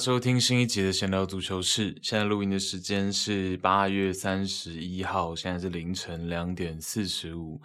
[0.00, 1.94] 收听新一集的闲聊足球室。
[2.00, 7.60] 现在录音的时间是八月三十一号，现在是凌晨两点四十五。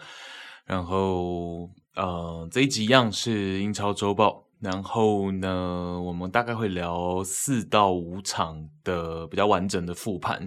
[0.66, 4.46] 然后，呃，这一集一样是英超周报。
[4.60, 10.46] 然后呢，我们大概会聊四到五场的比较完整的复盘。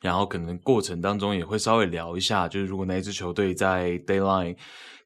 [0.00, 4.56] 然后可能过程当中也会稍微聊一下，就是如果哪一支球队在 Deadline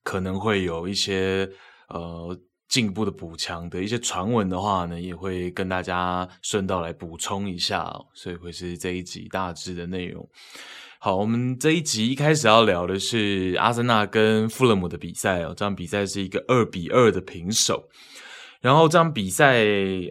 [0.02, 1.50] 可能会有一些
[1.88, 2.34] 呃。
[2.72, 10.26] 进一步的补强的一些传闻的话呢，也会跟大家顺道来补充一下哦，所以会是这一集大致的内容。
[10.98, 17.90] 好，我们这一集一开始要聊的是阿森纳跟富勒姆的比赛哦，这场比赛是一个二比二的平手。
[18.62, 19.58] 然后这场比赛，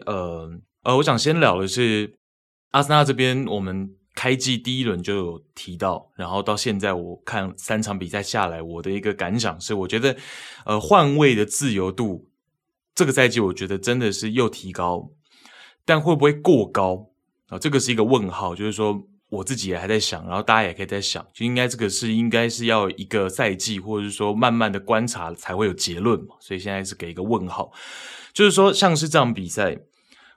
[0.06, 0.48] 呃
[0.84, 2.14] 呃，我想先聊的是
[2.70, 10.16] 阿森纳这边，我们开季第一轮就有提到，然后到现在我看三场比赛下来，我的一个感想是，我觉得
[10.64, 12.28] 呃换位的自由度。
[12.94, 15.10] 这个赛季我觉得真的是又提高，
[15.84, 17.10] 但会不会过高
[17.48, 17.58] 啊？
[17.58, 18.54] 这个是一个问号。
[18.54, 26.36] 就是说我自己也还在想，然后大家也可以在想，就应该这个是应该是要一个赛季，或者是说慢慢的观察才会有结论嘛。
[26.40, 27.72] 所以现在是给一个问号，
[28.34, 29.78] 就是说像是这场比赛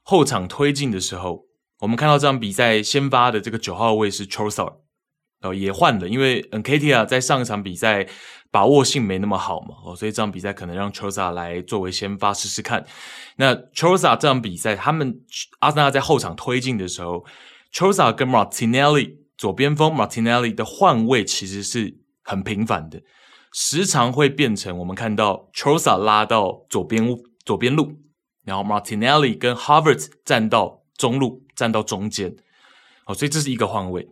[0.02, 1.46] 后场推进的时候，
[1.80, 4.78] 我们看到这场比赛先发的这个九号位是 Trossard
[5.42, 8.08] 哦，也换了，因为 Nketiah 在上一场比赛
[8.56, 12.86] 把握性没那么好嘛，哦，所以这场比赛可能让 Trossard 来作为先发试试看。
[13.36, 15.14] 那 Trossard 这场比赛，他们
[15.60, 17.26] 阿森纳在后场推进的时候
[17.74, 23.02] ，Trossard 跟 Martinelli 左边锋 Martinelli 的换位其实是很频繁的，
[23.52, 27.06] 时常会变成我们看到 Trossard 拉到左边
[27.44, 27.92] 左边路，
[28.46, 32.34] 然后 Martinelli 跟 Havertz 站到中路，站到中间，
[33.06, 34.08] 哦，所以这是一个换位。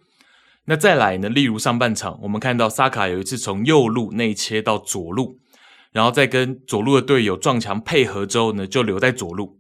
[0.66, 1.28] 那再来呢？
[1.28, 5.40] 例如上半场，我们看到萨卡有一次从右路内切到左路，
[5.91, 9.59] 然后再跟左路的队友撞墙配合之后呢，就留在左路，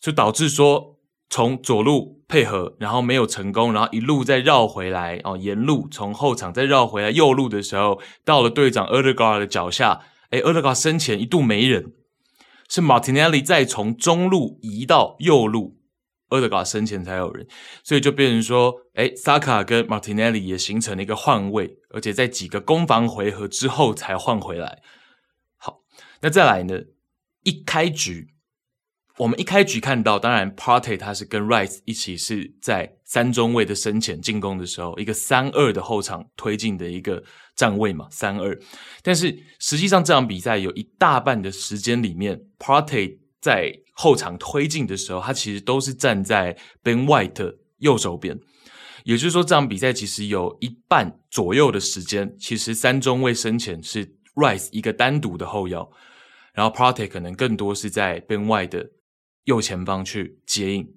[0.00, 10.00] 就导致说从左路配合，然后没有成功，然后一路再绕回来哦，沿路从后场再绕回来右路的时候，到了队长厄德加尔的脚下，
[10.30, 11.92] 诶，厄德加尔身前一度没人，
[12.68, 15.76] 是马丁内利再从中路移到右路。
[16.30, 17.46] 厄德加身前才有人，
[17.84, 24.80] 所以就变成说，诶，萨卡跟马丁内利也形成了一个换位，而且在几个攻防回合之后才换回来。
[25.56, 25.80] 好，
[26.20, 26.80] 那再来呢？
[27.42, 28.34] 一开局，
[29.16, 37.24] 我们一开局看到，当然 Party 他是跟 Rice 一起是在三中卫的身前进攻的时候，一个三二的后场推进的一个
[37.56, 38.58] 站位嘛，三二。
[39.02, 48.40] 但是实际上这场比赛有一大半的时间里面，Party 在后场推进的时候，他其实都是站在 Ben White 右手边，
[49.04, 55.86] 也就是说，这场比赛其实有一半左右的时间，其实三中卫生前是 Rice 一个单独的后腰，
[56.54, 58.90] 然后 Partey 可能更多是在 Ben White 的
[59.44, 60.88] 右前方去接应。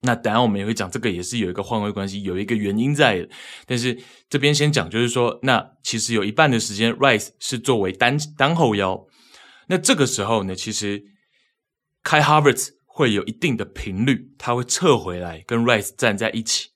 [0.00, 3.28] 那等下我们也会讲，这个也是有一个换位关系，有一个原因在。
[3.66, 3.98] 但是
[4.30, 9.04] 这边先讲，就是说，那其实有一半的时间 Rice 是作为单单后腰，
[9.66, 11.04] 那这个时候呢，其实。
[12.08, 16.70] 开 Havertz 会有一定的频率，他会撤回来跟 Rice 站在一起，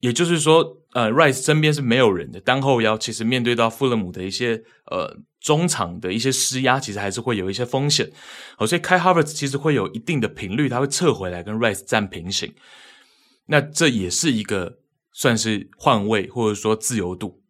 [0.00, 8.10] 也就是说，呃，Rice 身边是没有人的，单后腰其实面对到富勒姆的一些呃中场的一些施压，其实还是会有一些风险。
[8.56, 12.54] 好，所以开 Havertz 其实会有一定的频率，他会撤回来跟 Rice 站平行，
[13.48, 14.78] 那这也是一个
[15.12, 17.42] 算是换位或者说自由度。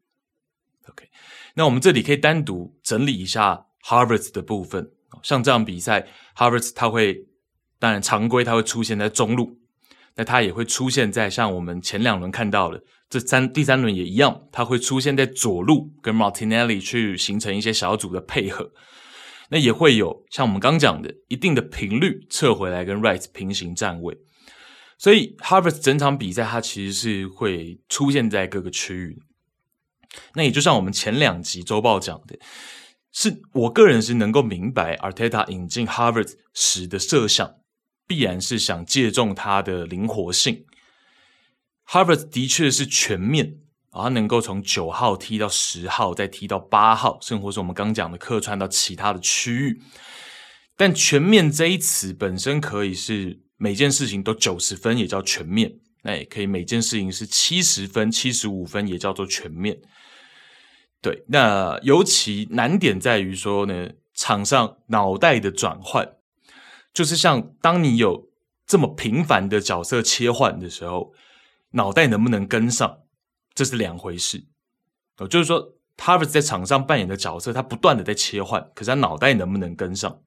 [0.88, 1.08] OK，
[1.54, 4.90] 那我们这里可以单独整理一下 Havertz 的部分。
[5.22, 7.26] 像这样比赛 h a r v a r d 他会，
[7.78, 9.58] 当然常规他会出现在中路，
[10.16, 18.70] 那他也会出现在像我们前两轮看到的这三第三轮也一样，他会出现在左路跟 Martinelli 去形成一些小组的配合，
[19.50, 24.16] 那也会有像我们刚讲的一定的频率撤回来跟 Rice 平行站位，
[24.98, 29.18] 所以 h a r v a r d 整场比赛它其实是会出现在各个区域，
[30.34, 32.38] 那也就像我们前两集周报讲的。
[33.12, 37.54] 是我个人是能够明白，Arteta 引进 Harvard 时的设想，
[38.06, 40.64] 必然是想借重他的灵活性。
[41.86, 43.58] Harvard 的确是全面
[43.90, 49.82] 啊，他能够从九号踢到十号，再踢到八号，甚或是我们刚讲的客串到其他的区域。
[50.74, 55.68] 但全面这一词本身可以是每件事情都九十分，也叫全面；
[56.02, 59.76] 那也可以每件事情是七十分、七十五分，也叫做全面。
[61.02, 66.08] 对，那尤其难点在于说呢，场上脑袋的转换，
[66.94, 68.30] 就是像当你有
[68.64, 71.12] 这么频繁的角色切换的时候，
[71.72, 73.00] 脑袋能不能跟上，
[73.52, 74.46] 这是两回事。
[75.18, 80.22] 哦，就是说，Harvest 在场上扮演的角色，他不断的在切换，可是他脑袋能不能跟上？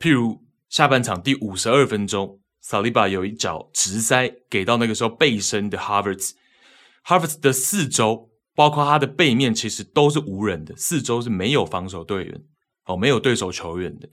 [0.00, 12.42] 譬如下半场第五十二分钟，Saliba 有一脚直塞给到那个时候背身的 Havertz，Havertz 的四周，包括他的背面，其实都是无人的，四周是没有防守队员
[12.86, 14.08] 哦，没有对手球员的。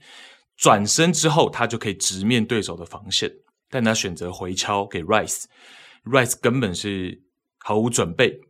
[0.56, 3.32] 转身之后，他就可以直面对手的防线，
[3.70, 7.22] 但他选择回敲给 Rice，Rice 根本是
[7.58, 8.40] 毫无准备，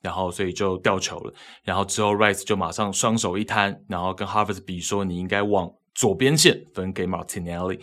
[0.00, 1.34] 然后所以就掉球了。
[1.64, 7.80] 然后之后 Rice 就马上双手一摊，然后跟 Harvest 比说：“你应该往左边线分给 Martinelli。”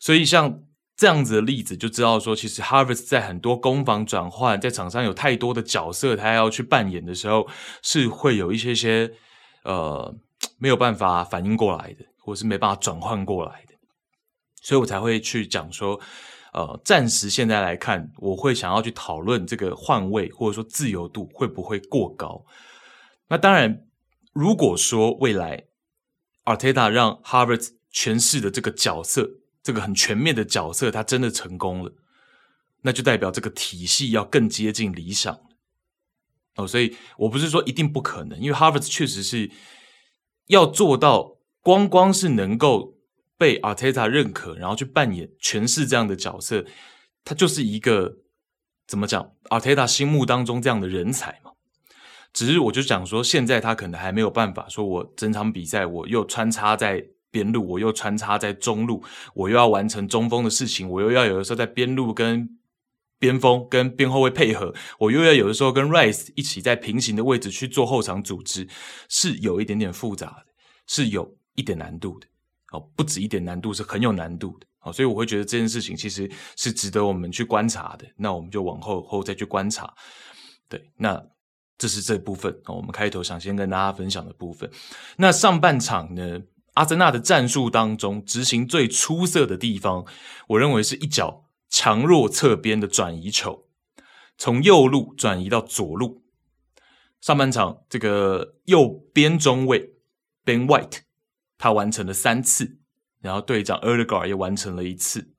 [0.00, 0.62] 所以像。
[0.96, 7.46] 这样子的例子就知道说，其实 Havertz 在很多攻防转换，在场上有太多的角色，他要去扮演的时候，
[7.82, 9.12] 是会有一些些
[9.64, 10.16] 呃
[10.56, 13.74] 没有办法反应过来的，或是没办法转换过来的，
[14.62, 16.00] 所以我才会去讲说，
[16.54, 22.42] 呃，暂时现在来看，我会想要去讨论这个换位或者说自由度会不会过高。
[23.28, 23.84] 那当然，
[24.32, 25.64] 如果说未来
[26.46, 29.28] Arteta 让 Havertz 诠释的这个角色。
[29.66, 31.92] 这个很全面的角色，他真的成功了，
[32.82, 35.40] 那就代表这个体系要更接近理想了
[36.54, 36.68] 哦。
[36.68, 39.50] 所以我不是说一定不可能，因为 Harvard 确实是
[40.46, 42.94] 要做到光光是能够
[43.36, 46.64] 被 Arteta 认可，然后去扮演诠释这样的角色，
[47.24, 48.18] 他就是一个
[48.86, 51.50] 怎么讲？Arteta 心目当中这样的人才嘛。
[52.32, 57.08] 只是我就讲说，现在他可能还没有办法说，我整场比赛我又穿插在。
[57.36, 59.04] 边路我又穿插在中路，
[59.34, 62.48] 我又要完成中锋的事情，我又要有的时候在边路跟
[63.18, 68.66] 边锋跟边后卫配合，我又要有的时候跟 Rice 一起在平行的位置去做后场组织，
[69.10, 70.46] 是有一点点复杂的，
[70.86, 72.26] 是有一点难度的。
[72.72, 74.66] 哦，不止一点难度，是很有难度的。
[74.80, 78.06] 哦，所以我会觉得这件事情其实是值得我们去观察的。
[78.16, 79.92] 那我们就往后后再去观察。
[80.68, 81.22] 对，那
[81.78, 84.70] 这是这部分，我们开头想先跟大家分享的部分。
[85.16, 86.40] 那上半场呢？
[86.76, 90.04] 阿森纳的战术当中，执行最出色的地方，
[90.48, 93.66] 我认为是一脚强弱侧边的转移球，
[94.36, 96.22] 从右路转移到左路。
[97.20, 99.94] 上半场这个右边中卫
[100.44, 101.00] Ben White，
[101.56, 102.78] 他完成了三次，
[103.20, 105.32] 然后队长 e r d e g a r 也完成了一次。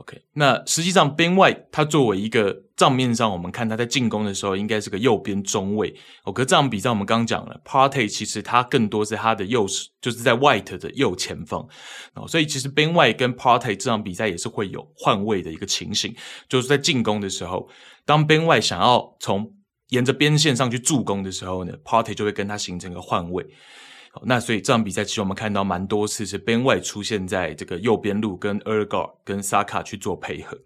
[0.00, 5.94] OK，那实际上 Ben White 他作为一个账面上，我们看他在进攻的时候应该是个右边中卫。
[6.24, 9.66] 哦，可这场比赛我们刚讲了，Party 其实他更多是他的右，
[10.00, 11.68] 就是在 White 的右前方。
[12.14, 16.16] 哦，所以其实边外跟 Party 这场比赛也是会有换位的一个情形，
[16.48, 17.68] 就是在进攻的时候，
[18.06, 19.52] 当边外想要从
[19.90, 23.46] 沿着边线上去助攻的时候呢，Party 就会跟他形成一个换位。
[24.24, 30.58] 那所以这场比赛其实我们看到蛮多次是 Ben White 出现在这个右边路，跟 e r g a r 跟 Saka 去做配合。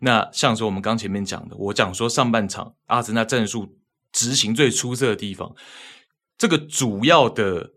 [0.00, 3.76] 那像是我们刚前面讲的，我讲说上半场阿森纳战术
[4.12, 5.54] 执行最出色的地方，
[6.38, 7.72] 这个主要的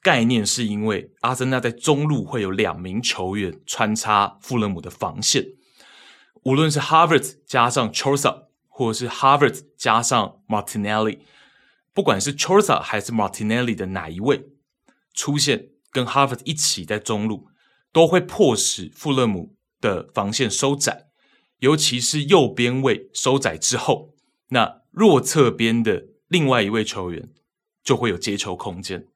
[0.00, 5.44] 概念是因为阿森纳在中路会有两名球员穿插富勒姆的防线，
[6.44, 11.18] 无论是 Harvard 加上 Trossard 或者是 Harvard 加上 Martinelli。
[11.98, 14.50] 不管是 Trossard 还是 Martinelli 的哪一位
[15.12, 17.48] 出现，跟 Harvard 一起在中路，
[17.92, 21.06] 都会迫使富勒姆的防线收窄，
[21.58, 24.14] 尤其是右边位收窄之后，
[24.50, 27.30] 那弱侧边的另外一位球员
[27.82, 29.08] 就会有接球空间。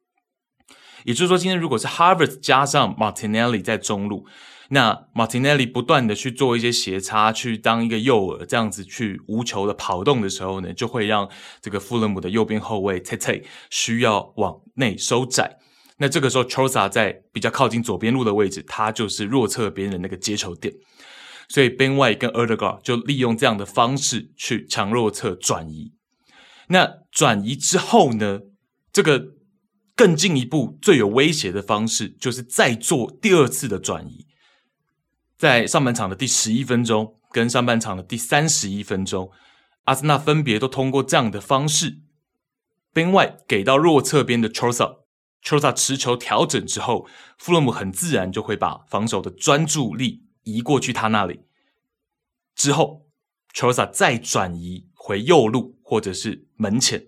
[1.05, 4.27] 也就是说，今天如果是 Harvard 加上 Martinelli 在中路。
[4.75, 11.29] 那 Martinez 不断的去做一些斜插，去当一个诱饵，这样子去无球的跑动的时候呢，就会让
[11.61, 15.59] 这个富勒姆的右边后卫 Tete 需要往内收窄。
[15.99, 20.73] 那这个时候 c h o s a 在比较靠近左边路的位置，他就是弱侧边的那个接球点。
[21.49, 25.93] 所以 Ben White 跟 Ødegaard 就利用这样的方式去强弱侧转移。
[26.69, 28.41] 那转移之后呢，
[28.91, 29.35] 这个
[29.95, 34.25] 更进一步最有威胁的方式，就是再做第二次的转移。
[35.43, 39.33] 在上半场的第十一分钟跟上半场的第三十一分钟，
[39.87, 41.99] 阿森纳分别都通过这样的方式
[42.93, 51.41] 边外给到弱侧边的 Trossard，Trossard 持球调整之后，富勒姆很自然就会把防守的专注力移过去他那里，
[52.55, 53.09] 之后
[53.53, 57.07] Trossard 再转移回右路或者是门前，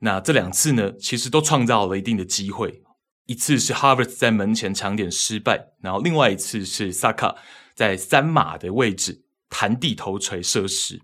[0.00, 2.82] 那这两次呢，其实都创造了一定的机会。
[3.28, 7.36] 一次是 Havertz 在门前抢点失败，然后另外一次是 Saka
[7.74, 10.98] 在三码的位置弹地头锤射失。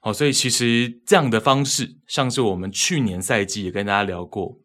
[0.00, 4.58] 好，所以其实这样的方式，像是我们去年赛季也跟大家聊过，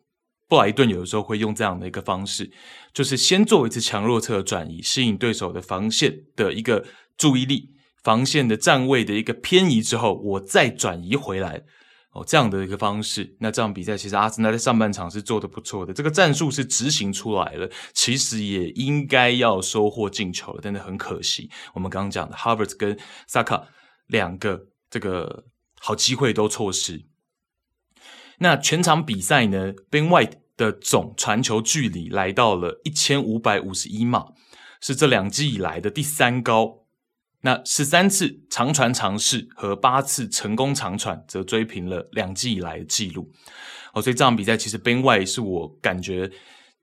[0.48, 2.50] 布莱顿有的时候会用这样的一个方式，
[2.93, 6.86] 就是先做一次强弱侧转移，吸引对手的防线的一个
[7.17, 7.71] 注意力，
[8.01, 11.63] 防线的站位的一个偏移之后，我再转移回来，
[12.25, 22.97] 这样的一个方式，那这场比赛其实阿森纳在上半场是做得不错的，这个战术是执行出来了，其实也应该要收获进球了，但是很可惜，我们刚刚讲的 Havertz 跟
[23.27, 23.67] 萨卡
[24.07, 25.45] 两个这个
[25.79, 27.05] 好机会都错失。
[28.39, 34.27] 那全场比赛呢，Ben White 的总传球距离来到了一千五百五十一码，
[34.79, 36.78] 是这两季以来的第三高。
[37.41, 43.31] 那十三次长传尝试和八次成功长传，则追平了两季以来的记录。
[43.93, 46.29] 哦，所以这场比赛其实 Ben White 是我感觉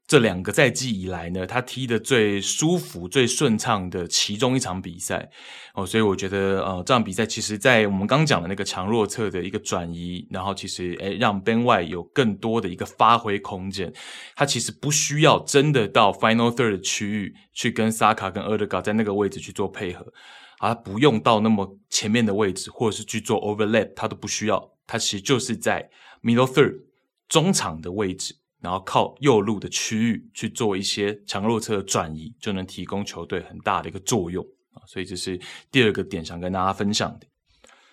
[0.08, 5.28] 这两个赛季以来呢，他踢得最舒服、最顺畅的其中一场比赛。
[5.74, 13.92] 哦，所以我觉得呃，这场比赛其实，在我们刚讲的那个强弱侧的一个转移，然后其实诶，让 Ben White 有更多的一个发挥空间。
[14.34, 20.12] 他其实不需要真的到 Final Third 区域去跟萨卡跟 EDEGA 在那个位置去做配合。
[20.58, 24.72] 啊，不用到那么前面的位置，或者是去做 overlap，他都不需要。
[24.86, 25.90] 他其实就是在
[26.22, 26.80] middle third
[27.28, 34.80] 中场的位置，然后靠右路的区域去做一些强弱侧的转移，就能提供球队很大的一个作用啊。
[34.86, 35.38] 所以这是
[35.70, 37.26] 第二个点，想跟大家分享的。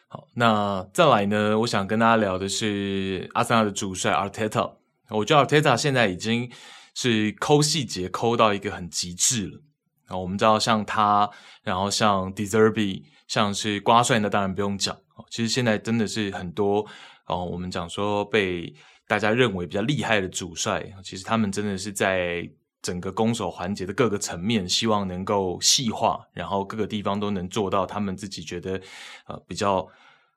[0.08, 4.76] 好，那再来呢，我想跟大家聊的是阿森纳的主帅 Arteta。
[5.10, 6.52] 我觉得 Arteta 现在已经
[6.94, 9.60] 是抠细节抠到一个很极致了。
[10.08, 11.30] 啊，我们知道像他，
[11.64, 14.96] 然后像 Deserbi，像是瓜帅，那当然不用讲。
[15.30, 16.86] 其实现在真的是很多
[17.28, 18.74] 哦，我们讲说被
[19.08, 22.50] 大家认为比较厉害的主帅，其实他们真的是在
[22.82, 28.80] 整个攻守环节的各个层面，希望能够细化，然后各个地方都能做到他们自己觉得
[29.28, 29.88] 呃比较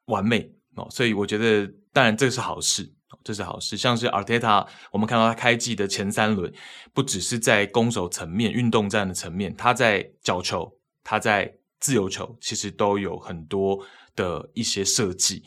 [0.07, 0.87] 完美哦。
[0.91, 2.93] 所以我觉得，当然这是好事。
[3.23, 6.53] 这是好事，像是阿尔特塔，我们看到他开季的前三轮，
[6.93, 13.85] 不只是在攻守层面、运动战的层面，他在角球、他在自由球，其实都有很多
[14.15, 15.45] 的一些设计。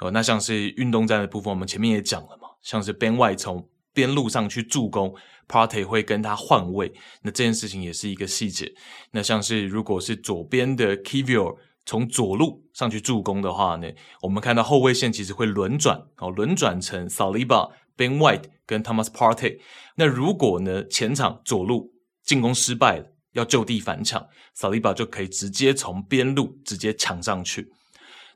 [0.00, 5.14] 哦，那像是运动战的部分，我们前面也讲了嘛，像是边外从边路上去助攻
[5.48, 8.74] ，Party 会跟他换位，那这件事情也是一个细节。
[9.12, 11.56] 那像是如果是左边的 Kivior，
[11.86, 13.88] 从左路上去助攻的话呢，
[14.20, 19.60] 我们看到后卫线其实会轮转哦，轮转成 Saliba、Ben White 跟 Thomas Partey。
[19.94, 27.70] 那如果呢前场左路进攻失败了，要就地反抢，Saliba 就可以直接从边路直接抢上去。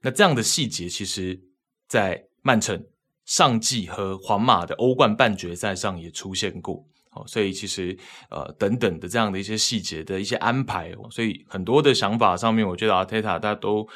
[0.03, 1.41] 那这样的细节，其实
[1.89, 2.87] 在曼城
[3.25, 6.87] 上季和皇马的欧冠半决赛上也出现过。
[7.13, 7.97] 哦，所以其实
[8.31, 13.89] 呃等等的这样的一些细节的一些安排，所以很多的想法上面，我觉得阿泰塔他都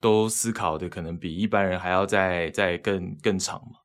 [0.00, 3.78] 都思考的可能比一般人还要再再更更长嘛，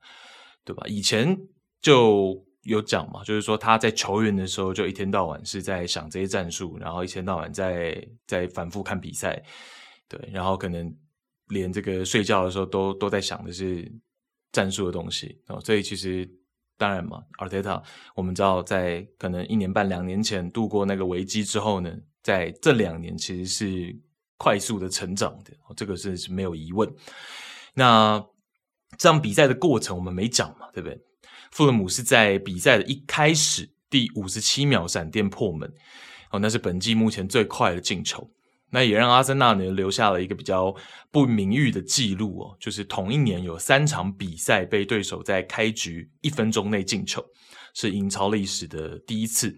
[0.65, 0.83] 对吧？
[0.85, 1.37] 以前
[1.81, 9.41] 就有讲嘛，就是说他在球员的时候就一天到晚是在想这些战术，然后一天到晚在在反复看比赛，
[10.09, 10.93] 对，然后可能
[11.47, 13.89] 连这个睡觉的时候都都在想的是
[14.51, 16.29] 战术的东西，哦，所以其实。
[16.83, 17.81] 当然嘛，Arteta，
[18.13, 21.89] 我们知道在可能一年半两年前度过那个危机之后呢，
[22.21, 23.97] 在这两年其实是
[24.35, 26.93] 快速的成长的，这个是是没有疑问。
[27.73, 28.21] 那
[28.97, 31.01] 这场比赛的过程我们没讲嘛，对不对？
[31.51, 35.71] 富勒姆是在比赛的一开始第五十七秒闪电破门，
[36.31, 38.29] 哦，那是本季目前最快的进球。
[38.73, 40.75] 那也让阿森纳呢留下了一个比较
[41.11, 47.23] 不名誉的记录哦，就是同一年有三场比赛被对手在开局一分钟内进球，
[47.75, 49.55] 是英超历史的第一次。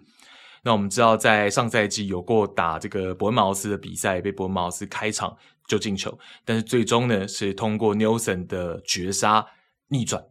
[0.63, 9.45] 那我们知道，在上赛季有过打这个伯恩茅斯的比赛，被伯恩茅斯开场就进球，但是最终呢是通过 news 的绝杀
[9.87, 10.21] 逆转。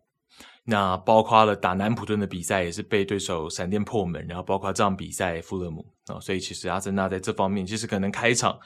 [0.67, 8.59] 那包括了打南普顿的比赛，也是被对手闪电破门，然后包括这场比赛富勒姆啊，所以其实阿森纳在这方面其实可能开场，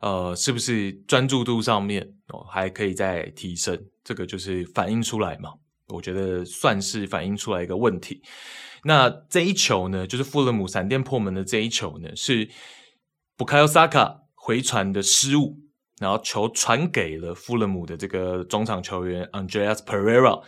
[0.00, 3.76] 呃，是不是专注度上面哦还可以再提升？
[4.04, 5.50] 这个就是反映出来嘛，
[5.88, 8.22] 我觉得算是反映出来一个问题。
[8.84, 12.48] 那这一球呢，就是富勒姆闪电破门的这一球呢，是
[13.36, 15.58] 布卡尤萨卡回传的失误，
[15.98, 20.40] 然后球传给了富勒姆的这个中场球员 Andreas Pereira。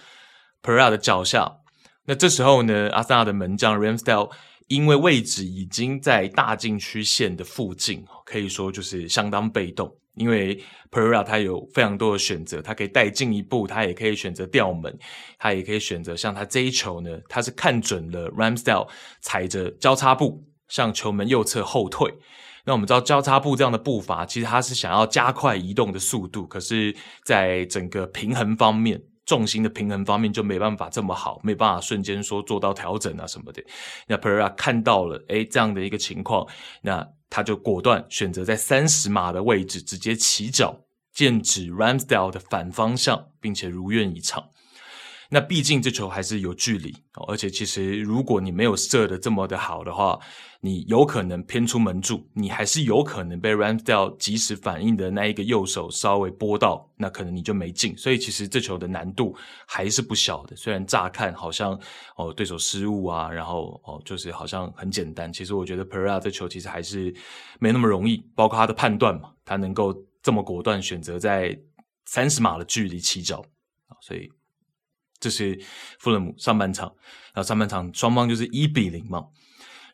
[0.64, 1.58] Perera 的脚下，
[2.06, 4.30] 那这时候呢，阿森纳的门将 Ramsdale
[4.68, 9.94] 因为位置已经在大禁区线的附近，可以说就是相当被动。
[10.14, 10.58] 因为
[10.90, 14.96] Perera 他有非常多的选择，他可以带进一步，他也可以选择吊门，
[15.38, 18.88] 他也可以选择像他这一球呢，他是看准了 Ramsdale
[19.20, 22.14] 踩着交叉步向球门右侧后退。
[22.64, 26.94] 那我们知道交叉步这样的步伐，其实他是想要加快移动的速度，可是
[27.24, 29.02] 在整个平衡方面。
[29.26, 33.62] 重心的平衡方面就没办法这么好，没办法瞬间说做到调整啊什么的。
[34.06, 36.46] 那 Perera 看到了，诶，这样的一个情况，
[36.82, 40.76] 那他就果断选择在三十码的位置直接起脚，
[41.12, 44.50] 剑指 Ramsdale 的反方向，并且如愿以偿。
[45.30, 46.94] 那毕竟这球还是有距离，
[47.26, 50.20] 而且其实如果你没有射的这么的好的话，
[50.64, 57.94] 你有可能偏出门柱，你还是有可能被 Ramsdale 及时反应的那一个右手稍微拨到，那可能你就没进。
[57.98, 60.56] 所以其实这球的难度还是不小的。
[60.56, 61.78] 虽然乍看好像
[62.16, 67.14] 哦对手失误啊，然后哦就是好像很简单，其实我觉得 Perera 这球其实还是
[67.60, 71.54] 没那么容易，包括他的判断嘛，他能够这么果断选择在
[72.06, 73.44] 三十码的距离起脚
[73.88, 74.30] 啊，所以。
[75.20, 75.58] 这是
[76.00, 76.86] 富勒姆上半场，
[77.32, 79.24] 然后上半场双方就是一比零嘛，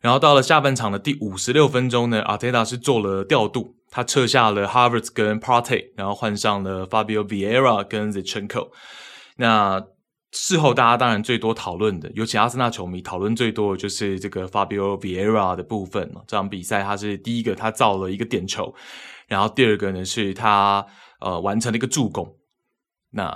[0.00, 8.70] 然后到了下半场的第五十六分钟呢，阿特达是做了调度，他撤下了 Havertz 跟 Partey，然后换上了 Fabio Vieira 跟 Zinchenko。
[9.36, 9.84] 那
[10.32, 16.10] 事后大家当然最多讨论的，尤其阿森纳球迷讨论最多的就是这个 Fabio Vieira 的部分。
[16.26, 18.74] 这场比赛他是第一个，他造了一个点球，
[19.26, 20.86] 然后第二个呢是他
[21.20, 22.36] 呃完成了一个助攻。
[23.10, 23.34] 那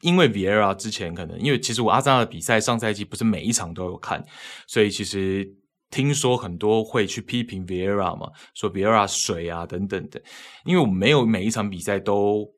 [0.00, 4.24] 因为 Vieira 之前可能，因为其实我阿森纳的比赛上赛季不是每一场都有看，
[4.66, 5.46] 所以其实
[5.92, 10.20] 听说很多会去批评 Viera 嘛，说 Viera 水啊等等的。
[10.64, 12.50] 因为我没有每一场比赛都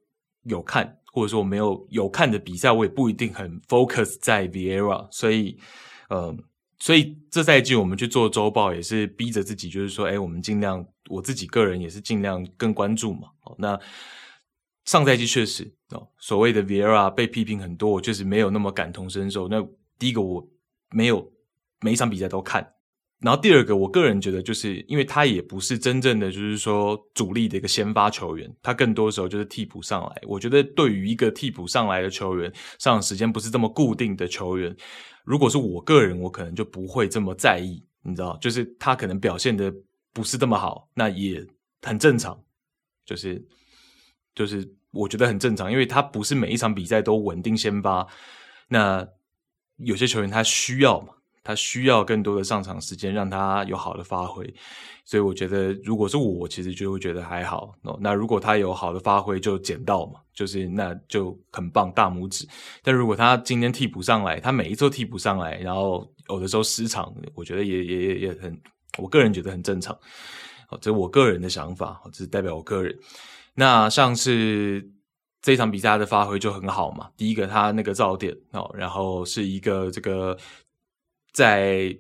[0.45, 5.59] 有看，或者说我没有有看的比赛，我也不一定很 focus 在 Viera，所以，
[6.09, 6.35] 呃，
[6.79, 13.29] 所以这赛季我们去做周报也是逼着自己，就是说，哎，我们尽量，我自己个人也是尽量更关注嘛。
[13.41, 13.79] 好，那。
[14.87, 19.49] 上赛季确实哦，所谓的 Viera 被批评很多，我确实没有那么感同身受。
[19.49, 19.67] 那
[19.99, 20.47] 第一个我
[20.91, 21.27] 没有
[21.81, 22.71] 每一场比赛都看，
[23.25, 30.23] 然后第二个我个人觉得，就是因为他也不是真正的就是说主力的一个先发球员，他更多时候就是替补上来。
[30.27, 34.77] 我觉得对于一个替补上来的球员，上场时间不是这么固定的球员，
[35.25, 39.73] 如果是我个人，我可能就不会这么在意，你知道，就是他可能表现的
[40.13, 41.45] 不是这么好，那也
[41.83, 42.39] 很正常，
[43.07, 43.43] 就是。
[44.37, 48.05] 就是我觉得很正常，因为他不是每一场比赛都稳定先发。
[48.67, 49.07] 那
[49.77, 54.53] 有些球员他需要嘛，他需要更多的上场时间，让他有好的发挥。
[55.05, 57.75] 所以我觉得，如果是我，其实就会觉得还好。
[58.01, 62.49] 那如果他有好的发挥，就捡到嘛，就是那就很棒，大拇指。
[62.83, 68.59] 但如果他今天替补上来，他每一周替补上来，然后有的时候失常，我觉得也也也也很，
[68.97, 69.95] 我个人觉得很正常。
[70.71, 72.99] 哦，这是我个人的想法，这是代表我个人。
[73.55, 74.91] 那像是
[75.43, 80.35] 这场比赛的发挥就很好嘛，第一个他那个造点哦，然后是一个这个
[81.35, 81.95] 在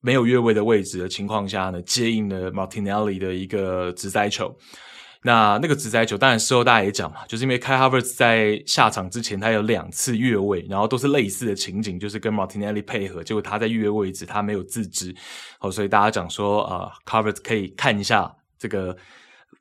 [0.00, 4.56] 没有越位的位置的情况下呢，接应了 Martinelli 的一个直塞球。
[5.22, 15.14] 那那个直塞球，当然事后大家也讲嘛，就是因为 Kai Havertz 在下场之前他有两次越位，然后都是类似的情景，就是跟 Martinelli 配合，结果他在越位置他没有自知，
[15.60, 18.96] 哦，所以大家讲说啊，Havertz 可以看一下这个。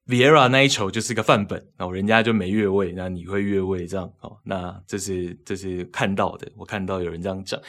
[0.07, 4.37] Vieira 那一球就是个范本，然后人家就没越位，那你会越位这样哦？
[4.43, 7.59] 那这是这是看到的，我看到有人这样讲。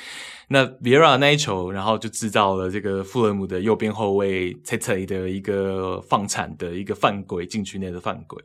[0.47, 8.41] 那 Vieira 那一球，然后就制造了这个富勒姆的右边后卫 Tete 的一个放铲的一个犯规，禁区内的犯规。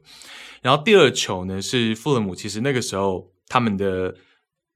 [0.62, 4.16] 然后第二球呢，是富勒姆，其实那个时候他们的。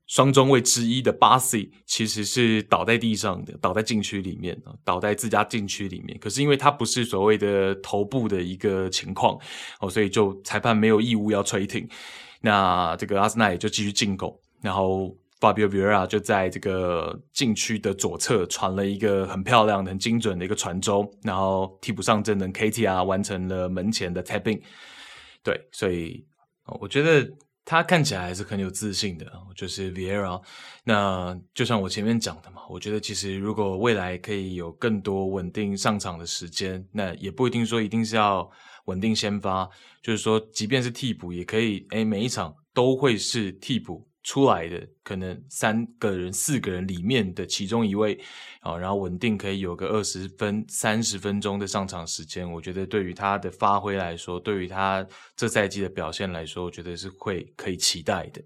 [0.08, 6.18] 双中卫之一的巴西其实是倒在地上的，倒在禁区里面，倒在自家禁区里面。
[6.18, 9.38] 可是因为他不是所谓的头部的一个情况
[9.82, 11.86] 哦，所以就裁判没有义务要吹停。
[12.40, 24.62] 那这个阿森纳也就继续进攻，然后 Fabio Viera 就在这个禁区的左侧传了一个很漂亮、很精准的一个传中，然后替补上阵的 KTR 完成了门前的 tapping。
[25.44, 26.26] 对，所以
[26.80, 27.30] 我觉得。
[27.70, 30.42] 他看起来还是很有自信的，就是 Vieira。
[30.86, 38.50] 那就像我前面讲的嘛，我觉得其实如果未来可以有更多稳定上场的时间，那也不一定说一定是要
[38.86, 39.70] 稳定先发，
[40.02, 44.07] 就是说即便是替补也可以，诶，每一场都会是替补。
[44.28, 48.20] 出来的可能三个人、四个人里面的其中一位
[48.60, 58.42] 啊，然后稳定可以有个二十分、三十分钟的上场时间，我觉得对于他的发挥来说，对于他这赛季的表现来说，我觉得是会可以期待的。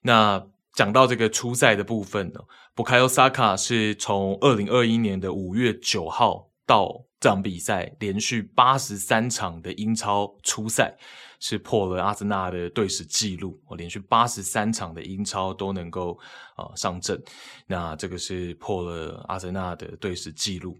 [0.00, 2.40] 那讲到这个初赛的部分呢
[2.74, 10.96] ，Bukayo Saka 是从二零二一年的五月九号到这场比赛连续八十三场的英超初赛。
[11.42, 16.16] 是破了阿森纳的队史纪录，我连续八十三场的英超都能够
[16.54, 17.20] 啊、呃、上阵，
[17.66, 20.78] 那这个是破了阿森纳的队史纪录。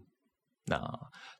[0.64, 0.78] 那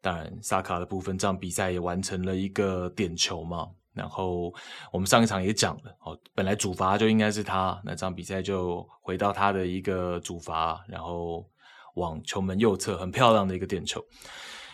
[0.00, 3.68] 当然，萨卡的部分，这场比赛也完成了一个点球嘛。
[3.94, 4.52] 然后
[4.90, 11.48] 我们上一场也讲了，哦，本来主罚就应该是他，那这场比赛就回到他的一个主罚，然后
[11.94, 14.04] 往球门右侧很漂亮的一个点球。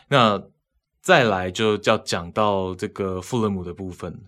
[0.08, 0.42] 那
[1.02, 4.18] 再来就要讲到这个富勒姆的部分。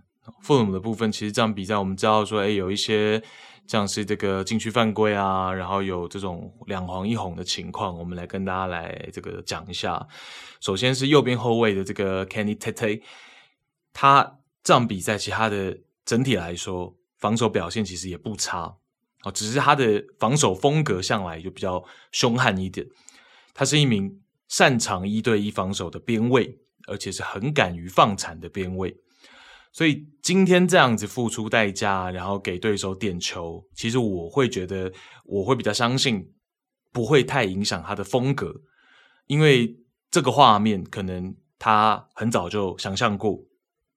[0.42, 3.22] 父母的部分，其实这场比赛我们知道说，哎，有一些
[3.66, 10.06] 像是这个禁区犯规啊，然后有这种两黄一红的情况，我们来跟大家来这个讲一下。
[10.60, 13.02] 首先是右边后卫的这个 Kenny Tete，
[13.92, 18.76] 他这场比赛其他的整体来说防守表现其实也不差
[19.22, 22.86] 哦，只是他的防守风格向来就比较凶悍一点。
[23.54, 28.96] 他是一名擅长一对一防守的边卫，而且是很敢于放铲的边卫。
[29.72, 34.92] 所以今天这样子付出代价，然后给对手点球，其实我会觉得，
[35.24, 36.32] 我会比较相信
[36.92, 38.52] 不会太影响他的风格，
[39.26, 39.76] 因为
[40.10, 43.38] 这个画面可能他很早就想象过，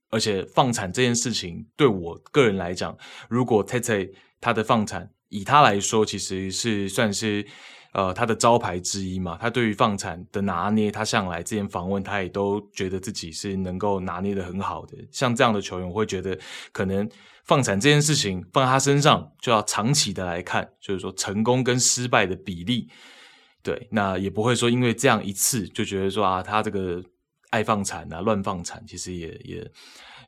[0.09, 2.97] 而且放铲这件事情对我个人来讲，
[3.29, 7.45] 如果 Tete 他的放铲以他来说，其实是算是。
[7.93, 14.97] 呃，他的招牌之一嘛，他对于放产的拿捏，他向来之前访问，他也都觉得自己是能够拿捏得很好的。
[15.12, 16.36] 像这样的球员，我会觉得
[16.71, 17.08] 可能
[17.43, 22.89] 放产这件事情放在他身上，就要长期的来看，就是说成功跟失败的比例。
[23.62, 26.99] 对，那也不会说因为这样一次就觉得说啊，他这个
[27.51, 29.71] 爱放产啊，乱放产，其实也也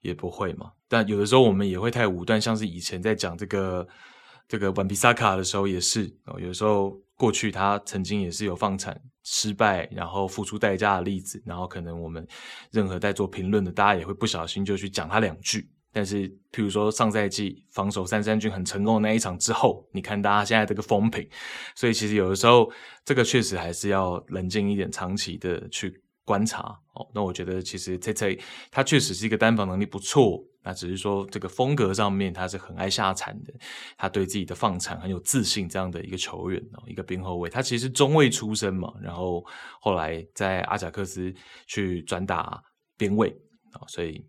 [0.04, 0.72] 也不会嘛。
[0.88, 3.88] 但有的时候我们也会太武断，像是以前在讲这个
[4.48, 6.96] 这个万比萨卡的时候也是哦，有时候。
[7.16, 12.28] 过去他曾经也是有放产失败，然后付出代价的例子，然后可能我们
[12.72, 15.70] 任何在做评论的，大家也会不小心就去讲他两句。
[15.92, 21.26] 但是，譬如说上赛季防守三三军很成功的那一场之后，你看大家现在这个风评，
[21.74, 22.70] 所以其实有的时候
[23.06, 26.78] 这个确实还是要冷静一点，长期的去观察。
[26.96, 30.44] 哦，那我觉得其实 Tete 他确实是一个单防能力不错。
[30.68, 33.54] 那只是说这个风格上面，他是很爱下铲的，
[33.96, 37.48] 他对自己的放铲很有自信，这样的一个球员哦，一个边后卫。
[37.48, 39.46] 他其实中卫出身嘛，然后
[39.80, 41.32] 后来在阿贾克斯
[41.68, 42.64] 去转打
[42.98, 43.30] 边卫
[43.74, 44.26] 啊，所以，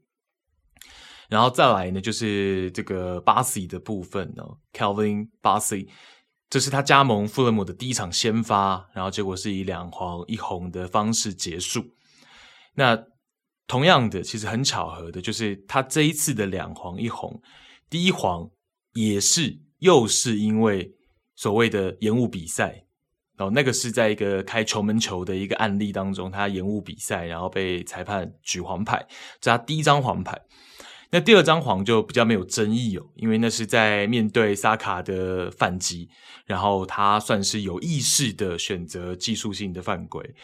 [1.31, 5.89] 然后再来呢，就是这个巴西的部分呢，Calvin 巴西，
[6.49, 11.85] 这是他加盟富勒姆的第一场先发，然后结果是以两黄一红的方式结束。
[12.75, 12.97] 那
[13.67, 17.43] 同样的，其实很巧合的，就是他这一次的两黄一红，
[17.91, 18.49] 第一黄
[18.93, 20.93] 也是又是因为
[21.35, 22.85] 所谓的延误比赛，
[23.37, 29.05] 然后那个是在一个开球门球的一个案例当中，他延误比赛，然后被裁判举黄牌，
[29.41, 30.41] 这是他第一张黄牌。
[31.11, 36.09] 那第二张黄就比较没有争议哦，因为那是在面对萨卡的反击，
[36.45, 40.35] 然后他算是有意识的选择技术性的犯规，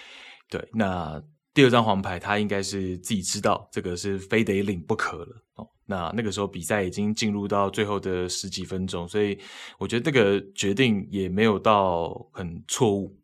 [0.49, 1.23] 对，那。
[1.55, 5.69] 第二张黄牌，他应该是自己知道这个是非得领不可了哦。
[5.85, 9.39] 那那个时候比赛已经进入到最后的十几分钟，所以
[9.79, 13.15] 我觉得这个决定也没有到很错误。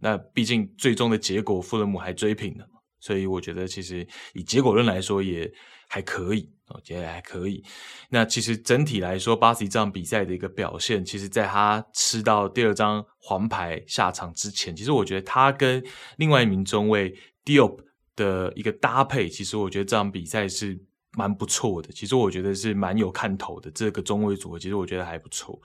[0.00, 5.52] 那毕竟最终的结果，富勒姆还追平了嘛，所以我觉得其实以结果论来说也
[5.88, 7.62] 还可以我，觉得还可以。
[8.10, 15.84] 那其实整体来说，巴西这场比赛的一个表现，其实在他吃到第二张黄牌下场之前，其实我觉得他跟
[16.16, 17.14] 另外一名中卫。
[17.46, 17.78] Diop
[18.16, 20.76] 的一个搭配，其实我觉得这场比赛是
[21.16, 21.92] 蛮不错的。
[21.92, 23.70] 其实我觉得是蛮有看头的。
[23.70, 25.56] 这个中卫组合，其实我觉得还不错。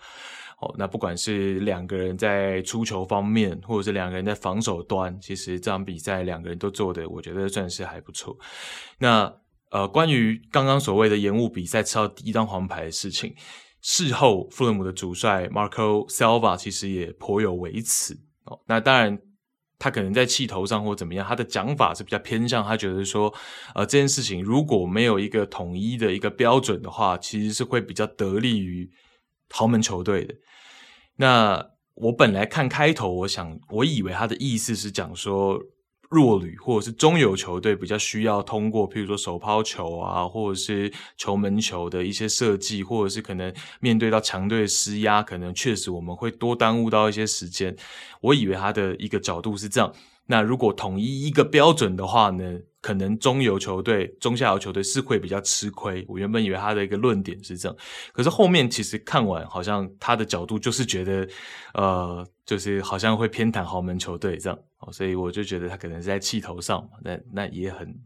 [0.59, 8.37] 哦，那不管是两个人在出球方面，或者是两个人在防守端，其实这场比赛两个人都做的，我觉得算是还不错。
[8.99, 9.33] 那
[9.71, 13.33] 呃，关于刚刚所谓的延误比赛吃到第一张黄牌的事情，
[13.81, 18.17] 事后富勒姆的主帅 Marco Silva 其实也颇有微词。
[18.45, 19.19] 哦，那当然。
[19.83, 23.33] 他可能在气头上或怎么样，他的讲法是比较偏向，他觉得说，
[23.73, 28.87] 呃，这件事情如果没有一个统一的一个标准的话，其实是会比较得利于
[29.49, 30.35] 豪门球队的。
[31.15, 35.59] 那我本来看开头，我想我以为他的意思是讲说。
[36.11, 47.75] 弱旅或者是中游球队比较需要通过，譬如说手抛球啊，或者是球门球的一些设计，或者是可能面对到强队施压，可能确实我们会多耽误到一些时间。
[48.19, 49.91] 我以为他的一个角度是这样。
[50.27, 56.05] 那如果统一一个标准的话呢，可能中游球队、中下游球队是会比较吃亏。
[56.07, 57.77] 我原本以为他的一个论点是这样，
[58.13, 61.27] 可是后面其实看完，好像他的角度就是觉得，
[61.73, 64.59] 呃，就是好像会偏袒豪门球队这样，
[64.91, 66.99] 所以我就觉得他可能是在气头上嘛。
[67.01, 67.97] 那那也很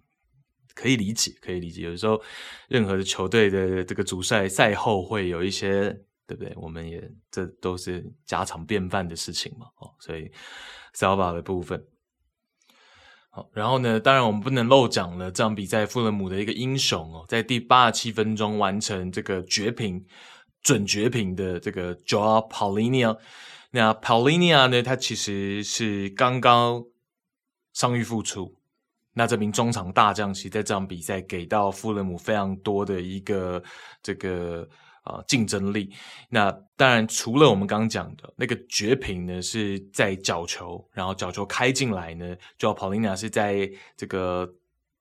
[0.75, 1.81] 可以理解，可以理解。
[1.81, 2.21] 有时候
[2.67, 5.89] 任何的球队的这个主帅赛后会有一些，
[6.27, 6.53] 对不对？
[6.55, 9.65] 我们也这都是家常便饭的事情嘛。
[9.79, 10.29] 哦，所以
[10.93, 11.83] Silva 的部分。
[13.31, 20.05] 好，然后呢，当然我们不能漏讲了，这场比赛富勒姆的一个英雄哦，在第八十七分钟完成这个绝平、
[20.61, 23.17] 准绝平的这个 Joao Palhinha。
[23.75, 26.81] 那 Palhinha 呢，他其实是刚刚
[27.73, 28.55] 伤愈复出，
[29.11, 33.61] 那这名中场大将其实在这场比赛给到富勒姆非常多的一个
[34.01, 34.65] 这个
[35.03, 35.91] 呃竞争力。
[36.29, 44.49] 那当然，除了我们刚刚讲的那个绝平呢，是在角球，然后角球开进来呢，就要 Palhinha 是在这个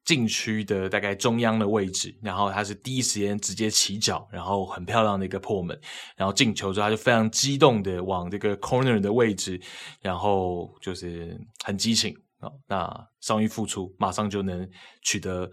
[0.04, 5.78] 禁区的大概中央的位置，然后他是第一时间直接起脚，然后很漂亮的一个破门，
[6.16, 9.60] 然后进球之后他就非常激动的往这个 corner 的位置，
[10.00, 12.14] 然后就是很激情。
[12.68, 14.68] 那伤愈复出，马上就能
[15.00, 15.50] 取得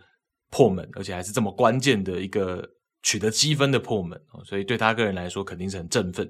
[0.49, 2.67] 破门，而且还是这么关键的一个
[3.03, 6.29] 取得积分的破门，所以对他个人来说肯定是很振奋。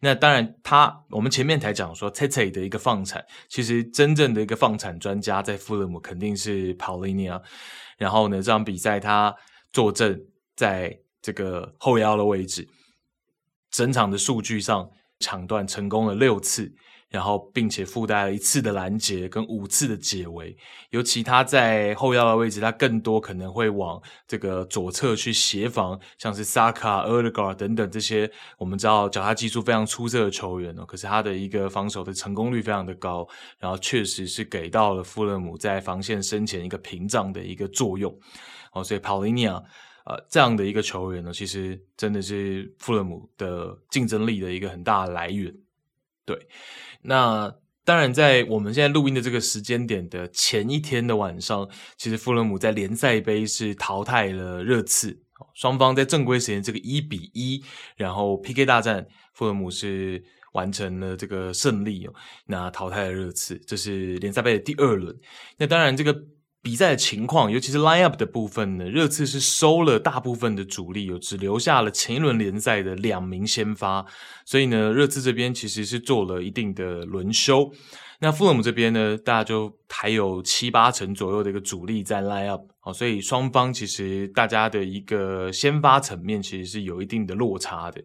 [0.00, 7.40] 那当然他，我们前面才讲说 Tete 的一个放产，其实真正的一个放产专家在富勒姆肯定是 Paulina。
[7.96, 9.34] 然后呢，这场比赛他
[9.72, 10.20] 坐镇
[10.56, 12.68] 在这个后腰的位置，
[13.70, 16.74] 整场的数据上抢断成功了六次。
[17.10, 20.54] 然后，并且附带了一次的拦截跟五次的解围，
[20.90, 30.84] 尤其他在后腰的位置，他更多可能会往这个左侧去协防，像是萨卡、厄德加等等这些我们知道脚下技术非常出色的球员哦。
[30.84, 33.26] 可是他的一个防守的成功率非常的高，
[33.58, 38.14] 然后确实是给到了富勒姆在防线身前一个屏障的一个作用
[38.72, 38.84] 哦。
[38.84, 39.62] 所以 Palhinha
[40.04, 45.54] 呃这样的一个球员呢，其实真的是富勒姆的竞争力的一个很大的来源，
[46.28, 46.46] 对。
[47.00, 47.50] 那
[47.86, 55.18] 当然，在我们现在录音的这个时间点的前一天的晚上，其实富勒姆在联赛杯是淘汰了热刺，
[55.54, 57.64] 双方在正规时间这个一比一，
[57.96, 62.12] 然后 PK 大战，富勒姆是完成了这个胜利哦，
[62.44, 65.18] 那淘汰了热刺，这是联赛杯的第二轮。
[65.56, 66.14] 那当然这个。
[66.60, 74.04] 比赛的情况，尤其是 line up 的部分呢，热刺是收了大部分的主力，有只留下了前一轮联赛的两名先发，
[74.44, 77.72] 所以呢，热刺这边其实是做了一定的轮休。
[78.20, 88.02] 那富勒姆这边呢，大家就还有七八成左右的一个主力在 line up，哦，所以双方其实大家的一个先发层面其实是有一定的落差的，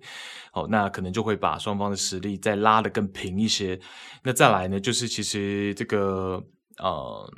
[0.54, 3.80] 哦，那可能就会把双方的实力再拉得更平一些。
[4.24, 6.40] 那再来呢，就是其实这个
[6.78, 7.34] 呃。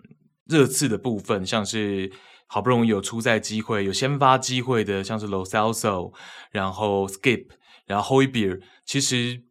[0.45, 2.11] 热刺的部分，像是
[2.47, 6.13] 好不容易有出赛机会、有先发机会的，像是 Los Also，
[6.51, 7.47] 然后 Skip，
[7.85, 9.43] 然后 Hoy Beer，其实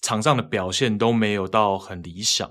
[0.00, 2.50] 场上的表现都没有到很理想。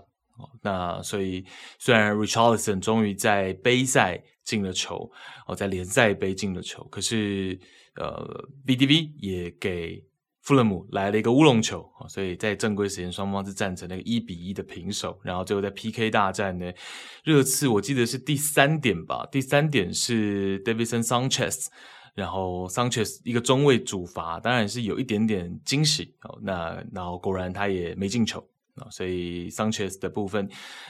[0.62, 1.46] 那所以
[1.80, 5.12] 虽然 Richarlison 终于在杯赛进了球，
[5.48, 7.60] 哦，在联赛杯进了球，可是
[7.96, 10.04] 呃，BDV 也给。
[10.44, 16.70] 富勒姆来了一个乌龙球，所以在正规时间双方是战成那个一比一的平手，然后最后在 PK 大战呢，
[17.24, 21.68] 热刺我记得是第三点吧，第三点是 Davidson Sanchez，
[22.14, 28.46] 然后 Sanchez 一个中卫主罚，当然是有一点点惊喜，那然后果然他也没进球，
[28.92, 30.50] 所以 Sanchez 的部分，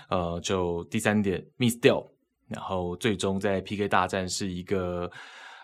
[0.09, 2.03] 呃，就第三点 miss 掉，
[2.47, 5.11] 然后最终在 PK 大战是一个。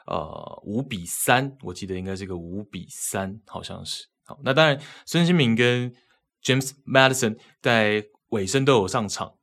[0.09, 4.07] 呃，五比三，我记得应该是个五比三，好像是。
[4.25, 5.93] 好，那当然，孙兴慜跟
[6.43, 9.38] James Madison 在尾声都有上场。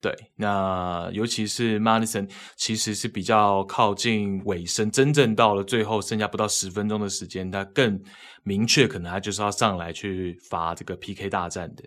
[0.00, 8.02] 对，那尤其是 Madison，其实是比较靠近尾声，真正到了最后剩下不到十分钟的时间，他更
[8.42, 11.84] 明确，可能他就是要上来去罚这个 PK 大战的。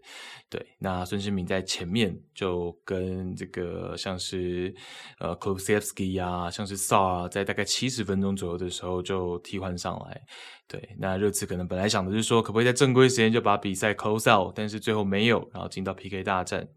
[0.47, 4.71] 对，那孙兴慜在前面就跟这个像是
[5.17, 10.21] 呃 Kulusevski 啊，像是 Saw，在大概七十分钟左右的时候就替换上来。
[10.67, 16.67] 对，那热刺可能本来想的是说，可不可以在正规时间就把比赛 close out，但是最后没有，然后进到 PK 大战。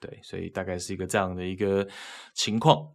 [0.00, 1.86] 对，所以大概是一个这样的一个
[2.34, 2.88] 情况。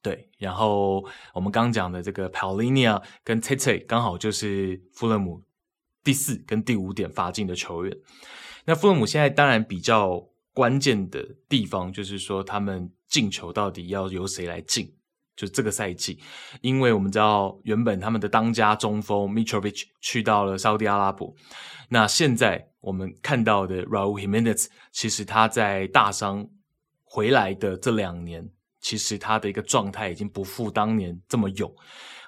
[0.00, 1.04] 对，然后
[1.34, 5.42] 我们刚讲的这个 Paulinia 跟 Tete 刚好就是富勒姆
[6.02, 7.96] 第四跟第五点罚进的球员。
[8.64, 14.96] 那富勒姆现在当然比较关键的地方就是说，他们进球到底要由谁来进？
[15.36, 16.18] 就这个赛季，
[16.60, 21.34] 因为我们知道原本他们的当家中锋 Mitrovic 去到了沙乌地阿拉伯，
[21.88, 22.68] 那现在。
[22.82, 26.44] 我们看到的 Raul Jimenez，其实他在大伤
[27.04, 28.44] 回来的这两年，
[28.80, 31.72] 其实他的一个状态已经不复当年这么勇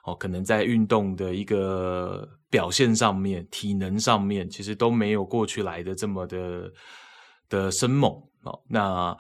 [0.05, 6.71] 哦，可能在运动的一个表现上面、体能上面，其实都没有过去来的这么的
[7.49, 8.13] 的生猛
[8.45, 8.57] 哦。
[8.69, 9.17] 那啊、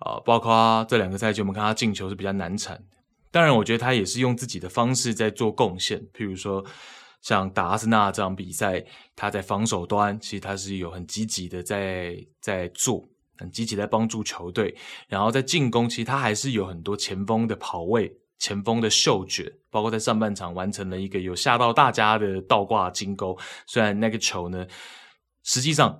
[0.00, 2.78] 呃，包括这两个赛季，我们看他进球是比较难产。
[3.34, 6.64] 当然，我觉得他也是用自己的方式在做贡献，譬如说。
[7.20, 8.84] 像打阿森纳这场比赛，
[9.16, 13.02] 他在防守端其实他是有很积极的在在做，
[13.38, 14.76] 很积极在帮助球队。
[15.08, 23.38] 然后在进攻，其实他还是有很多前锋的跑位、前锋的嗅觉，包括在上半场完成了一个有吓到大家的倒挂金钩。
[23.66, 24.66] 虽然那个球呢，
[25.44, 25.98] 实际上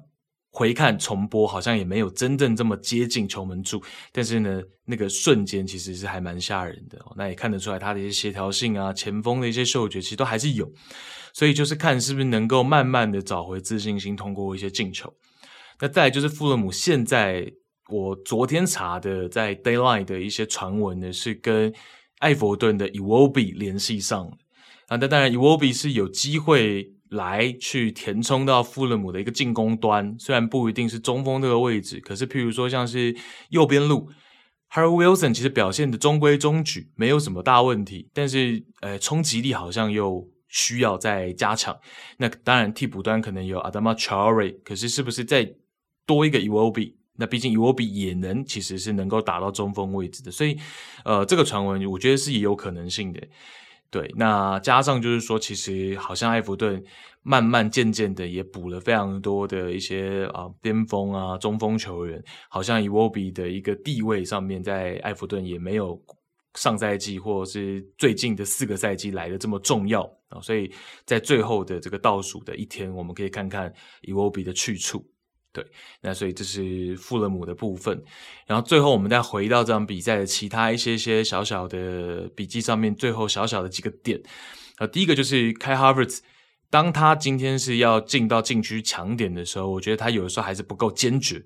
[0.56, 7.12] 回看重播好像也没有真正这么接近球门柱，但是呢，那个瞬间其实是还蛮吓人的哦。
[7.16, 10.72] 那也看得出来他的一些协调性啊，前锋的一些嗅觉其实都还是有。
[11.32, 15.12] 所以就是看是不是能够慢慢的找回自信心，通过一些进球。
[15.80, 17.44] 那再来就是富勒姆现在，
[17.90, 21.74] 我昨天查的在 Daylight 的一些传闻呢，是跟
[22.20, 24.30] 艾弗顿的 Iwobi 联系上了
[24.86, 24.96] 啊。
[24.98, 26.93] 那当然 Iwobi 是有机会。
[27.14, 33.14] 来去填充到富勒姆的一个进攻端，虽然不一定是中锋这个位置，可是譬如说像是
[33.50, 34.08] 右边路
[34.70, 41.76] hero Wilson 其实表现的中规中矩，没有什么大问题，但是呃冲击力好像又需要再加强。
[42.18, 45.48] 那当然替补端可能有 Adama Traore，可是是不是再
[46.06, 50.56] 多一个 e w o b i 那毕竟 e w o b i 也能其实是能够打到中锋位置的，所以
[51.04, 53.20] 呃这个传闻我觉得是也有可能性的。
[53.94, 56.82] 对，那加上就是说，其实好像艾弗顿
[57.22, 65.96] 慢慢渐渐的也补了非常多的一些啊边锋啊中锋球员，好像伊沃比的一个地位上面，在艾弗顿也没有
[66.56, 70.68] 上赛季或者是最近的四个赛季来的这么重要啊，所以
[71.06, 75.06] 在最后的这个倒数的一天，我们可以看看伊沃比的去处。
[75.54, 75.64] 对，
[76.00, 78.02] 那所以这是富勒姆的部分，
[78.44, 84.20] 然后最后我们再回到这场比赛的其他一些些小小的笔记上面，最后小小的几个点，
[84.78, 86.18] 呃，第一个就是开 Harvards，
[86.68, 91.40] 当他今天是要进到禁区抢点的时候，我觉得他有的时候还是不够坚决。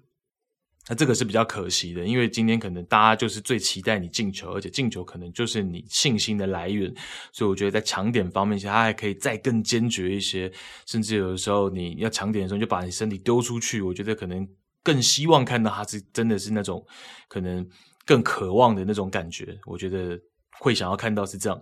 [0.88, 6.90] 那这个是比较可惜的，因为今天可能大家就是最期待你进球，而且进球可能就是你信心的来源，
[7.30, 10.50] 所以我觉得在抢点方面，其实他还可以再更坚决一些，
[10.86, 14.48] 甚至有的时候你要抢点的时候，就把你身体丢出去，我觉得可能
[14.82, 16.82] 更希望看到他是真的是那种
[17.28, 17.68] 可能
[18.06, 20.18] 更渴望的那种感觉，我觉得
[20.58, 21.60] 会想要看到是这样。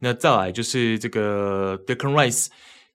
[0.00, 2.48] 那再来就是这个 Declan Rice，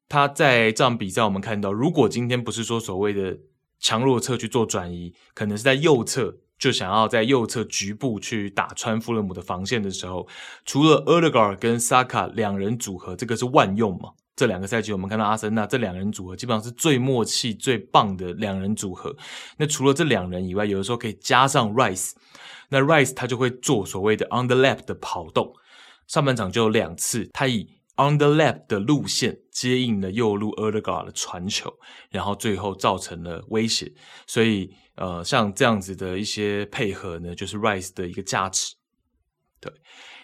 [0.08, 3.36] 他在这场比赛我们看到，如果今天不是说所谓的。
[3.82, 10.28] 强弱侧去做转移，可能是在右侧就想要在右侧局部去打穿富勒姆的防线的时候，
[10.64, 14.12] 除了厄德高跟 Saka 两人组合，这个是万用嘛？
[14.36, 19.16] 这两个赛季我们看到阿森纳这两人组合基本上是最默契、最棒的两人组合。
[19.58, 22.12] 那除了这两人以外，有的时候可以加上 Rice，
[22.70, 25.54] 那 Rice 他就会做所谓的 on the lap 的跑动，
[26.08, 31.72] 上半场就有两次，他以 On the left 的路线接应了右路 Erdogan 的传球，
[32.10, 33.94] 然后最后造成了威胁。
[34.26, 38.74] 所以，呃，像这样子的一些配合呢，就是 Rice 的一个价值。
[39.60, 39.72] 对，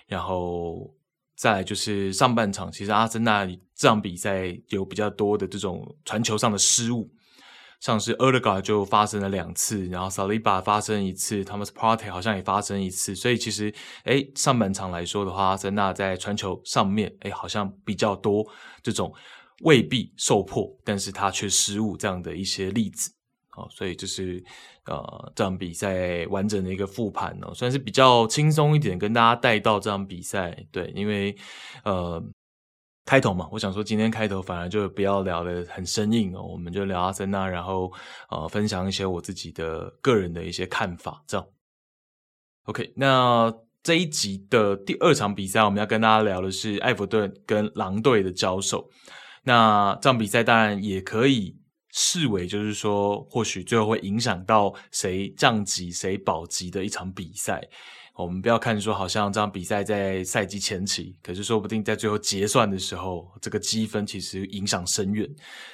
[0.08, 0.96] 然后
[1.36, 7.12] 再来就是上半场，其实阿森纳这场比赛有比较多的这种传球上的失误。
[7.80, 13.74] 像是 Ødegaard 就发生了两次，然后 Saliba 发生一次，Thomas Partey 好像也发生一次，所以其实
[14.06, 18.46] 诶上半场来说的话，阿森纳在传球上面诶好像比较多
[18.82, 19.14] 这种
[19.62, 23.12] 未必受迫，但是他却失误这样的一些例子，
[23.56, 24.44] 哦，所以就是
[24.86, 31.36] 呃这场比赛完整的一个复盘哦，算是比较轻松一点，跟大家带到这场比赛，对，因为
[31.84, 32.24] 呃。
[33.08, 37.90] 开头嘛，我想说今天开头反而就不要聊得很生硬哦，我们就聊阿森纳，然后
[38.30, 41.48] 呃分享一些我自己的个人的一些看法，这样。
[42.66, 43.50] OK，那
[43.82, 48.90] 这一集的第二场比赛，我们要跟大家聊的是艾弗顿跟狼队的交手。
[49.44, 51.58] 那这场比赛当然也可以
[51.94, 57.66] 视为就是说，或许最后会影响到谁降级谁保级的一场比赛。
[58.18, 65.30] 我们不要看说好像这场比赛在赛季前期，可是说不定在最后结算的时候，这个积分其实影响深远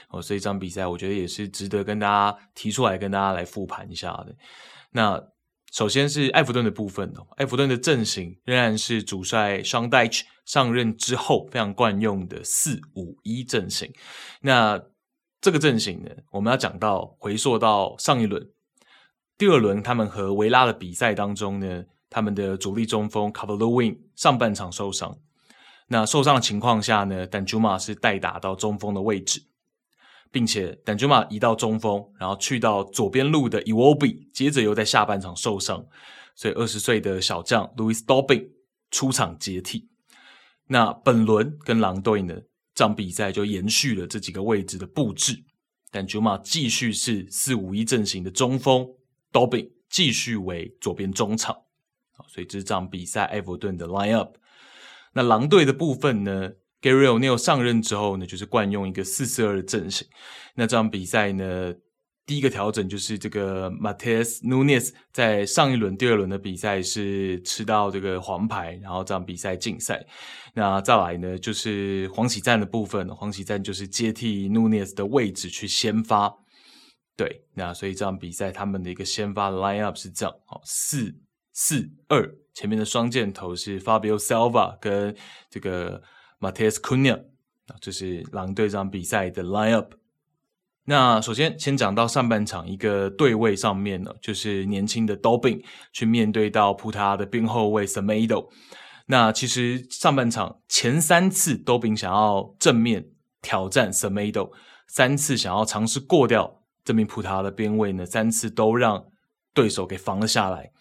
[0.10, 0.22] 哦。
[0.22, 4.36] 所以这场比赛我觉得也是值得跟大家提出来，跟大家来复盘一下的。
[4.92, 5.18] 那
[5.72, 13.90] 首先是艾弗顿的部分哦，艾弗顿的阵型仍然是主帅 Sean Dyche 上任之后非常惯用的四五一阵型。
[14.42, 14.84] 那
[15.40, 18.46] 这个阵型呢，我们要讲到回溯到上一轮
[19.38, 21.86] 第二轮他们和维拉的比赛当中呢。
[22.14, 25.18] 他们的主力中锋 c a v a l o w i n 上半场受伤，
[25.88, 29.42] 那受伤的情况下呢，Danjuma 是代打到中锋的位置，
[30.32, 35.84] 并且 Danjuma 移到中锋，然后去到左边路的 Iwobi，接着又在下半场受伤，
[36.36, 38.48] 所以二十岁的小将 Louis Dobbin
[38.92, 39.90] 出场接替。
[40.68, 42.36] 那本轮跟狼队呢，
[42.76, 45.44] 这场比赛就延续了这几个位置的布置
[45.92, 48.88] ，Danjuma 继续是四五一阵型的中锋
[49.32, 51.63] ，Dobbin 继续为左边中场。
[52.34, 54.38] 所以这场比赛，埃弗顿的 line up。
[55.14, 60.08] 那狼队的部分呢，Gary O'Neil 上任之后呢，就是惯用一个四四二的阵型。
[60.56, 61.72] 那这场比赛呢，
[62.26, 70.04] 第一个调整就是这个 Matheus Nunes 在上一轮第二轮的比赛是吃到这个黄牌，然后这场比赛禁赛。
[70.56, 76.34] 那再来呢，就是黄启赞的部分，黄启赞就是接替 Nunes 的位置去先发。
[77.16, 81.14] 对，那所以这场比赛他们的一个先发 line up 是这样，哦，四
[81.54, 85.16] 四二，前面的双箭头是 Fabio Silva 跟
[85.50, 86.02] 这个
[86.40, 87.18] Matheus Cunha，
[87.68, 89.94] 啊，这是狼队这场比赛的 line up。
[90.86, 98.50] 那首先先讲到上半场一个对位上面呢，就是年轻的 Dobin 去面对到葡萄牙的边后卫 Semedo。
[99.06, 104.52] 那其实上半场前三次 Dobin 想要正面挑战 Semedo，
[104.88, 106.62] 三次想要尝试过掉。
[106.84, 109.06] 这名葡萄牙的边卫呢，三次都让
[109.54, 110.72] 对手给防了下来。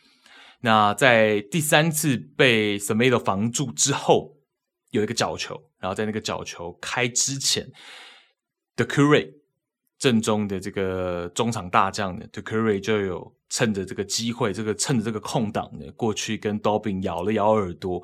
[0.65, 4.37] 那在第三次被 s m e d o 防住之后，
[4.91, 7.69] 有一个角球，然后在那个角球开之前
[8.77, 9.33] ，The Curry
[9.99, 18.03] 正宗的这个中场大将的，The Curry 就有趁着这个机会，这个趁着这个空档呢，过去跟 Dobin 咬了咬耳朵。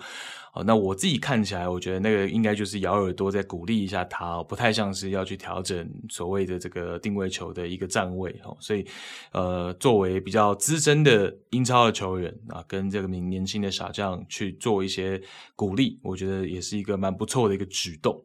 [0.67, 8.55] 那我自己看起来，我觉得那个应该就是咬耳朵，再鼓励一下他，不太像是要去调整所谓的这个定位球的一个站位哦。
[8.61, 8.85] 所以，
[9.33, 15.19] 呃，作为比较资深的英超的球员啊，跟这个名年轻的小将去做一些
[15.55, 18.21] 鼓励，我觉得也是一个蛮不错的一个举动。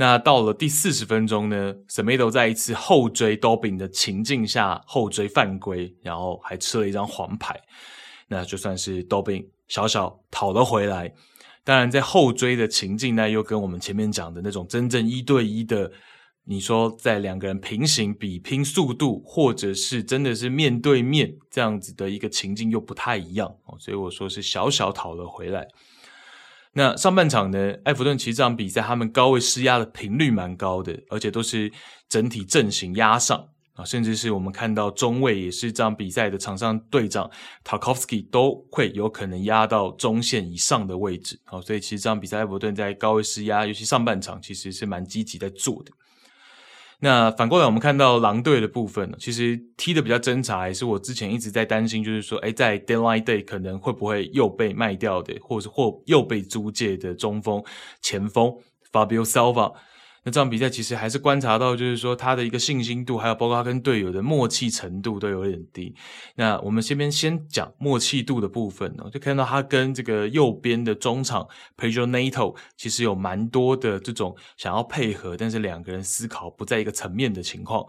[0.00, 7.60] 那到了第四十分钟呢，Semedo 在一次后追 Dobin 的情境下后追犯规，然后还吃了一张黄牌，
[8.28, 11.12] 那就算是 Dobin 小小讨了回来。
[11.64, 15.90] 当然，在后追的情境呢，又跟我们前面讲的那种真正一对一的，
[16.44, 25.66] 你说在两个人平行比拼速度，或者是真的是面对面这样子的一个情境又不太一样，所以我说是小小讨了回来。
[26.78, 31.72] 那上半场呢，埃弗顿其实这场比赛他们高位施压的频率蛮高的，而且都是
[32.08, 33.48] 整体阵型压上。
[33.74, 37.28] 啊，甚至是我们看到中卫也是这场比赛的场上队长
[37.64, 41.40] Tarkowski 都会有可能压到中线以上的位置。
[41.46, 45.90] 啊，所以其实这场比赛埃弗顿在高位施压，尤其上半场其实是蛮积极在做的。
[47.00, 57.62] 那反过来我们看到狼队的部分呢，其实踢的比较挣扎，也是我之前一直在担心，就是说，诶，在 Deadline Day 可能会不会又被卖掉的，或是或又被租借的中锋
[58.02, 58.52] 前锋
[58.90, 59.74] Fabio Silva。
[60.28, 65.94] 那这场比赛其实还是观察到，就是说他的一个信心度，还有包括他跟队友的默契程度都有点低。
[66.34, 71.48] 那我们这边先讲默契度的部分哦，就看到他跟这个右边的中场
[71.78, 77.82] Pedro Nato 其实有蛮多的这种想要配合，但是两个人思考不在一个层面的情况。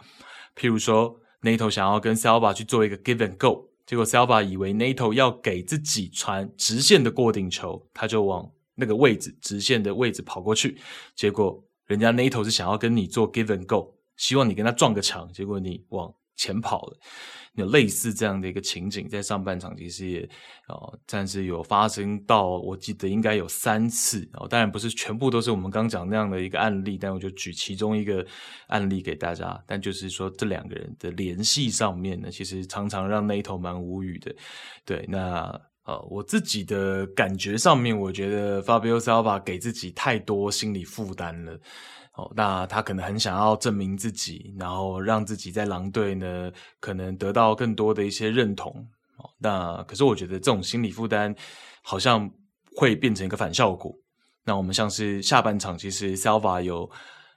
[0.56, 10.78] 譬如说，Nato 想要跟 Silva 去做一个 Give and Go，结果 Silva 以为 Nato 要给自己传直线的过顶球，他就往那个位置直线的位置跑过去，
[11.14, 11.62] 结果。
[11.90, 16.98] 人家 Neto 是想要跟你做 give and go，希望你跟他撞个墙，结果你往前跑了。
[17.54, 20.30] 有类似这样的一个情景，在上半场其实也
[20.68, 24.48] 哦，暂时有发生到，我记得应该有三次哦。
[24.48, 28.24] 当然不是全部都是我们刚讲那样的一个案例，但我就举其中一个
[28.68, 29.62] 案例给大家。
[29.66, 34.34] 但就是说，这两个人的联系上面呢，其实常常让 Neto 蛮无语的。
[34.86, 35.60] 对，那。
[35.90, 41.60] 呃，我自己的感觉上面，我觉得 Fabio Silva 给自己太多心理负担了。
[42.14, 48.72] 哦，那他可能很想要证明自己，然后让自己在狼队呢，可能得到更多的一些认同。
[49.18, 51.36] 哦，那可是我觉得这种心理负担
[51.82, 52.30] 好像
[52.76, 53.92] 会变成一个反效果。
[54.44, 56.88] 那我们像是下半场，其实 Silva 有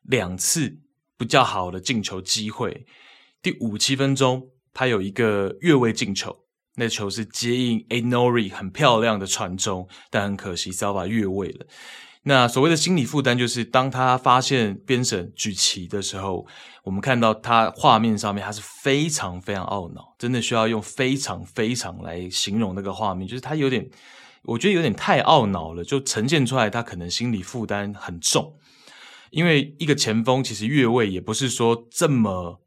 [0.02, 0.76] 两次
[1.16, 2.84] 比较好的进球机会。
[3.40, 6.41] 第五七分钟，他有一个越位进球。
[6.76, 11.66] 那球是接应 A Nori 很漂亮的传中，但很可惜遭法越位了。
[12.24, 16.46] 那所谓的心理负担，就是当他发现边审举旗的时候，
[16.84, 23.90] 我们看到他画面上面他是非常非常懊恼，真的需要用非常非常来形容那个画面，就是他有点，
[24.44, 28.56] 我觉得有点太懊恼了，就呈现出来他可能心理负担很重。
[29.30, 32.60] 因为一个前锋其实越位也不是说这么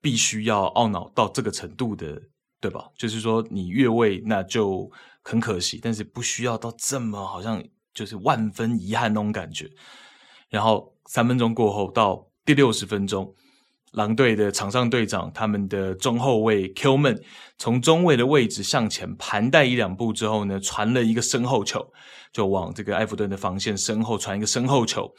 [0.00, 2.22] 必须要懊恼到这个程度的。
[2.62, 2.88] 对吧？
[2.96, 4.88] 就是说你越位那就
[5.20, 7.60] 很可惜，但是不需要到这么好像
[7.92, 9.68] 就是万分遗憾那种感觉。
[10.48, 13.34] 然后三分钟过后到第六十分钟，
[13.94, 17.20] 狼队的场上队长他们的中后卫 Kilman
[17.58, 21.92] 从中卫的位置向前盘带一两步之后呢，传了一个身后球，
[22.32, 25.12] 就往这个埃弗顿的防线身后传一个身后球，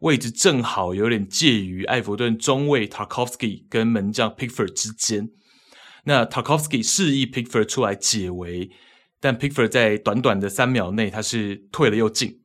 [0.00, 5.30] 位置正好有点介于埃弗顿中卫 Tarkowski 跟门将 Pickford 之间。
[6.08, 8.70] 那 Tarkowski 示意 Pickford 出来解围，
[9.18, 12.42] 但 Pickford 在短短的三秒内，他是退了又进，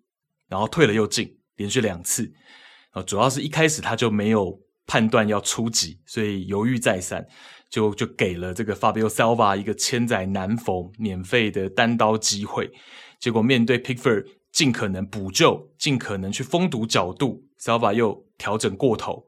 [0.47, 2.33] 然后退了又进，连续两次。
[2.89, 7.23] 啊，主要是一开始他就没有判断要出击，所以犹豫再三，
[7.69, 12.71] 就就给了这个 Fabio Silva 一个千载难逢免费的单刀机会。
[13.19, 19.27] 结果面对 Pickford 尽可能补救，尽可能去封堵角度，Silva 又调整过头。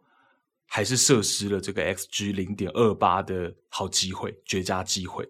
[0.75, 5.23] 还是错失了这个 xG 零点二八的好机会，绝佳机会。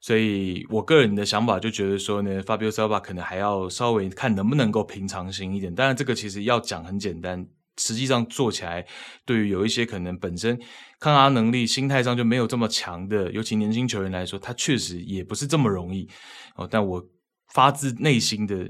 [0.00, 5.74] 所以我个人的想法就觉得说呢，Fabio Silva 可能还要稍微看能不能够平常心一点。
[5.74, 7.46] 当然，这个其实要讲很简单。
[7.76, 8.86] 实际上做起来，
[9.26, 10.58] 对于有一些可能本身
[10.98, 16.08] 抗压能力、心态上就没有这么强的，尤其年轻球员来说，他确实也不是这么容易
[16.56, 16.66] 哦。
[16.70, 17.06] 但我
[17.52, 18.66] 发自内心的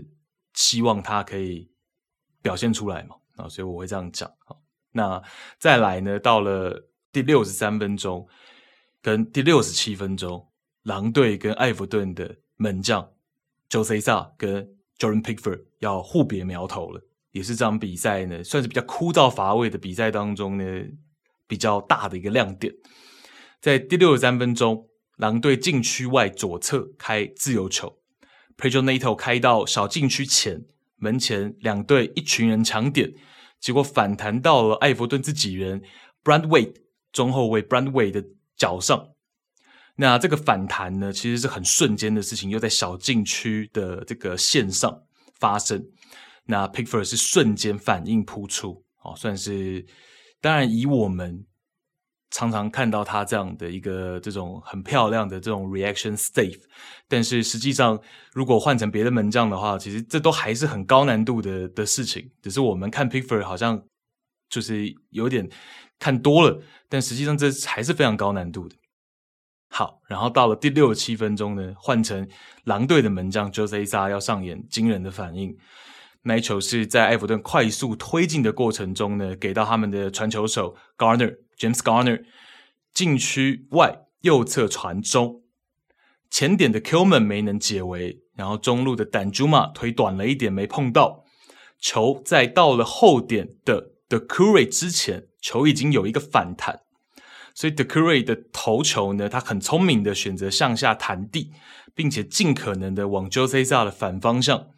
[0.55, 1.71] 希望他可以
[2.43, 4.29] 表现出来嘛啊，所以我会这样讲。
[4.93, 5.22] 那
[5.59, 8.26] 再来呢，到了第六十三分钟
[9.01, 10.49] 跟第六十七分钟，
[10.82, 13.11] 狼队跟艾弗顿的门将
[13.68, 14.68] Jose Sa 跟
[14.99, 17.03] Jordan Pickford 要互别苗头了。
[17.32, 20.64] 也是这场比赛呢，算是比较枯燥乏味的比赛当中呢，
[21.47, 22.74] 比较大的一个亮点。
[23.61, 27.99] 在第六十三分钟，狼队禁区外左侧开自由球
[28.57, 30.64] ，Pedro Neto 开到小禁区前，
[30.97, 33.12] 门前两队一群人抢点，
[33.61, 35.83] 结果反弹到了艾弗顿自己人
[36.25, 36.75] brand wait
[37.13, 38.25] 中后卫 brand wait 的
[38.57, 39.09] 脚上。
[39.97, 45.03] 那这个反弹呢，其实是很瞬间的事情，又在小禁区的这个线上
[45.39, 45.85] 发生。
[46.47, 49.87] 那 Pickford 是瞬间反应扑出，哦，算是
[50.41, 51.45] 当然以我们
[52.31, 56.61] 常常看到他这样的一个这种很漂亮的这种 reaction save，
[57.09, 58.01] 但是实际上
[58.33, 62.31] 如果换成别的门将的话，其实这都还是很高难度的的事情。
[62.41, 63.83] 只是我们看 Pickford 好像
[64.49, 65.49] 就是有点
[65.99, 68.76] 看多了，但实际上这还是非常高难度的。
[69.72, 72.28] 好，然后到了第六十七分钟呢，换成
[72.64, 75.57] 狼队的门将 Jose Sa 要上演惊人的反应。
[76.22, 82.25] 那一球是在埃弗顿快速推进的过程中呢，给到他们的传球手 Garner James Garner
[82.95, 85.43] 禁区外右侧传中，
[86.31, 91.25] 前点的 Kilman 没能解围，然后中路的 Danjuma 腿短了一点没碰到。
[91.79, 96.81] 球，在到了后点的 The Curry 之前，球已经有一个反弹，
[97.55, 101.53] 所以 Doucouré 的头球呢，他很聪明的选择向下弹地，
[101.95, 104.69] 并且尽可能的往 Jose Sa 的反方向。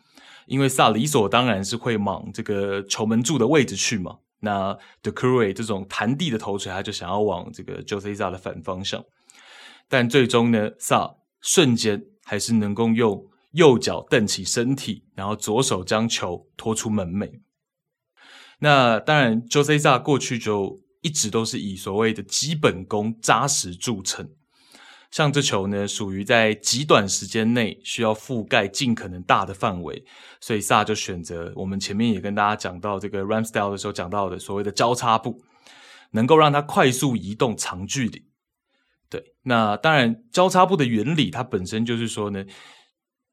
[0.46, 9.04] 因为萨理所当然是会往这个球门柱的位置去嘛，那 Doucouré 这种弹地的头锤，他就想要往这个 Jose Sa 的反方向，
[9.88, 17.40] 但最终呢，萨瞬间还是能够用右脚蹬起身体，然后左手将球拖出门楣。
[18.58, 24.28] 那当然，Jose Sa 过去就一直都是以所谓的基本功扎实著称。
[25.12, 30.02] 像这球呢，属于在极短时间内需要覆盖尽可能大的范围，
[30.40, 35.44] 所以萨就选择我们前面也跟大家讲到这个 Ramsdale 的时候讲到的所谓的交叉步，
[36.12, 38.24] 能够让它快速移动长距离。
[39.10, 42.46] 对，那当然交叉步的原理，它本身就是说呢，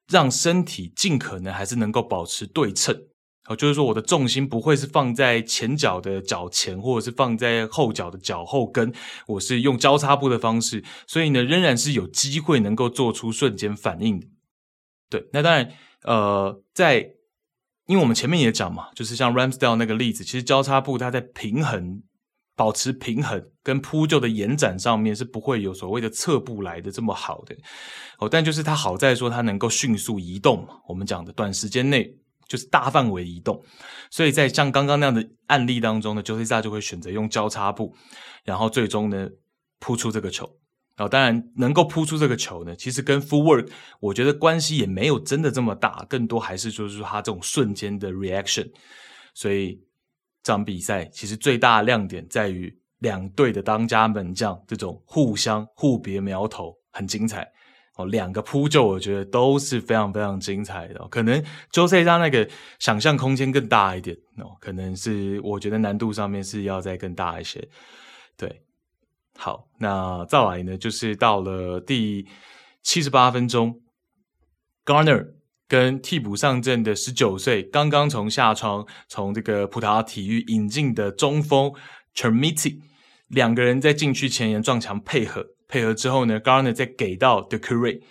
[0.09, 3.08] 让身体尽可能还是能够保持对称。
[3.49, 8.93] 哦，就是说我的重心不会是放在前脚的脚前，或者是放在后脚的脚后跟，
[9.25, 14.27] 我是用交叉步的方式，所以呢，仍然是有机会能够做出瞬间反应的。
[15.09, 15.71] 对，那当然，
[16.03, 16.99] 呃，在
[17.87, 22.03] 因为我们前面也讲嘛，就是像 Ramsdale 那个例子，其实交叉步它在平衡、
[22.55, 27.55] 保持平衡跟扑救的延展上面是不会有所谓的侧步来的这么好的。
[28.19, 32.18] 哦，但就是它好在说它能够迅速移动嘛，我们讲的短时间内。
[32.49, 33.63] 就是大范围移动，
[34.09, 37.95] 所以在像刚刚那样的案例当中呢，Jose Sa 就会选择用交叉步，
[38.43, 39.29] 然后最终呢
[39.79, 40.49] 扑出这个球。
[40.95, 43.69] 然后当然能够扑出这个球呢，其实跟 footwork
[44.01, 48.69] 我觉得关系也没有真的这么大，更多还是就是说他这种瞬间的 reaction。
[49.33, 49.79] 所以
[50.43, 57.47] 这场比赛其实最大的亮点在于两队的当家门将这种互相互别苗头，很精彩。
[57.99, 61.05] 哦，两个扑救，我觉得都是非常非常精彩的。
[61.09, 61.43] 可能
[61.73, 67.67] Jose 他那个想象空间更大一点哦，可能是我觉得难度上面是要再更大一些。
[68.37, 68.61] 对，
[69.37, 72.25] 好，那再来呢，就是到了第
[72.83, 73.81] 七十八分钟
[74.85, 75.33] ，Garner
[75.67, 81.73] 跟替补上阵的十九岁，刚刚从夏窗从这个葡萄牙体育引进的中锋
[82.15, 82.79] Chermiti，
[83.27, 85.45] 两个人在禁区前沿撞墙配合。
[85.69, 88.01] 配合之后呢，Garner 再给到 Doucouré，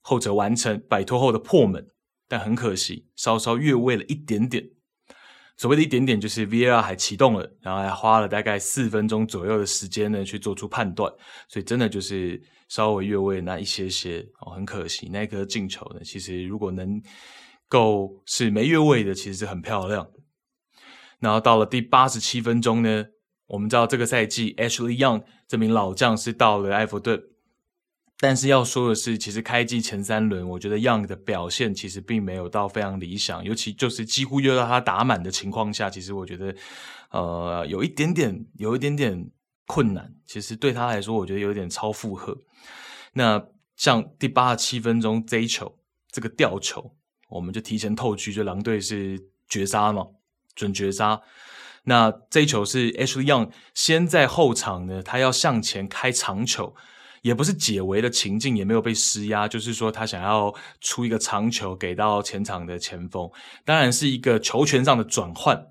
[0.00, 1.88] 后者完成摆脱后的破门，
[2.28, 4.70] 但很可惜，稍稍越位了一点点。
[5.56, 11.12] 所谓的一点点，就是 VAR 还启动了，然后还花了大概四分钟左右的时间呢，去做出判断。
[11.48, 15.08] 所以真的就是稍微越位那一些些哦，很可惜。
[15.08, 17.02] 那颗进球呢，其实如果能
[17.68, 20.08] 够是没越位的，其实是很漂亮。
[21.18, 23.06] 然后到了第八十七分钟呢。
[23.50, 27.20] 我们知道这个赛季，Ashley Young 这名老将是到了埃弗顿，
[28.18, 36.54] 但是要说的是，其实开季前三轮，我觉得 Young 的表现其实并没有到非常理想，尤其就是几乎又要他打满的情况下，其实我觉得
[37.10, 39.30] 呃有一点点有一点点
[39.66, 40.14] 困难。
[40.26, 42.36] 其实对他来说，我觉得有点超负荷。
[43.14, 43.44] 那
[43.74, 45.76] 像第八十七分钟这一球，
[46.12, 46.94] 这个吊球，
[47.28, 50.06] 我们就提前透区，就狼队是绝杀嘛，
[50.54, 51.20] 准绝杀。
[51.84, 56.74] 那这一球是 Ashley Young 先在后场呢，他要向前开长球。
[57.22, 63.30] 也不是解围的情境，也没有被施压，就是说他想要出一个长球给到前场的前锋，
[63.62, 65.66] 当然是一个球权上的转换，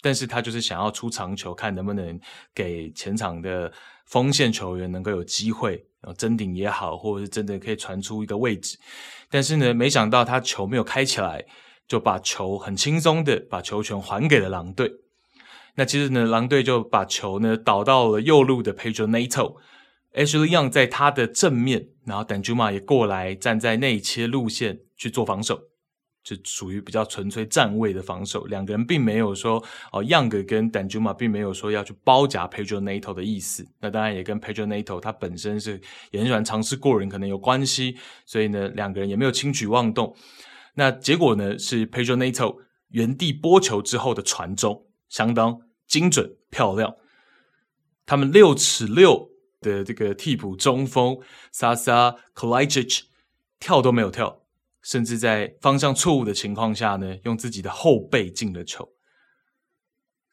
[0.00, 2.20] 但是他就是想要出长球，看能不能
[2.54, 3.72] 给前场的
[4.06, 8.78] 锋线球员能够有机会，啊争顶也好，或者是真的可以传出一个位置，
[9.28, 11.44] 但是呢，没想到他球没有开起来，
[11.88, 15.01] 就把球很轻松的把球权还给了狼队。
[15.74, 19.56] 那其实呢，狼队就把球呢导到了右路的 Pedro Neto。
[20.14, 25.58] Ashley Young 在他的正面，然后 Danjuma 也过来站在内切路线去做防守，
[26.22, 28.44] 就属于比较纯粹站位的防守。
[28.44, 33.66] 两个人并没有说哦，Young 跟 Danjuma 并没有说要去包夹 Pedro Neto 的意思。
[33.80, 37.96] 那当然也跟 Pedro Neto 他本身是也很喜欢尝试过人，可能有关系。
[38.26, 40.14] 所以呢，两个人也没有轻举妄动。
[40.74, 42.56] 那结果呢，是 Pedro Neto
[42.88, 46.96] 原地拨球之后的传中相当精准漂亮。
[48.06, 49.30] 他们六尺六。
[49.62, 51.20] 的这个替补中锋
[51.52, 53.02] Sasa Kalajdzic
[53.60, 54.42] 跳都没有跳，
[54.82, 58.92] 甚至在方向错误的情况下呢，用自己的后背进了球，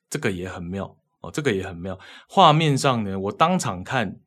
[0.10, 2.00] 这个也很妙哦，这个也很妙。
[2.28, 4.20] 画面上呢，我当场看，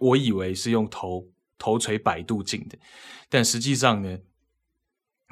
[0.00, 2.76] 我以为是用头头锤摆渡进的，
[3.28, 4.18] 但实际上呢，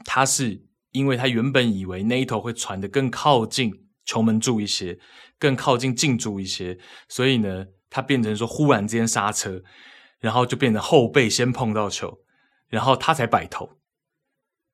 [0.05, 4.99] 他是因为他原本以为那一头会传得更靠近球门柱一些，
[5.39, 6.79] 更靠近近柱一些，
[7.09, 7.67] 所以呢。
[7.89, 9.63] 他变成说忽然之间刹车，
[10.19, 12.19] 然后就变成后背先碰到球，
[12.69, 13.79] 然后他才摆头。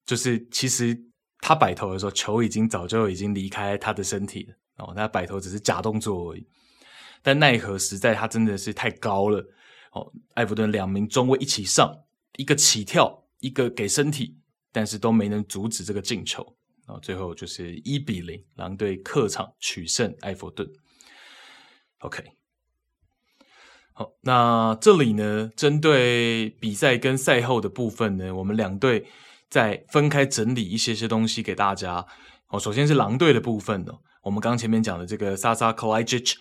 [0.07, 0.99] 就是其实
[1.39, 4.95] 他摆头的时候，球已经早就已经离开他的身体了哦。
[4.97, 6.45] 他摆头只是假动作而已。
[7.22, 9.47] 但奈何实在他真的是太高了
[9.93, 10.11] 哦。
[10.35, 11.95] 艾弗顿两名中卫一起上，
[12.39, 14.39] 一个起跳，一个给身体，
[14.72, 16.57] 但是都没能阻止这个进球。
[17.01, 20.68] 最后就是一比零，狼队客场取胜埃弗顿。
[22.01, 22.24] OK。
[23.95, 29.07] 好，那这里呢，针对比赛跟赛后的部分呢，我们两队
[29.51, 32.07] 再分开整理一些些东西给大家。
[32.49, 36.36] 哦，首先是狼队的部分呢，我们刚前面讲的这个 Sasa Kalajdzic，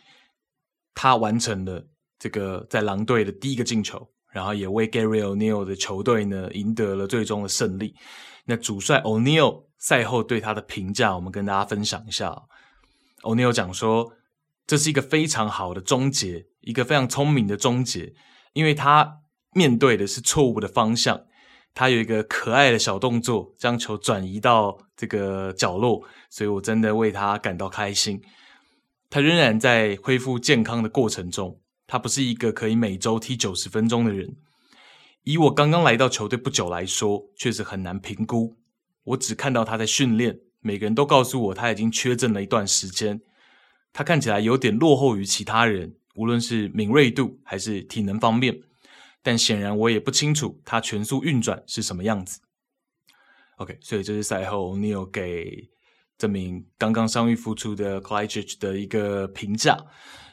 [0.93, 1.87] 他完成了
[2.17, 7.93] 这个在狼队的第一个进球，然后也为 Gary O'Neil 的球队呢赢得了最终的胜利。
[8.45, 12.35] 那主帅 O'Neil 赛后对他的评价，我们跟大家分享一下。
[13.21, 14.13] O'Neil 讲说，
[14.65, 16.47] 这是一个非常好的终结。
[16.61, 18.13] 一个非常聪明的终结，
[18.53, 19.21] 因为他
[19.53, 21.21] 面对的是错误的方向，
[21.73, 28.21] 他有一个可爱的小动作，将球转移到这个角落，所以我真的为他感到开心。
[29.09, 31.59] 他仍然在恢复健康的过程中，
[31.91, 34.37] 他不是一个可以每周踢九十分钟的人。
[35.23, 38.55] 以我刚刚来到球队不久来说，确实很难评估。
[39.03, 43.19] 我只看到他在训练，每个人都告诉我他已经缺阵了一段时间，
[43.91, 45.93] 他看起来有点落后于其他人。
[46.15, 48.57] 无论是敏锐度还是体能方面，
[49.21, 52.39] 但显然我也不清楚他全速运转是什么样子。
[53.57, 55.69] OK，所以这是赛后你有给
[56.17, 59.77] 这名刚刚伤愈复出的 Kalajdzic 的一个评价。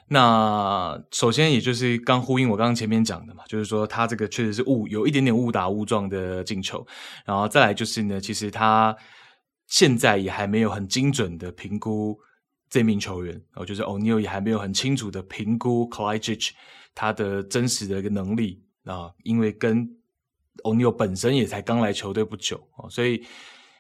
[0.09, 6.87] 那首先也就是刚呼应我刚刚前面讲的嘛，就是说他这个确实是误有一点点误打误撞的进球。
[7.25, 8.97] 然后再来就是呢，其实他
[9.67, 12.19] 现在也还没有很精准的评估。
[12.71, 16.51] 这名球员，哦，就是 O'Neil 也还没有很清楚的评估 Kalajdzic
[16.95, 19.91] 他的真实的一个能力啊，因为跟
[20.65, 23.25] O'Neil 本身也才刚来球队不久，所以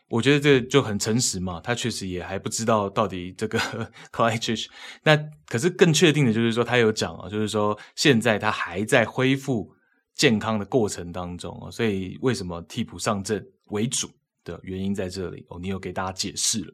[0.08, 3.58] 我觉得这就很诚实嘛，他确实也还不知道到底这个
[4.12, 4.66] Kalajdzic
[5.02, 9.72] 那可是更确定的就是说，他有讲啊，就是说现在他还在恢复
[10.14, 14.10] 健康的过程当中，所以为什么替补上阵为主
[14.44, 16.72] 的原因在这里哦，你有给大家解释了，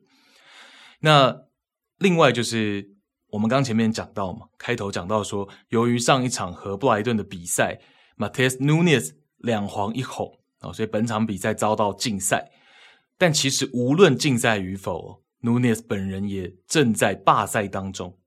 [1.01, 1.37] 那。
[1.99, 2.85] 另外就是
[3.29, 7.79] 我们刚前面讲到嘛，开头讲到说，由于上一场和布莱顿的比赛
[8.19, 10.29] ，Matheus Nunes 两黄一红
[10.59, 12.51] 啊，所以本场比赛遭到禁赛。
[13.17, 18.19] 但其实无论竞赛与否，Nunes 本人也正在罢赛当中。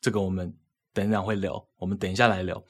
[0.00, 0.54] 这个我们
[0.92, 2.62] 等一下会聊，我们等一下来聊。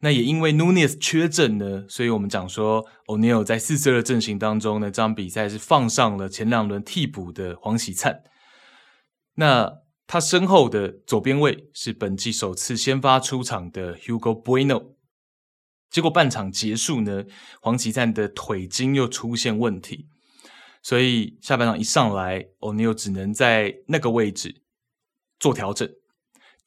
[0.00, 8.22] 那也因为 Nunes 缺阵呢，所以我们讲说 O'Neil 在四四二阵型当中呢，这场比赛是放上了前两轮替补的黄喜灿。
[9.36, 9.72] 那
[10.06, 14.94] 他身后的左边卫是本季首次先发出场的 Hugo Bueno，
[15.90, 17.24] 结果半场结束呢，
[17.60, 20.08] 黄奇灿的腿筋又出现问题，
[20.86, 24.62] 所以下半场一上来，O'Neal 只能在那个位置
[25.40, 25.90] 做调整，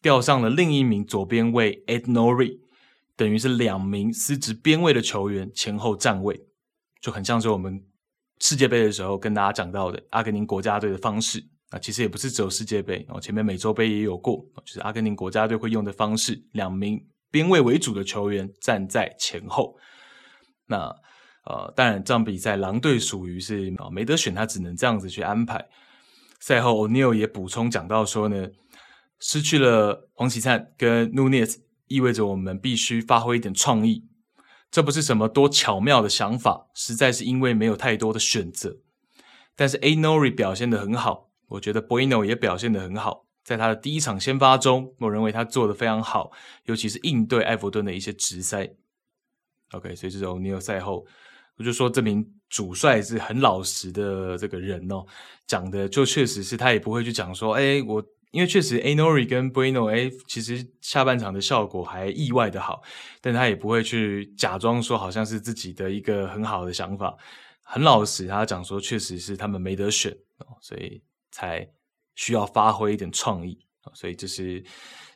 [0.02, 2.60] 调上了另一名左边卫 Aït-Nouri，
[3.16, 6.38] 等于是两名司职边卫的球员前后站位，
[7.00, 7.82] 就很像是我们
[8.42, 17.02] 世界杯的时候跟大家讲到的阿根廷国家队的方式啊，其实也不是只有世界杯哦，前面美洲杯也有过，就是阿根廷国家队会用的方式，两名。
[17.32, 19.78] 边卫为主的球员站在前后，
[20.66, 20.94] 那
[21.50, 25.68] 呃，当然这场比赛狼队属于是啊没得选，他只能这样子去安排。
[26.40, 28.50] 赛后 O'neil 也补充讲到说呢，
[29.20, 34.06] 失去了黄启灿跟 Nunez，意味着我们必须发挥一点创意。
[34.70, 38.78] 这不是什么多巧妙的想法，实在是因为没有太多的选择。
[39.56, 43.26] 但是 A Nori 表现得很好，我觉得 Bueno 也表现得很好。
[43.44, 46.32] 在他的第一场先发中，我认为他做得非常好，
[46.66, 48.76] 尤其是应对艾弗顿的一些直塞。
[49.72, 51.06] OK，所以这种 O'Neal 赛后，
[51.60, 55.06] 我就说这名主帅是很老实的这个人哦，
[55.46, 62.82] 讲的就确实是他也不会去讲说，哎，我因为确实，Anori 跟 Bueno，哎，其实下半场的效果还意外的好，
[63.22, 67.16] 但他也不会去假装说好像是自己的一个很好的想法，
[67.64, 71.70] 很老实，他讲说确实是他们没得选哦，所以才。
[72.16, 73.58] 需要发挥一点创意，
[73.94, 74.62] 所以这是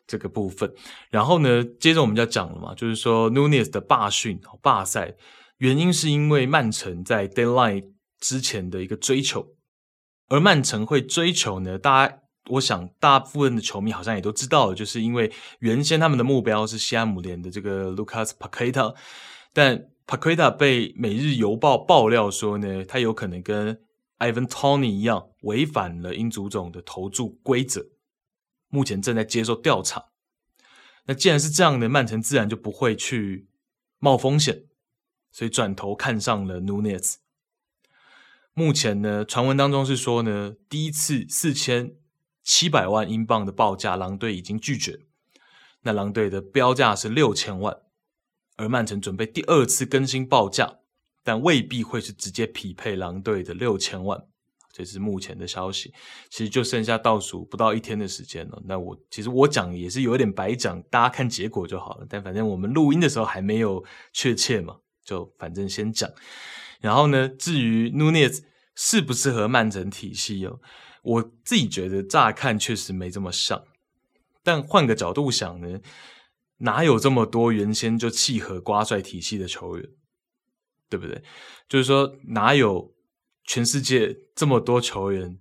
[0.08, 0.74] 这个部分。
[1.10, 5.14] 然后呢，接着我们就要讲了嘛，就是说 Nunez 的罢训、罢赛，
[5.58, 9.56] 原因是因为曼城在 deadline 之前的一个追求。
[10.30, 18.96] 而曼城会追求呢，大家我想大部分的球迷好像也都知道，就是因为原先他们的目标是西汉姆联的这个 Lucas Paqueta，
[19.54, 23.80] 但 Paqueta 被每日邮报爆料说呢，他有可能跟
[24.20, 27.86] Ivan Tony 一样违反了英足总的投注规则，
[28.70, 30.06] 目前正在接受调查。
[31.06, 33.48] 那既然是这样的，曼城自然就不会去
[34.00, 34.64] 冒风险，
[35.34, 37.16] 所以转头看上了 Nunez。
[38.54, 41.96] 目前呢，传闻当中是说呢，第一次四千
[42.44, 45.00] 七百万英镑的报价，狼队已经拒绝。
[45.82, 47.76] 那狼队的标价是六千万，
[48.56, 50.80] 而曼城准备第二次更新报价。
[51.26, 54.22] 但未必会是直接匹配狼队的六千万，
[54.74, 55.94] 这是目前的消息。
[56.30, 58.62] 其实就剩下倒数不到一天的时间了。
[58.66, 62.06] 那我其实我讲也是有点白讲，大家看结果就好了。
[62.10, 66.10] 但反正我们录音的时候还没有确切嘛，就反正先讲。
[66.80, 68.44] 然后呢，至于 Nunez
[68.76, 70.60] 适不适合曼城体系哦，
[71.04, 73.64] 我自己觉得乍看确实没这么像。
[74.44, 75.80] 但换个角度想呢，
[76.58, 79.90] 哪有这么多原先就契合瓜帅体系的球员？
[80.90, 81.24] 对不对？
[81.68, 82.94] 就是说，哪有
[83.46, 85.40] 全世界这么多球员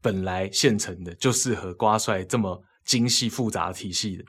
[0.00, 4.24] 本来现成的就适合瓜帅这么精细复杂体系的？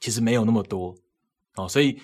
[0.00, 0.94] 其实没有那么多
[1.54, 1.98] 哦，所以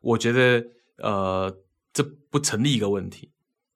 [0.00, 0.64] 我觉得
[1.02, 1.54] 呃，
[1.92, 3.30] 这不成立一个问题，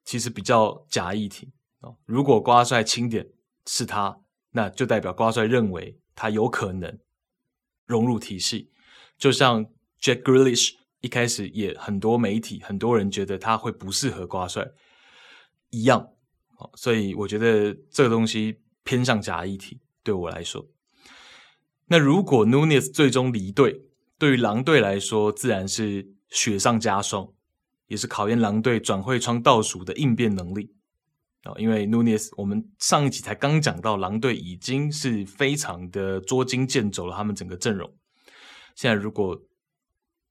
[0.05, 1.97] 其实比较假议题哦。
[2.07, 3.29] 如果瓜帅钦点
[3.67, 4.21] 是他，
[4.53, 6.99] 那就代表瓜帅认为他有可能
[7.85, 8.71] 融入体系，
[9.19, 9.67] 就像
[10.01, 10.77] Jack Grealish。
[11.03, 14.67] 一开始也很多媒体很多人觉得他会不适合瓜帅
[15.71, 16.09] 一样，
[16.75, 20.67] 所以我觉得这个东西偏向假议题，对我来说。
[21.85, 23.83] 那如果 Nunez 最终离队，
[24.19, 27.27] 对于狼队来说自然是雪上加霜，
[27.87, 30.75] 也是考验狼队转会窗倒数的应变能力
[31.45, 31.55] 啊。
[31.57, 37.91] 因为 Nunez 我们上一集才刚讲到，狼队已经是非常的捉襟见肘了，他们整个阵容。
[38.75, 39.41] 现在如果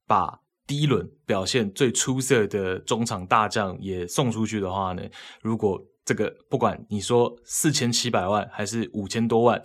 [0.06, 5.02] 把第一轮表现最出色的中场大将也送出去的话呢，
[5.42, 9.60] 如果这个不管你说四千七百万还是五千多万，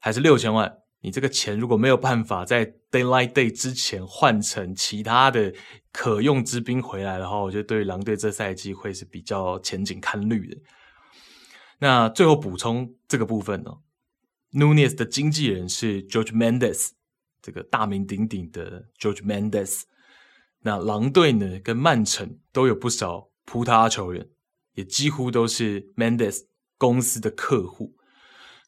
[0.00, 5.54] 还是六千万，你这个钱如果没有办法在 daylight Day 之前换成其他的
[5.92, 10.60] 可用之兵回来的话，我觉得对狼队这赛季会是比较前景看绿的。
[11.78, 13.78] 那最后补充这个部分呢
[14.52, 16.88] ，Nunez 的经纪人是 George Mendes，
[17.40, 19.82] 这个大名鼎鼎的 George Mendes。
[20.62, 24.28] 那狼队呢，跟曼城都有不少葡萄牙球员，
[24.74, 26.46] 也几乎都是 Mendes
[26.76, 27.94] 公司的客户。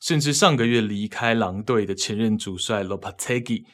[0.01, 3.65] 甚至上个月离开狼队的前任主帅 Lopetegui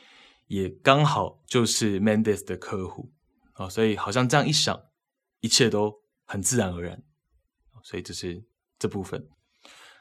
[0.48, 3.12] 也刚好就是 Mendes 的客户
[3.54, 4.78] 啊，所以好像这样一想，
[5.40, 7.02] 一切都很自然而然。
[7.82, 8.44] 所以这是
[8.78, 9.28] 这部分。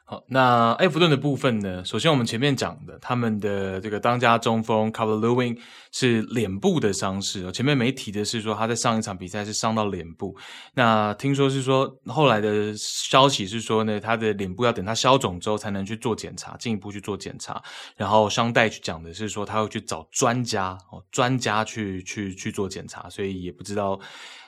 [0.07, 1.83] 好，那艾弗顿的部分呢？
[1.83, 5.57] 首先我们前面讲的，他们的这个当家中锋 Carlo Luin
[5.91, 7.51] 是脸部的伤势。
[7.51, 10.37] 前面没提的是说他在上一场比赛是伤到脸部。
[10.75, 17.59] 那听说是说后来的消息是说呢，他的脸部要等他消肿之后才能去做检查，进一步去做检查。
[17.97, 23.99] 然后商代去讲的是说他会去找专家哦，专家去去去做检查，所以也不知道。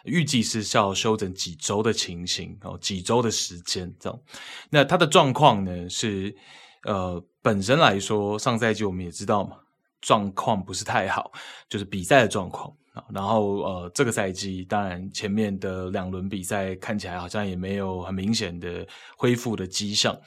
[0.03, 4.19] 预计是要休整几周的情形哦，几周的时间这样。
[4.69, 6.35] 那他的状况呢是，
[6.83, 9.57] 呃，本身来说，上赛季我们也知道嘛，
[10.01, 11.31] 状况不是太好，
[11.69, 12.73] 就是比赛的状况。
[13.13, 20.17] 然后呃，这个赛季当然前面的两轮比赛看起来好像也没有很明显的恢复的迹象。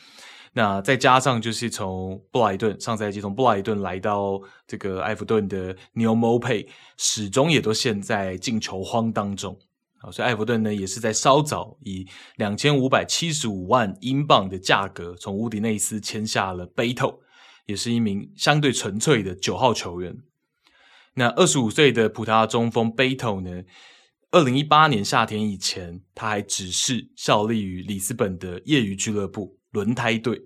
[0.53, 9.57] 那再加上就是从布莱顿上赛季从布莱顿来到这个埃弗顿的 Neil m o p e 始终也都陷在进球荒当中。
[10.01, 17.21] 啊，所以艾弗顿呢也是在稍早以两千五百七十五万英镑的价格从乌迪内斯签下了贝托，
[17.67, 20.17] 也是一名相对纯粹的九号球员。
[21.15, 23.63] 那二十五岁的葡萄牙中锋贝托呢，
[24.31, 30.43] 二零一八年夏天以前，他还只是效力于里斯本的业余俱乐部轮胎队，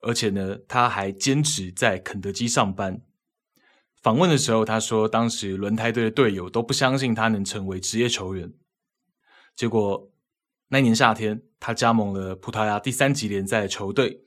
[0.00, 3.00] 而且呢，他还坚持在肯德基上班。
[4.02, 8.52] 访问的时候，他说当时轮胎队的队友都不相信他能成为职业球员。
[9.56, 10.10] 结果
[10.68, 14.22] 那年夏天，他加盟了葡萄牙第三级联赛的球队。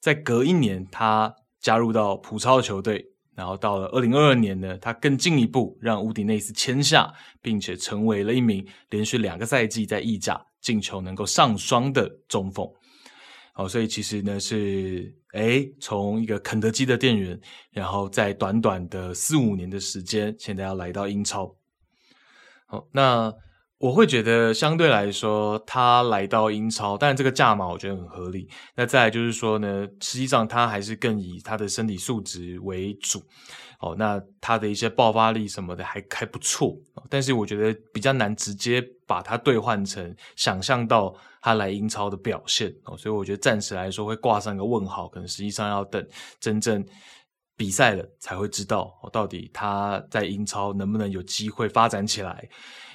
[0.00, 3.10] 在隔一年，他加入到葡超的球队。
[3.34, 7.10] 然后到了二零二二年呢，他更进一步让乌迪内斯签下，
[7.40, 12.68] 并且成为了一名连续两个赛季在意甲进球能够上双的中锋。
[13.52, 17.40] 好，所以其实呢是，诶，从一个肯德基的店员，
[17.70, 21.54] 然后在短短的四五年的时间，现在要来到英超。
[22.66, 23.32] 好，那。
[23.82, 28.48] 我会觉得相对来说，他来到英超，但这个价码我觉得很合理。
[28.76, 33.20] 那再来就是说呢，实际上他还是更以他的身体素质为主。
[33.80, 36.78] 哦，那他的一些爆发力什么的还还不错，
[37.10, 41.12] 但是我觉得比较难直接把它兑换成想象到
[41.42, 42.72] 他来英超的表现。
[42.84, 46.02] 哦，所以我觉得暂时来说会挂上一个问号，可能实际上要等
[46.40, 46.82] 真正
[47.56, 52.48] 比赛了才会知道，哦，到底他在英超能不能有机会发展起来。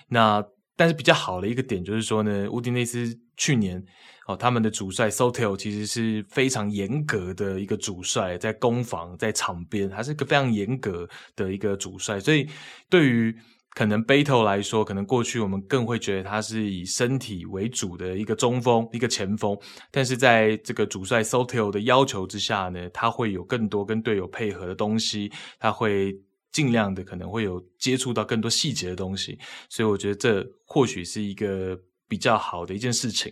[0.07, 0.43] 那。
[0.79, 3.83] 但是比较好的一个点就是说呢，乌迪内斯去年
[4.27, 12.47] 哦，他们的主帅 Sotel 其实是非常严格的一个主帅，在攻防在场边他是一个非常严格的一个主帅，所以
[12.91, 13.35] 对于
[13.77, 19.55] 可能贝托来说，可能过去我们更会觉得他是以身体为主的一个中锋、一个前锋，
[19.91, 26.19] 但是在这个主帅 Sottil 的要求之下呢，他会有更多跟队友配合的东西，他会。
[26.49, 29.37] 尽量的可能会有接触到更多细节的东西，
[29.69, 33.31] 所以我觉得这或许是一个比较好的一件事情。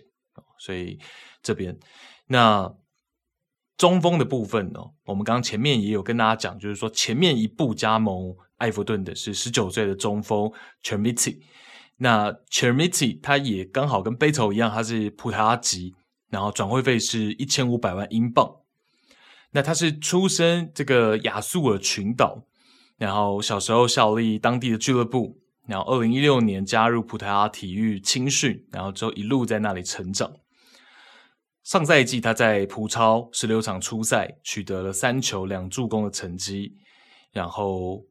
[0.60, 0.96] 所以
[1.42, 1.76] 这边
[2.28, 2.72] 那
[3.76, 10.50] 中锋的部分呢，我们刚刚前面也有跟大家讲，就是说前面一步加盟埃弗顿的是十九岁的中锋
[10.82, 11.38] Chermiti，
[11.98, 15.94] 那 Chermiti 他也刚好跟贝托一样，他是葡萄牙籍，
[16.30, 18.50] 然后转会费是一千五百万英镑。
[19.52, 22.46] 那他是出生这个亚速尔群岛。
[22.98, 30.32] 然后小时候效力当地的俱乐部，然后二零一六年加入葡萄牙体育青训，然后之后一路在那里成长。
[31.66, 36.72] 上赛季他在葡超十六场出赛，取得了三球两助攻的成绩。
[37.32, 38.06] 然后，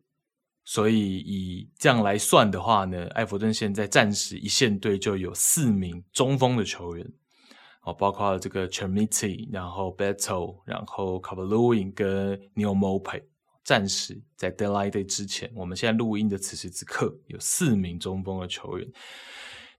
[0.65, 7.07] 所以以这样来算的话呢，艾弗顿现在暂时一线队就有四名中锋的球员，
[7.83, 13.23] 哦，包括了这个 Chermiti，然后 Beto，然后 Calvert-Lewin 跟 Neil Mope，。
[13.63, 18.85] 暂时在 Deadline Day 之前，我们现在录音的此时此刻有四名中锋的球员。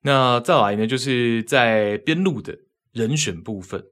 [0.01, 2.57] 那再来呢，就是在边路的
[2.97, 3.85] 人选部分。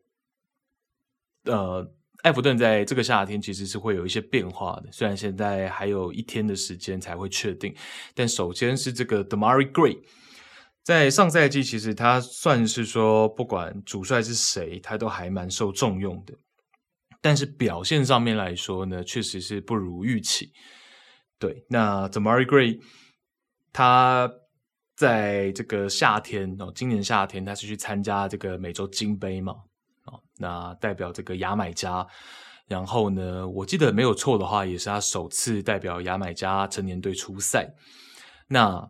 [1.43, 1.93] 呃，
[2.24, 7.76] 艾弗顿在这个夏天其实是会有一些变化的，虽然现在还有一天的时间才会确定。
[8.16, 9.99] 但首先是这个 Demary Gray，
[10.82, 16.34] 在上赛季其实他算是说，不管主帅是谁，他都还蛮受重用的。
[17.22, 20.51] 但是表现上面来说呢，确实是不如预期。
[21.38, 22.80] 对，那 Demary Gray，
[23.72, 24.32] 他
[24.96, 29.54] 在这个夏天哦，今年夏天他是去参加这个美洲金杯嘛，
[30.06, 32.08] 哦，那代表这个牙买加。
[32.68, 37.76] 然后呢，我记得没有错的话，也是他首次代表牙买加成年队出赛。
[38.48, 38.89] 那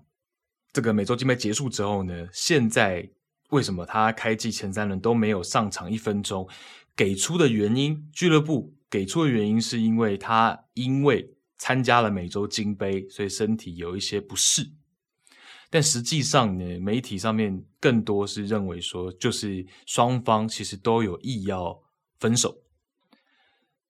[0.71, 3.09] 这个美洲金杯结束之后呢，现在
[3.49, 6.47] 为什么他开季前三轮都没有上场一分钟？
[6.95, 14.71] 给出的原因，俱乐部给出的原因是因为他因为参加了美洲金杯，所以身体有一些不适。
[15.75, 21.77] 但实际上呢，媒体上面更多是认为说，就是双方其实都有意要
[22.17, 22.55] 分手。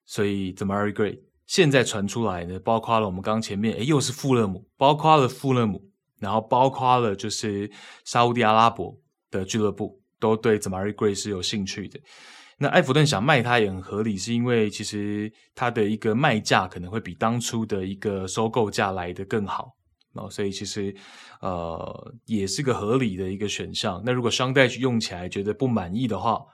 [0.03, 5.79] 所以 Demarai Gray 现在传出来呢，包括了我们刚前面，诶，又是富勒姆，包括了富勒姆，
[6.17, 7.69] 然后包括了就是
[8.03, 11.99] 沙乌地阿拉伯的俱乐部都对 Demarai Gray 是有兴趣的。
[12.57, 19.75] 那艾弗顿想卖他也很合理，是因为其实他的一个卖价可能会比当初的一个收购价来得更好，
[20.13, 20.95] 哦，所以其实
[21.41, 24.01] 呃也是个合理的一个选项。
[24.05, 26.45] 那如果双代用起来觉得不满意的话，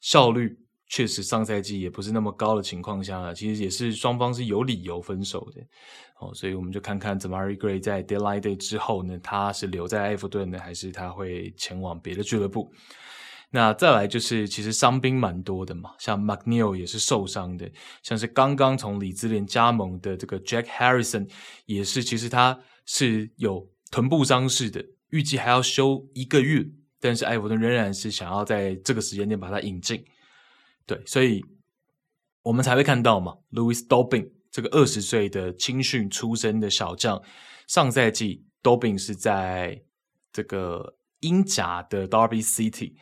[0.00, 0.58] 效率。
[0.86, 5.60] 确实，上赛季也不是那么高的情况下，其实也是双方是有理由分手的。
[6.20, 12.70] 哦，所以我们就看看 Demary Gray 在 Deadline Day 之后呢，他是留在埃弗顿呢，还是他会前往别的俱乐部？
[13.50, 17.68] 那再来就是，其实伤兵蛮多的嘛，像 McNeil 也是受伤的，
[18.02, 21.28] 像是刚刚从李兹联加盟的这个 Jack Harrison
[21.64, 26.64] 也是，其实他是有臀部伤势的，预计还要休一个月，
[27.00, 30.04] 但是埃弗顿仍然是想要在这个时间点把他引进。
[30.86, 31.44] 对，所以
[32.42, 37.22] 我们才会看到嘛，Louis Dobbin 这个二十岁的青训出身的小将，
[37.66, 39.82] 上赛季 Dobbin 是在
[40.32, 42.94] 这个英甲的 Derby City，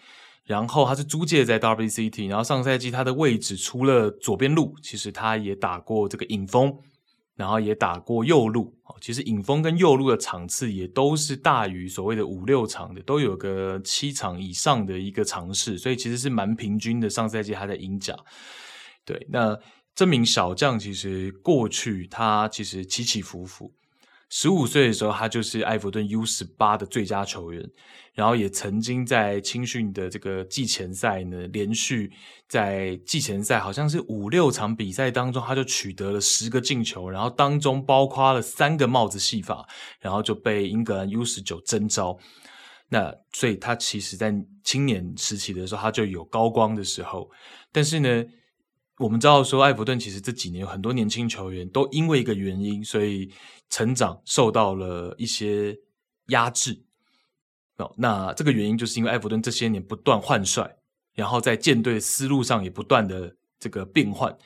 [0.44, 6.76] 然后他是租借在 Derby City，然后上赛季他的位置除了左边路，其实他也打过这个影锋。
[7.34, 17.08] 然后也打过右路，其实影锋跟右路的场次也都是大于所谓的五六场的，都有个七场以上的一个尝试，所以其实是蛮平均的。
[17.08, 18.14] 上赛季他在英甲，
[19.04, 19.58] 对，那
[19.94, 23.72] 这名小将其实过去他其实起起伏伏。
[24.34, 27.62] 十五岁的时候，他就是埃弗顿 U 十八的最佳球员，
[28.14, 32.10] 然后也曾经在青训的这个季前赛呢，连续
[32.48, 39.68] 在季前赛好像是五六场比赛当中，他就取得了十个进球，然后当中包括了三个帽子戏法，
[40.00, 42.16] 然后就被英格兰 U 十九征召。
[42.88, 47.30] 那所以他其实在青年时期的时候，他就有高光的时候，
[47.70, 48.24] 但是呢。
[48.98, 53.28] 我们知道说，艾弗顿其实这几年有很多年轻球员都因为一个原因，所以
[53.72, 55.74] 成长受到了一些
[56.26, 56.84] 压制。
[57.78, 60.76] 哦，那这个原因就是因为艾弗顿这些年不断换帅，
[61.14, 64.36] 然后在建队思路上也不断的这个变换，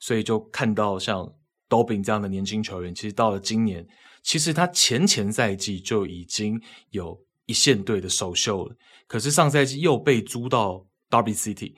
[0.00, 1.32] 所以就看到像
[1.68, 3.86] Dobbin 这样的年轻球员，其实到了今年，
[4.24, 6.60] 其实他前前赛季就已经
[6.90, 8.74] 有一线队的首秀了，
[9.06, 11.74] 可是上赛季又被租到 Derby City，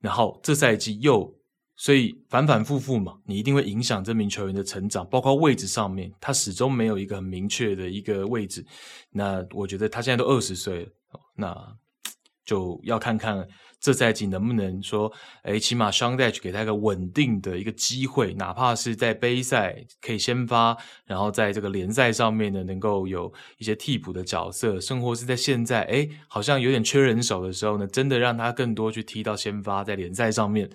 [0.00, 1.40] 然后这赛季又。
[1.82, 8.64] 所以反反复复嘛，你一定会影响这名球员的成长，包括位置上面，他始终没有一个很明确的一个位置。
[9.10, 10.90] 那我觉得他现在都二十岁了，
[11.34, 11.76] 那
[12.46, 13.44] 就要看看
[13.80, 15.12] 这赛季能不能说，
[15.42, 30.70] 诶，起码 Sean Dyche 给他一个稳定的一个机会，哪怕是在杯赛可以先发，然后在这个联赛上面呢，能够有一些替补的角色，甚或是在现在，诶，好像有点缺人手的时候呢，真的让他更多去踢到先发，在联赛上面。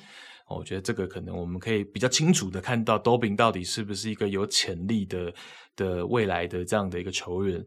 [0.49, 5.33] 我觉得这个可能我们可以比较清楚的看到 Dobin 到底是不是一个有潜力的
[5.75, 7.65] 的未来的这样的一个球员。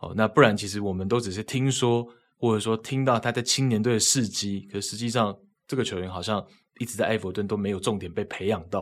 [0.00, 2.06] 哦，那不然其实我们都只是听说，
[2.38, 6.44] 或者说听到他在青年队的事迹，可实际上这个球员好像
[6.78, 8.80] 一直在埃弗顿都没有重点被培养到。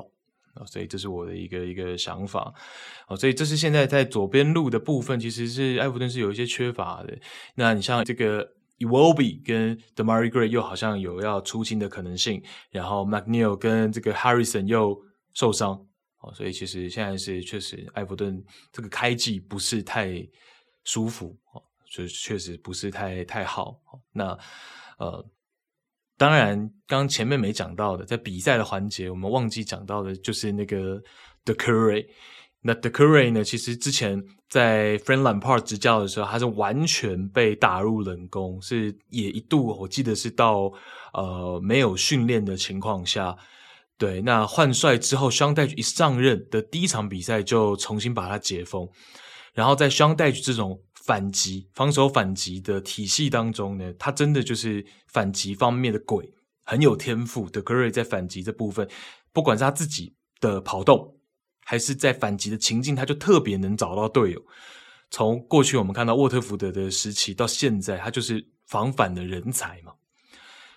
[0.54, 2.54] 哦，所以这是我的一个一个想法。
[3.08, 7.18] 哦，所以这是现在在左边路的部分，其实是埃弗顿是有一些缺乏的。
[7.54, 8.48] 那你像这个。
[8.80, 14.98] Iwobi 跟 Demarai Gray 又好像有要出清的可能性，然后 McNeil 跟这个 Harrison 又
[15.34, 15.86] 受伤，
[16.20, 20.26] 哦，所以其实现在是确实埃弗顿这个开季不是太
[20.84, 23.78] 舒服，哦，就确实不是太太好。
[24.12, 24.36] 那
[24.98, 25.24] 呃，
[26.16, 31.02] 当然刚前面没讲到的，在比赛的环节，我们忘记讲到的就是那个
[31.44, 32.08] The Curry。
[32.62, 33.42] 那 Doucouré 呢？
[33.42, 40.70] 其实之前在 Frank Lampard 执教的时候，他是完全被打入冷宫，是也一度我记得是到
[41.14, 43.34] 呃没有训练的情况下，
[43.96, 48.86] 对，那换帅之后，Sean Dyche 一上任的第一场比赛就重新把他解封，
[49.54, 56.30] 然后在 Sean Dyche 这种反击、防守反击的体系当中呢，他真的就是反击方面的鬼，
[56.64, 57.48] 很有天赋。
[57.48, 58.86] Doucouré 在反击这部分，
[59.32, 61.16] 不管是他自己的跑动。
[61.70, 64.44] 还是在反击的情境，他就特别能找到队友。
[65.08, 69.92] 从过去我们看到沃特福德的时期到现在，他就是防反的人才嘛。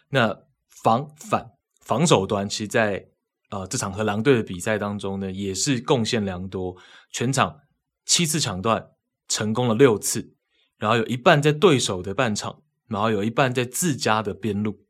[0.09, 1.49] 那防反
[1.81, 3.07] 防守端，其实在
[3.49, 6.77] 呃这场和狼队的比赛当中呢，也是贡献良多。
[7.09, 7.61] 全场
[8.05, 8.91] 七次抢断
[9.27, 10.35] 成功了六次，
[10.77, 14.85] 然后有一半在对手的半场，然后有一半在自家的边路。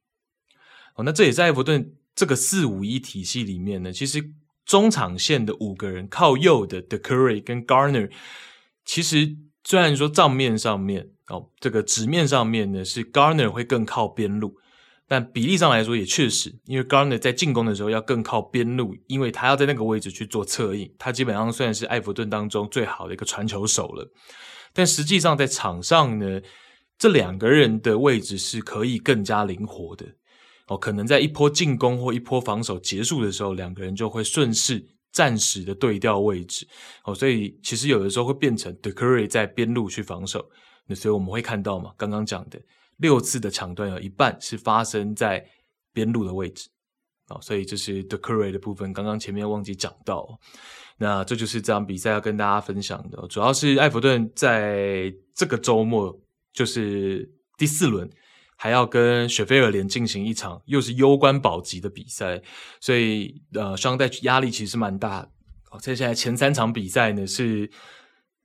[0.95, 4.33] 哦，那这也在埃弗顿这个四五一体系里面呢，其实。
[4.65, 8.09] 中场线的五个人靠右的 The Curry 跟 Garner，
[8.85, 14.57] 其实虽然说账面上面哦，这个纸面上面呢是 Garner 会更靠边路
[15.05, 24.09] 但比例上来说也确实，因为 Garner 在进攻的时候要更靠边路，因为他要在那个位置去做策应，他基本上算是艾弗顿当中最好的一个传球手了。
[24.71, 26.41] 但实际上在场上呢，
[26.97, 30.05] 这两个人的位置是可以更加灵活的
[30.67, 36.67] 哦，可能在一波进攻或一波防守结束的时候，两个人就会顺势暂时的对调位置
[37.05, 40.49] 哦，所以其实有的时候会变成 Doucouré 在边路去防守，
[40.87, 42.59] 那所以我们会看到嘛，刚刚讲的。
[42.97, 45.43] 六次的抢断有一半是发生在
[45.91, 46.69] 边路的位置，
[47.27, 48.93] 啊，所以这是 Doucouré 的部分。
[48.93, 50.39] 刚刚前面忘记讲到，
[50.97, 53.27] 那这就是这场比赛要跟大家分享的。
[53.27, 56.15] 主要是艾弗顿在这个周末
[56.53, 58.07] 就是第四轮，
[58.63, 62.41] 还要跟雪菲尔联进行一场又是攸关保级的比赛，
[62.79, 65.29] 所以呃，双带压力其实蛮大的。
[65.69, 67.69] 好，接下来前三场比赛呢是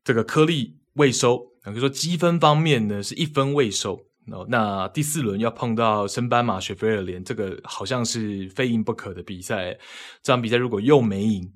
[0.02, 3.94] 这个颗粒未收，比如说积分方面呢是一分未收。
[4.32, 9.72] 哦，那第四轮要碰到升班马雪菲尔联，这个好像是非赢不可的比赛。
[10.20, 11.48] 这场比赛如果又没赢，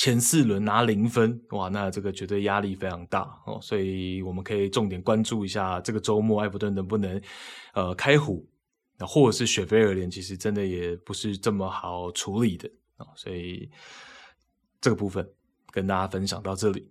[0.00, 3.58] 前四轮拿零分，哇，那这个绝对压力非常大哦。
[3.60, 7.20] 所以我们可以重点关注一下这个周末艾弗顿能不能
[7.74, 8.48] 呃开虎，
[8.98, 13.08] 那或者是雪菲尔联，其实真的也不是这么好处理的啊。
[13.14, 13.68] 所以
[14.80, 15.30] 这个部分
[15.70, 16.90] 跟大家分享到这里。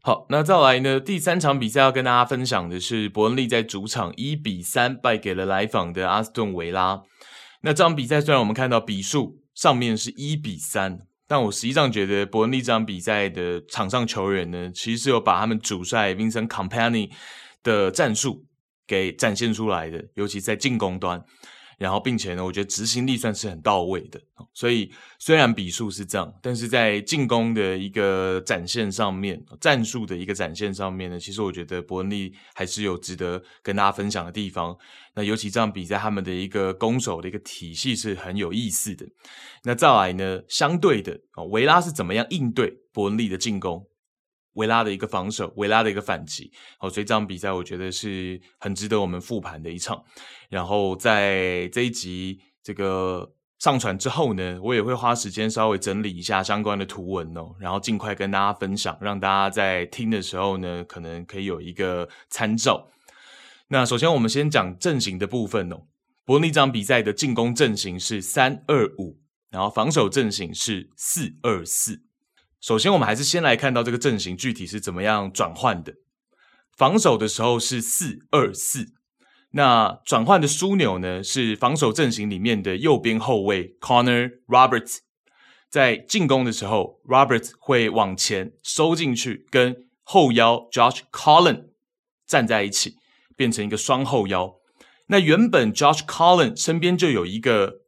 [0.00, 0.98] 好，那再来呢？
[0.98, 7.02] 第三场比赛要跟大家分享的是伯恩利在主场一比三败给了来访的阿斯顿维拉。
[7.60, 17.10] 那这场比赛虽然我们看到比数上面是一比三，但我实际上觉得伯恩利这场比赛的场上球员呢，其实是有把他们主帅 Vincent Kompany
[17.62, 18.44] 的战术
[18.86, 21.24] 给展现出来的，尤其在进攻端。
[21.78, 24.20] 然后，并且呢，我觉得执行力算是很到位的。
[24.52, 34.76] 所以，虽然比数是这样，但是在进攻的一个展现上面，战术的一个展现上面呢，其实我觉得伯恩利还是有值得跟大家分享的地方。
[35.14, 39.06] 那尤其这场比赛，他们的一个攻守的一个体系是很有意思的。
[39.62, 41.18] 那再来呢，相对的，
[41.50, 43.86] 维拉是怎么样应对伯恩利的进攻？
[44.54, 46.48] 维拉的一个防守，维拉的一个反击，
[46.78, 50.00] 好，所以这场比赛我觉得是很值得我们复盘的一场。
[50.54, 62.88] 然后在这一集这个上传之后呢，我也会花时间稍微整理一下相关的图文哦，然后尽快跟大家分享，让大家在听的时候呢，可能可以有一个参照。
[63.66, 65.88] 那首先我们先讲阵型的部分哦，
[66.24, 69.18] 伯利场比赛的进攻阵型是三二五，
[69.50, 72.02] 然后防守阵型是四二四。
[72.60, 75.94] 首先，我们还是先来看到这个阵型具体是怎么样转换的。
[76.76, 78.92] 防守的时候是四二四，
[79.56, 84.98] 那转换的枢纽呢是防守阵型里面的右边后卫 Connor Roberts。
[85.70, 91.66] 在进攻的时候，Roberts 会往前收进去，跟后腰 Josh Collin
[92.26, 92.96] 站在一起，
[93.36, 94.56] 变成一个双后腰。
[95.06, 97.82] 那原本 Josh Collin 身边就有一个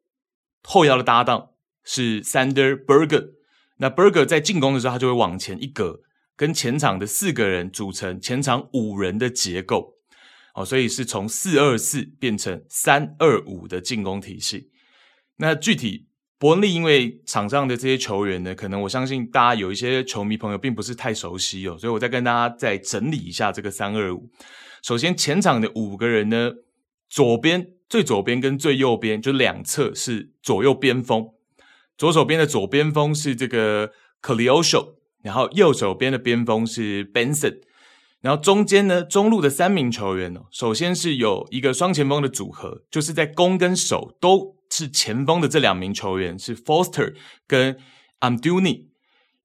[0.62, 1.50] 后腰的搭档
[1.82, 3.30] 是 Sander Berger。
[3.78, 6.00] 那 Berger 在进攻的时候，他就会往前一格，
[6.36, 9.95] 跟前场的四个人组成前场五人的结构，
[10.56, 14.70] 哦，所以是从四二四变成三二五的进攻体系。
[15.36, 24.30] 那具体伯恩利因为场上的这些球员呢，可能我相信大家有一些球迷朋友并不是太熟悉哦，所以我再跟大家再整理一下这个三二五。
[24.82, 26.52] 首先前场的五个人呢，
[27.08, 31.28] 左边最左边跟最右边就两侧是左右边锋。
[31.98, 33.90] 左手边的左边锋是这个
[34.22, 37.60] c l e o s h o 然后右手边的边锋是 Benson，
[38.26, 47.14] 然后中间呢，中路的三名球员哦，首先是有一个双前锋的组合，就是在攻跟守都是前锋的这两名球员是 Foster
[47.46, 47.78] 跟
[48.18, 48.86] Amduni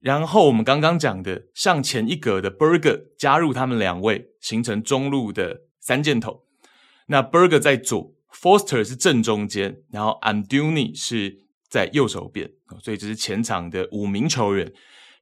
[0.00, 6.42] 然后我们刚刚讲的向前一格的 Burger 加入他们两位，形成中路的三箭头。
[7.06, 11.42] 那 Burger 在左，Foster 是正中间，然后 Amduni 是。
[11.72, 12.50] 在右手边，
[12.82, 14.70] 所以这是前场的五名球员。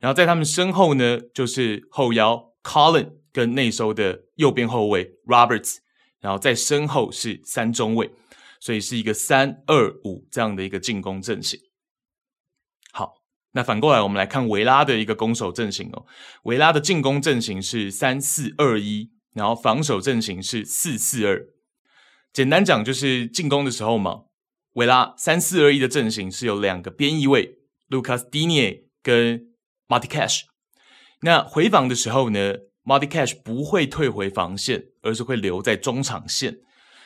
[0.00, 5.78] 然后在他们身后呢，就是后腰 Colin 跟内收的右边后卫 Roberts。
[6.20, 8.10] 然后在身后是三中卫，
[8.60, 11.58] 所以是一个三二五这样的一个进攻阵型。
[12.92, 13.14] 好，
[13.52, 16.04] 那反过来我们来看维拉的一个攻守阵型哦。
[16.42, 21.42] 维拉的进攻阵型是三四二一，然后防守阵型是四四二。
[22.34, 24.24] 简单讲就是进攻的时候嘛。
[24.74, 27.56] 维拉三四二一的阵型是有两个边翼位
[27.88, 29.48] ，Lucas Digne 跟
[29.88, 30.42] Matty Cash。
[31.22, 32.54] 那回防的时候呢
[32.90, 36.58] ，Matty Cash 不会退回防线，而是会留在中场线，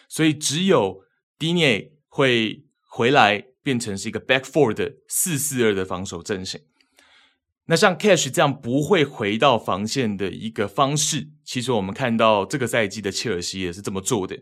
[0.08, 1.02] 所以只有
[1.38, 6.58] d i n a 会回来，变成是一个 back four 的四四二的防守阵型。
[7.66, 14.38] 那像 Cash 这样不会回到防线的一个方式，其实我们看到这个赛季的切尔西也是这么做的。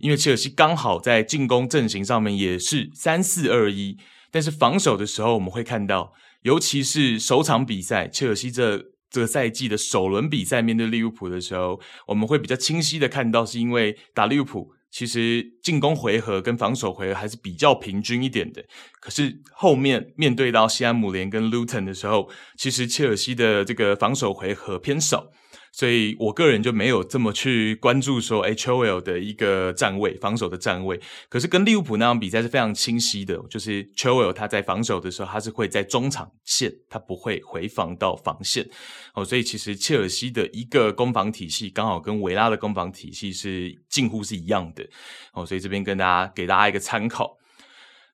[0.00, 3.96] 因为切尔西刚好在进攻阵型上面也是三四二一，
[4.30, 6.12] 但是防守的时候我们会看到，
[6.42, 11.78] 尤其是首场比赛，切尔西这这个赛季的首轮比赛面对利物浦的时候，
[12.08, 14.72] 我们会比较清晰的看到，是因为打利物浦。
[14.90, 18.62] 其实进攻回合跟防守回合还是比较平均一点的，
[19.00, 22.28] 可是后面面对到西安姆联跟 Luton 的时候，
[22.58, 25.30] 其实切尔西的这个防守回合偏少。
[25.74, 31.00] 所以我个人就没有这么去关注说，哎，Chilwell 的一个站位，防守的站位。
[31.30, 38.68] 可是跟利物浦那场比赛是非常清晰的，就是球 will 他在防守的时候，他是会在中场线，他不会回防到防线。
[39.14, 44.86] 哦，所以其实切尔西的一个攻防体系刚好跟维拉的攻防体系是近乎是一样的。
[45.32, 47.38] 哦，所以这边跟大家给大家一个参考。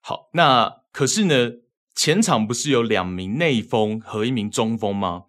[0.00, 1.50] 好，那可是呢，
[1.96, 5.24] 前场不是有两名内锋和一名中锋吗？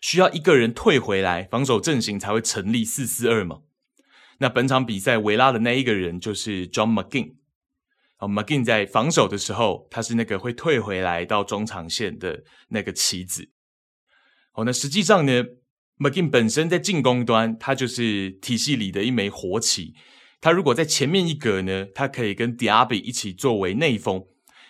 [0.00, 3.60] 需要一个人退回来，防守阵型才会成立四四二嘛。
[4.38, 7.34] 那本场比赛维拉的那一个人就是 John McGinn。
[8.18, 13.50] 哦，McGinn 在防守的时候，他是那个会退回来到中场线的那个棋子。
[14.54, 15.44] 哦，那实际上呢
[15.98, 19.94] ，McGinn 本身在进攻端，他就是体系里的一枚活棋。
[20.40, 24.24] 他如果在前面一格呢，他可以跟 Diaby 一起作为内锋。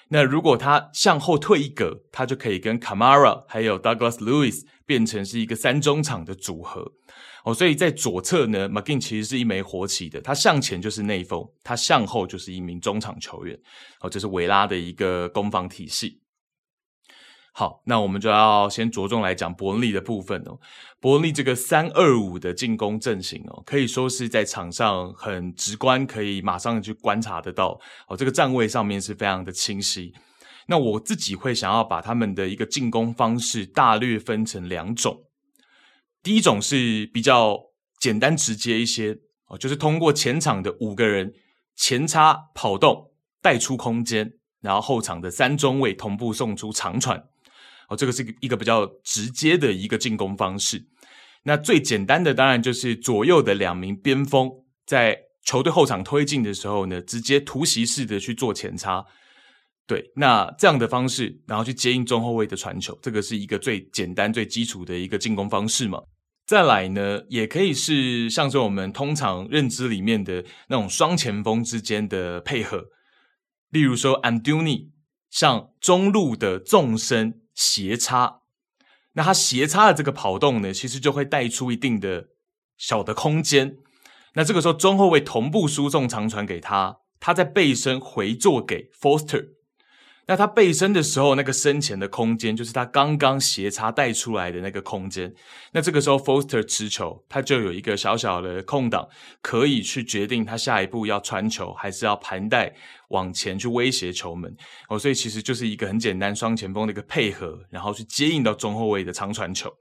[0.09, 6.93] 那如果他向后退一格，他就可以跟 Kamara 还有 Douglas Lewis 变成是一个三中场的组合
[7.45, 7.53] 哦。
[7.53, 10.21] 所以在左侧呢，McGinn 其实是一枚活棋的。
[10.21, 13.59] 他向前就是内锋，他向后就是一名中场球员
[14.01, 14.09] 哦。
[14.09, 16.23] 这是维拉的一个攻防体系。
[17.53, 20.59] 好，那我们就要先着重来讲伯恩利的部分哦。
[21.01, 28.17] 伯恩利这个三二五的进攻阵型哦，可以说是在场上很直观，可以马上去观察得到哦。
[28.17, 30.13] 这个站位上面是非常的清晰。
[30.67, 35.25] 那我自己会想要把他们的一个进攻方式大略分成两种。
[36.23, 37.57] 第一种是比较
[38.01, 39.17] 简单直接一些
[39.47, 41.33] 哦，就是通过前场的五个人
[41.77, 47.25] 前插跑动带出空间，然后后场的三中卫同步送出长传。
[47.89, 50.85] 哦，这个是一个比较直接的一个进攻方式。
[51.45, 54.51] 那最简单的当然就是左右的两名边锋
[54.85, 59.07] 在球队后场推进的时候呢，直接突袭式的去做前插。
[59.87, 66.03] 对，那这样的方式，然后去接应中后卫的传球，这个是一个最简单、最基础的一个进攻方式嘛。
[66.47, 72.87] 再来呢，也可以是像是我们通常认知里面的那种双前锋之间的配合，
[73.71, 74.91] 例如说 Amdouni
[75.31, 77.43] 像中路的纵深。
[77.59, 78.43] 斜插，
[79.15, 82.27] 那他斜插的这个跑动呢，其实就会带出一定的
[82.77, 83.79] 小的空间。
[84.35, 89.56] 那这个时候中后卫同步输送长传给他，他在背身回做给 Foster。
[90.29, 95.33] 那他背身的时候，那个身前的空间就是他刚刚斜插带出来的那个空间。
[95.73, 99.09] 那这个时候，Foster 持球，他就有一个小小的空档，
[99.41, 102.75] 可以去决定他下一步要传球，还是要盘带
[103.11, 104.53] 往前去威胁球门。
[104.89, 109.73] 哦，所以其实就是一个很简单双前锋的一个配合，然后去接应到中后卫的长传球。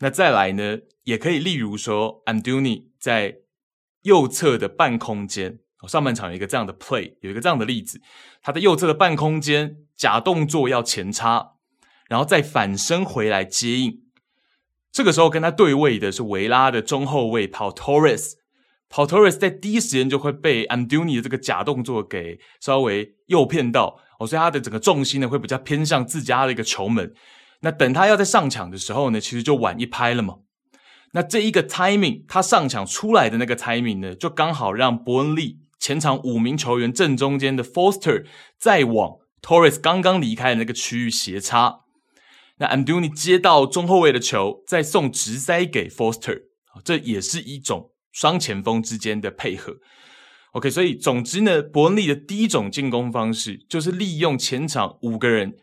[0.00, 3.36] 那再来呢，也可以例如说，Amdouni 在
[4.02, 5.60] 右侧的半空间。
[5.88, 8.00] 上半场有一个这样的 play，有一个这样的例子，
[8.42, 11.52] 他的右侧的半空间假动作要前插，
[12.08, 14.02] 然后再反身回来接应。
[14.92, 27.14] 这个时候跟他对位的是维拉的中后卫 Pau Torres，Pau Torres 在第一时间就会被 Amdouni 的这个假动作给稍微诱骗到，哦，所以他的整个重心呢会比较偏向自家的一个球门。
[27.60, 30.38] 那等他要在上抢的时候呢，其实就晚一拍了嘛。
[31.12, 35.60] 那这一个 timing，他上抢出来的那个 timing 呢，就刚好让伯恩利。
[35.80, 38.26] 前场五名球员正中间的 Foster
[38.58, 41.80] 再往 Torres 刚刚离开的那个区域斜插，
[42.58, 46.42] 那 Amdouni 接到中后卫的球，再送直塞给 Foster，
[46.84, 49.76] 这也是一种双前锋之间的配合。
[50.52, 55.56] OK，所以总之呢，伯恩利的第一种进攻方式就是利用前场五个人，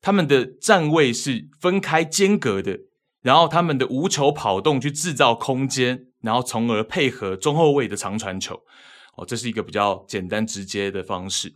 [0.00, 2.80] 他们的站位是分开间隔的，
[3.22, 8.62] 然后他们的无球跑动去制造空间，然后从而配合中后卫的长传球。
[9.16, 11.54] 哦，这是一个比较简单直接的方式。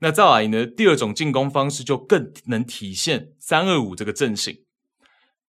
[0.00, 4.64] 那再来呢，第二种进攻方式就更能体现三二五这个阵型。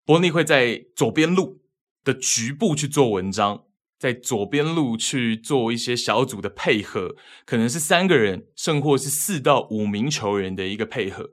[0.05, 1.63] 伯尼会在左边路
[2.05, 3.65] 的局部去做文章，
[3.99, 11.31] 在左边路去做一些小组的配合，可能是三个人，甚或是四到五名球员的一个配合。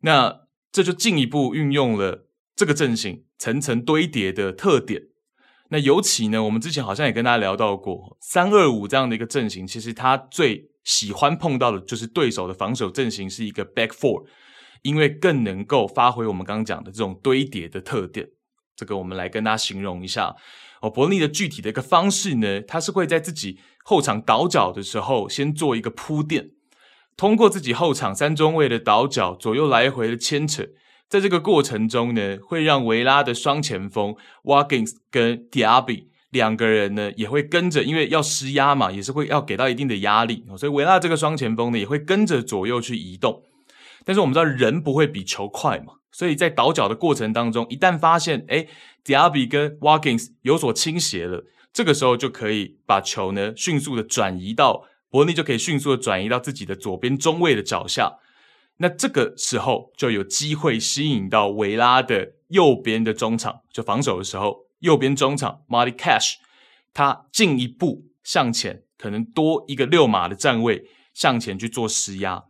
[0.00, 5.04] 那这就进一步运用了这个阵型层层堆叠的特点。
[5.68, 14.24] 那尤其呢，我们之前好像也跟大家聊到过，三二五这样的一个阵型，其实他最喜欢碰到的就是对手的防守阵型是一个 back four，
[14.82, 18.28] 因为更能够发挥我们刚刚讲的这种堆叠的特点。
[18.76, 20.36] 这个我们来跟大家形容一下
[20.82, 26.50] 哦，伯利的具体的一个方式呢，他是会在自己后场倒脚的时候，先做一个铺垫，
[27.16, 30.62] 通过自己后场三中卫的倒脚，左右来回的牵扯，
[31.08, 43.42] 在这个过程中呢，会让维拉的双前锋 Watkins 跟 Diaby 两个人呢也会跟着，因为要施压嘛，也是会要给到一定的压力，所以维拉这个双前锋呢也会跟着左右去移动。
[44.04, 48.68] 但是我们知道人不会比球快嘛，所以在倒脚的过程当中，一旦发现诶
[49.04, 51.44] Diaby 跟 Watkins 有所倾斜了。
[51.72, 58.18] 这个时候就可以把球呢迅速的转移到伯尼，就可以迅速的转移到自己的左边中卫的脚下。
[58.78, 66.34] 那这个时候就有机会吸引到维拉的右边的中场，就防守的时候，右边中场 m a r t y Cash
[66.92, 72.44] 他进一步向前，可能多一个六码的站位向前去做施压。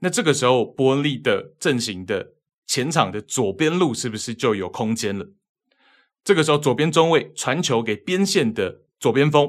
[0.00, 2.32] 那这个时候伯恩利的阵型的
[2.66, 5.30] 前场的左边路是不是就有空间了？
[6.24, 9.48] 这个时候，左边中卫传球给边线的左边锋，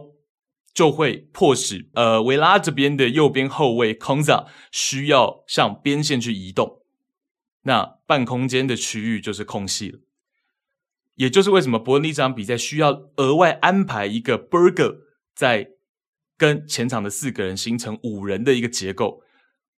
[0.77, 6.83] 就会迫使呃维拉这边的右边后卫康萨需要向边线去移动，
[7.63, 9.97] 那半空间的区域就是空隙了。
[11.15, 14.97] 也就是为什么伯恩利这场比赛需要额外安排一个 Burger
[15.33, 15.69] 在
[16.37, 19.23] 跟前场的四个人形成五人的一个结构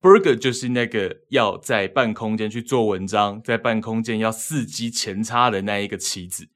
[0.01, 6.49] ，Burger 就是那个要在半空间去做文章，在半空间要伺机前插的那一个棋子。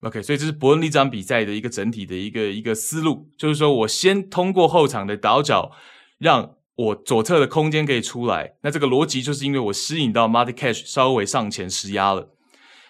[0.00, 5.72] OK，所以这是伯恩利这场比赛的一个整体的一个一个思路，就是说我先通过后场的倒脚，
[6.16, 8.54] 让我左侧的空间可以出来。
[8.62, 12.30] 那这个逻辑就是因为我吸引到 Marty Cash 稍微上前施压了。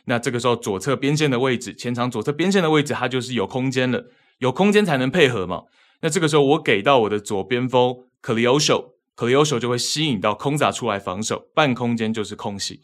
[0.05, 4.07] 那这个时候左侧边线的位置，前场左侧边线的位置，它就是有空间了，
[4.39, 5.65] 有空间才能配合嘛。
[6.03, 12.81] 那这个时候我给到我的左边锋 c l e o s h o c l e o s h o 就会吸引到空闸出来防守，半空间就是空隙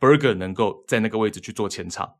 [0.00, 2.14] ，Berge 能够在那个位置去做前场。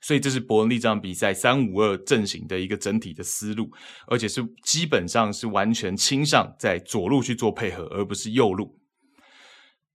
[0.00, 3.70] 所以这是伯恩利这场比赛三五二阵型的一个整体的思路，
[4.06, 8.78] 而且是基本上是完全倾向在左路去做配合，而不是右路。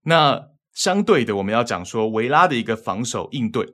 [0.03, 3.67] 那相对的，我们要讲说维拉的一个防守应对。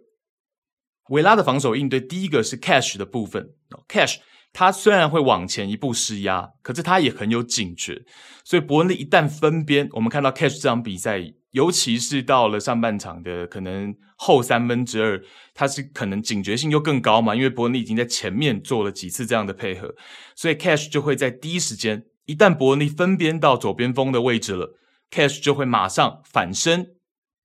[1.10, 3.50] 维拉的防守应对，第一个是 Cash 的部分。
[3.90, 4.20] Cash
[4.54, 8.04] 他虽然会往前一步施压，可是他也很有警觉。
[8.46, 11.34] 所以伯恩利一旦分边，我们看到 Cash 这场比赛。
[11.52, 15.22] 尤其是到了上半场的可能后三分之二，
[15.54, 19.96] 他是可能警觉性又更高嘛，因为伯恩利已经在前面做了几次这样的配合，
[20.36, 24.78] 所以 Cash 就会在第一时间，一旦伯恩利分边到左边锋的位置了
[25.10, 26.96] ，Cash 就会马上反身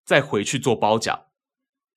[0.04, 1.26] 再回去做包夹，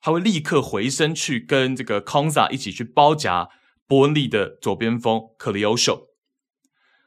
[0.02, 3.50] 他会立刻回身去跟这个 Konsa 一起去包夹
[3.86, 6.08] 伯恩利的左边锋 Koleosho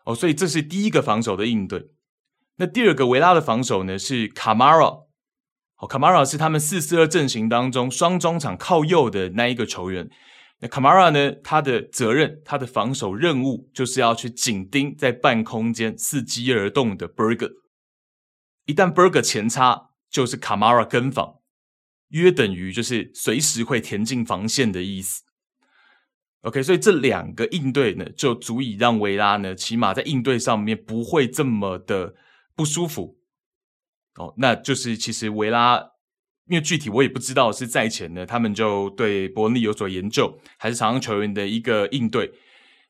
[0.04, 1.88] 哦，所以这是第一个防守的应对。
[2.62, 5.06] 那第二个维拉的防守呢是 Kamara，
[5.74, 10.08] 好，Kamara 是他们四四二阵型当中双中场靠右的那一个球员。
[10.60, 17.50] 那卡马拉呢，他的责任，他的防守任务就是要去紧盯在半空间伺机而动的 Berger。
[18.66, 21.40] 一旦 Berger 前插，就是卡马拉跟防，
[22.10, 25.24] 约等于就是随时会填进防线的意思。
[26.42, 32.14] OK，所以这两个应对呢，就足以让维拉呢，起码在应对上面不会这么的。
[32.54, 33.16] 不舒服
[34.16, 35.80] 哦，那就是其实维拉，
[36.48, 42.32] 因为具体我也不知道是赛前呢，他们就对伯恩利有所研究，还是场上球员的一个应对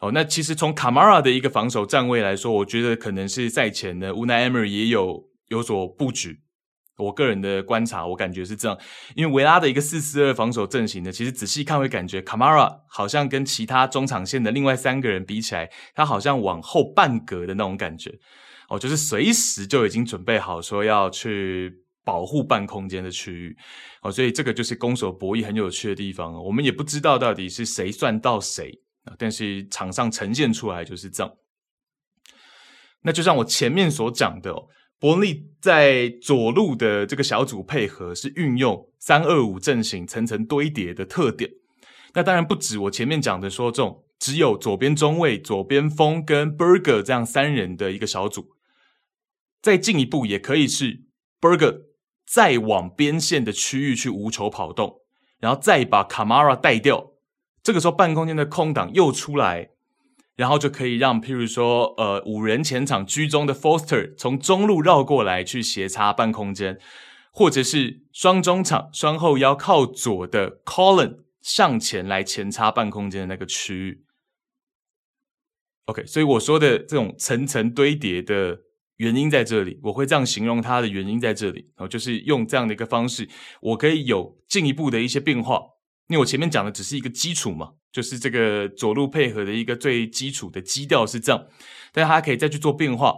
[0.01, 0.10] 哦。
[0.12, 6.40] 那其实从卡马拉的一个防守站位来说，我觉得可能是赛前呢，Unai Emery 也有有所布局。
[6.98, 8.78] 我个人的观察，我感觉是这样，
[9.16, 18.12] 因为维拉的一个四四二防守阵型呢，其实仔细看会感觉卡马拉好像跟其他中场线的另外三个人比起来，他好像往后半格的那种感觉。
[18.73, 21.70] 哦，就是随时就已经准备好说要去
[22.07, 23.55] 保护半空间的区域，
[24.01, 26.32] 哦，所以这个就是攻守博弈很有趣的地方。
[26.43, 28.81] 我们也不知道到底是谁算到谁，
[29.19, 31.31] 但是场上呈现出来就是这样。
[33.03, 34.55] 那就像我前面所讲的，
[34.99, 41.51] 伯利在左路的这个小组配合是运用三二五阵型层层堆叠的特点。
[42.15, 48.49] 那当然不止我前面讲的说这种只有左边中卫、左边锋跟 Berger 这样三人的一个小组。
[49.62, 51.05] 再进一步，也可以是
[51.40, 51.82] Berge
[52.26, 55.02] 再往边线的区域去无球跑动，
[55.39, 57.12] 然后再把 Kamara 带掉。
[57.62, 59.70] 这个时候半空间的空档又出来，
[60.34, 66.80] 然后就可以让譬如说，呃，五人前场居中的 Foster 从中路绕过来去斜插半空间，
[67.30, 74.05] 或者是双中场双后腰靠左的 Colin 上前来前插半空间的那个区域。
[75.84, 78.62] OK，所以我说的这种层层堆叠的。
[78.97, 83.28] 原因在这里，我会这样形容它的原因在这里，然后就是用这样的一个方式，
[83.60, 85.60] 我可以有进一步的一些变化。
[86.09, 91.47] 因为我前面讲的只是一个基础嘛，就是这个左路配合的一个最基础的基调是这样，
[91.93, 93.14] 但是他可以再去做变化，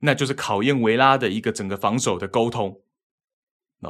[0.00, 2.80] 那就是考验维拉的一个整个防守的沟通。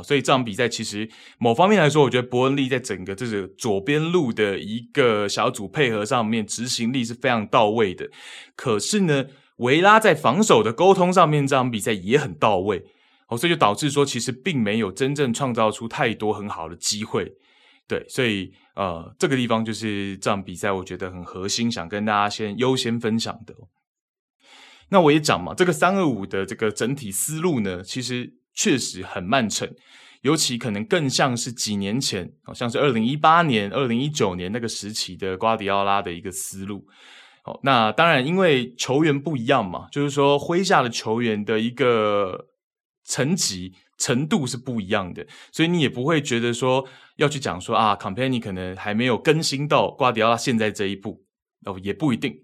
[0.03, 8.11] 所以这场比赛其实某方面来说，我觉得伯恩利在整个这个左边路的一个小组配合上面执行力是非常到位的。
[8.57, 9.27] 可是呢，
[9.57, 12.85] 维拉在防守的沟通上面，这场比赛也很到位。
[13.29, 17.33] 哦，所以就导致说，其实并没有真正创造出太多很好的机会。
[17.87, 23.55] 对，所以呃，这个地方就是这场比赛我觉得很核心，想跟大家先优先分享的。
[24.91, 28.35] 那我也讲嘛，这个三二五的这个整体思路呢，其实。
[28.57, 29.69] 确实很曼城，
[30.23, 36.87] 尤其可能更像是几年前，好像是二零一八年、二零一九年那个时期的瓜迪奥拉的一个思路。
[37.47, 42.49] 好，那当然因为球员不一样嘛，就是说麾下的球员的一个
[43.05, 51.23] 层级程度是不一样的，所以你也不会觉得说要去讲说啊 c o m p a n y 可能还没有更新到瓜迪奥拉现在这一步
[51.66, 52.43] 哦，也不一定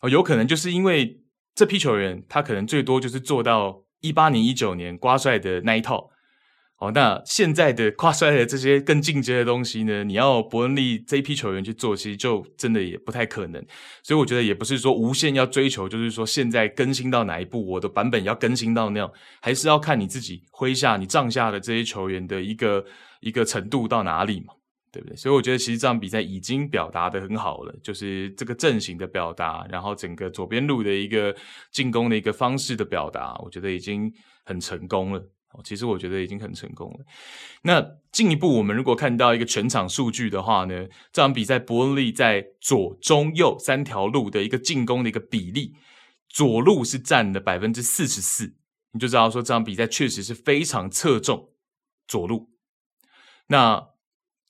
[0.00, 1.22] 哦，有可能就是因为
[1.54, 3.84] 这批球员他可能最多就是做到。
[4.02, 6.10] 一八年、一九年瓜帅的那一套，
[6.78, 10.04] 哦，那现在的瓜帅的这些更进阶的东西呢？
[10.04, 13.64] 你要伯恩利这批球员去做，其实就真的也不太可能。
[14.02, 22.84] 所以我觉得也不是说无限要追求，就是说现在更新到哪一步，我的版本要更新到那样，还是要看你自己麾下、你帐下的这些球员的一个
[23.20, 24.52] 一个程度到哪里嘛。
[24.92, 25.16] 对不对？
[25.16, 31.34] 所以我觉得其实这场比赛已经表达的很好了，就是这个阵型的表达，然后整个左边路的一个
[31.70, 34.10] 进攻的一个方式的表达，我觉得已经
[34.46, 35.22] 很成功了。
[35.64, 37.04] 其实我觉得已经很成功了。
[37.62, 45.74] 那进一步，我们如果看到一个全场数据的话呢，这场比赛伯恩利在左、中、右三条路的一个进攻的一个比例，
[46.28, 48.54] 左路是占了百分之四十四，
[48.92, 51.50] 你就知道说这场比赛确实是非常侧重
[52.06, 52.50] 左路。
[53.48, 53.88] 那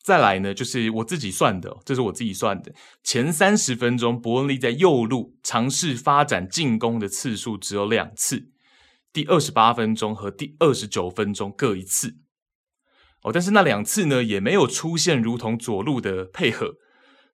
[0.03, 2.73] 再来呢，就是我自己算的，这是我自己算的。
[3.03, 8.51] 前三十分钟，伯恩利在右路尝试发展进攻的次数只有两次，
[9.16, 12.16] 第二十八分钟和第二十九分钟各一次。
[13.22, 16.74] 哦，但是那两次呢，也没有出现如同左路的配合，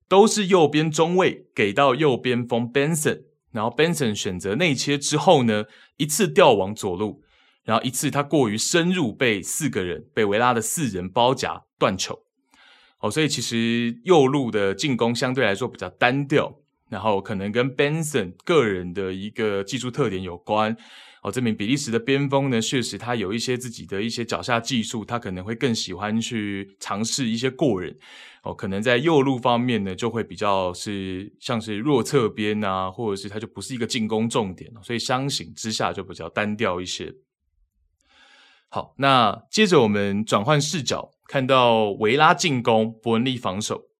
[0.06, 5.64] 都是右边中卫给到右边锋 Benson，然后 Benson 选择内切之后呢，
[5.96, 7.24] 一次调往左路，
[7.64, 12.22] 然后一次他过于深入，被四个人被维拉的四人包夹断球。
[13.00, 20.76] 哦，所以其实右路的进攻相对来说比较单调，然后可能跟 Benson 个人的一个技术特点有关。
[21.22, 27.96] 哦，这名比利时的边锋呢，确实他有一些自己的一些脚下技术，他可能会更喜欢去尝试一些过人。
[28.42, 37.14] 哦，可能在右路方面呢，就会比较是像是弱侧边啊，或者是他就不是一个进攻重点，所以相形之下就比较单调一些。
[38.68, 41.12] 好，那接着我们转换视角。
[41.28, 43.91] 看到维拉进攻，伯恩利防守。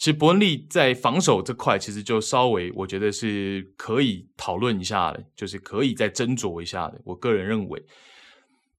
[0.00, 7.02] 其实伯恩利在防守这块，其实就稍微我觉得是可以讨论一下的，就是可以再斟酌一下的。
[7.04, 7.84] 我个人认为，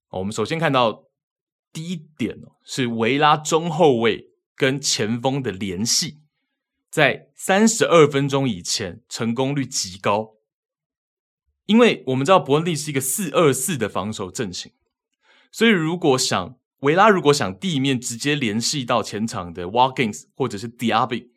[0.10, 1.04] 我们首先看到
[1.72, 6.22] 第一点是维拉中后卫跟前锋的联系，
[6.90, 10.38] 在三十二分钟以前成功率极高。
[11.68, 14.72] 因为我们知道伯恩利是一个四二四的防守阵型，
[15.52, 21.30] 所以如果想维拉如果想地面直接联系到前场的 Watkins 或者是 Diaby，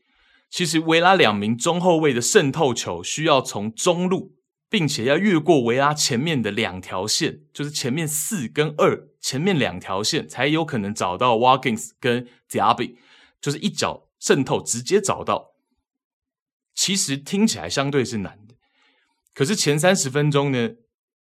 [0.51, 4.37] 其实维拉两名中后卫的渗透球需要从中路，
[4.71, 12.97] 并且要越过维拉前面的两条线，就是前面四跟二前面两条线，才有可能找到 Watkins 跟 Diaby，
[13.41, 15.53] 就是一脚渗透直接找到。
[16.75, 18.55] 其实听起来相对是难的，
[19.35, 20.71] 可是前三十分钟呢，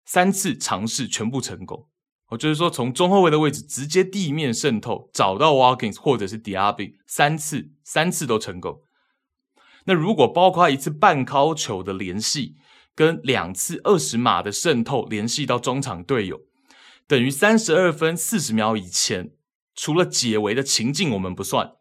[0.06, 1.88] 三次尝试全部成功。
[2.36, 8.80] 就是说，从中后卫的位置直接地面渗透，找到 Watkins 或者是 Diaby，三次，三次都成功。
[9.86, 12.56] 那如果包括一次半高球的联系，
[12.94, 16.40] 跟两次二十码的渗透联系到中场队友，
[17.06, 19.32] 等于三十二分四十秒以前，
[19.74, 21.72] 除了解围的情境我们不算，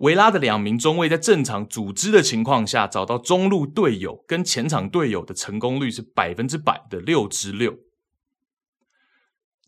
[0.00, 7.74] 维拉的两名中卫在正常组织的情况下找到中路队友跟前场队友的成功率是百分之百的六之六。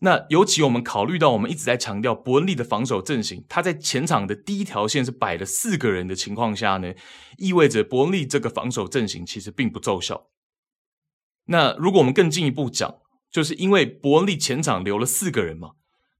[0.01, 6.93] 那尤其我们考虑到，我们一直在强调伯恩利的防守阵型，他在前场的第一条线是摆了四个人的情况下呢，
[7.37, 10.29] 意味着伯恩利这个防守阵型其实并不奏效。
[11.45, 12.99] 那如果我们更进一步讲，
[13.29, 15.71] 就是因为伯恩利前场留了四个人嘛，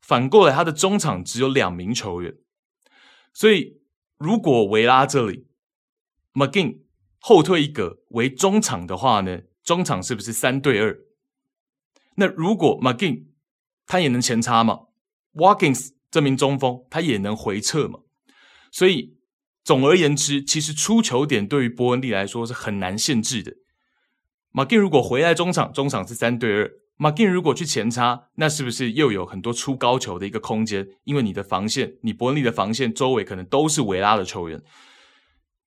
[0.01, 2.35] 反过来他的中场只有两名球员，
[3.31, 3.81] 所以
[4.18, 5.47] 如果维拉这里
[6.34, 6.80] ，McGin
[7.19, 10.99] 后退一格为中场的话呢，中场是不是三对二？
[12.15, 13.28] 那如果 McGin
[13.89, 14.81] 他也能前插嘛
[15.33, 18.01] ？Watkins 这名中锋，他也能回撤嘛？
[18.71, 19.17] 所以
[19.63, 23.55] 总而言之，其实出球点对于伯恩利来说是很难限制的。
[24.53, 30.87] McGinn 如果回来中场，中场是三对二，McGinn 如果去前插，那是不是又有很多出高球的一个空间？
[31.05, 34.61] 因为你的防线，你伯恩利的防线周围可能都是维拉的球员。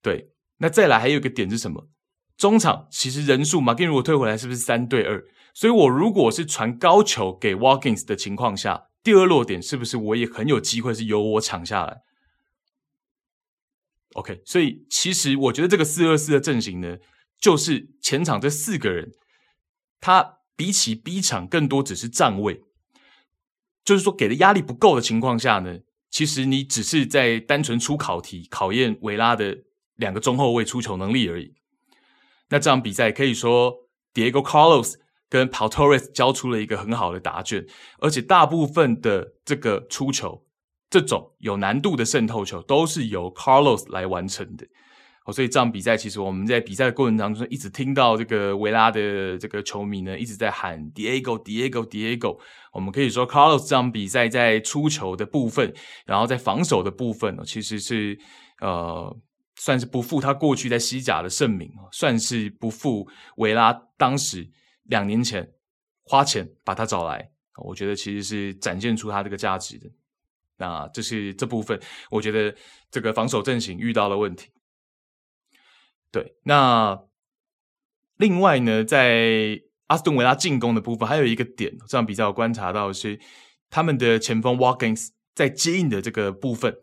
[0.01, 1.89] 对，那再来还有一个点是什么？
[2.37, 5.25] 中场其实人数，McGinn 如果退回来，是不是三对二？
[5.53, 12.03] 所以我如果是传高球给 Walkins 的情况下，第二落点是不是我也很有机会是由我抢下来
[14.15, 16.99] ？OK，所以其实我觉得这个四二四的阵型呢，
[17.39, 19.13] 就是前场这四个人，
[20.01, 22.63] 他比起 B 场更多只是站位，
[23.85, 25.81] 就是说给的压力不够的情况下呢，
[26.11, 29.65] 其实你只是在单纯出考题考验维拉的
[29.97, 31.55] 两个中后卫出球能力而已。
[32.51, 34.95] 那这场比赛可以说，Diego Carlos
[35.33, 37.65] 跟 Pau Torres 交出了一个很好的答卷，
[38.01, 40.45] 而且大部分的这个出球，
[40.91, 44.67] 这种有难度的渗透球，都是由 Carlos 来完成的。
[45.25, 52.39] 哦，所以这场比赛其实我们在比赛的过程当中，一直听到这个维拉的这个球迷呢，一直在喊 Diego Diego Diego。
[52.75, 55.73] 我们可以说 Carlos 这场比赛在出球的部分，
[56.05, 58.19] 然后在防守的部分呢，其实是
[58.61, 59.17] 呃。
[59.55, 63.07] 算是不负他过去在西甲的盛名，算是不负
[63.37, 64.51] 维拉当时
[64.93, 65.51] 两年前
[66.03, 67.31] 花钱把他找来，
[67.65, 69.91] 我觉得其实是展现出他这个价值的。
[70.59, 72.55] 那这是这部分，我觉得
[72.91, 74.51] 这个防守阵型遇到了问题。
[76.11, 77.05] 对，那
[78.19, 83.19] 另外呢，在阿斯顿维拉进攻的部分，还有一个点，这场比赛我观察到是
[83.71, 86.77] 他们的前锋 w a l k i n s 在接应的这个部分，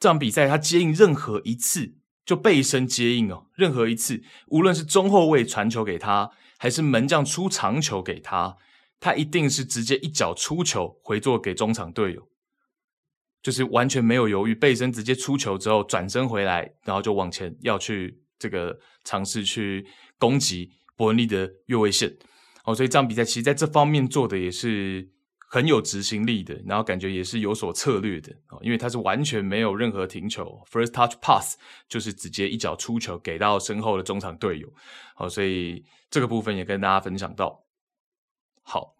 [0.00, 1.96] 这场比赛他接应任何一次。
[2.24, 6.30] 就背身接应哦，任何一次，无论是中后卫传球给他，
[6.62, 8.56] 还是门将出长球给他，
[9.00, 12.28] 他一定是直接一脚出球回做给中场队友，
[13.42, 19.84] 就是完全没有犹豫，背身直接出球之后转身回来，然后就往前要去这个尝试去
[20.20, 22.16] 攻击伯恩利的越位线
[22.62, 25.10] 哦，所以这场比赛其实在这方面做的也是。
[25.54, 34.72] 很有执行力的，然后感觉也是有所策略的，因为他是完全没有任何停球，first touch pass 就是直接一脚出球给到身后的中场队友，
[35.14, 37.66] 好，所以这个部分也跟大家分享到。
[38.62, 38.96] 好，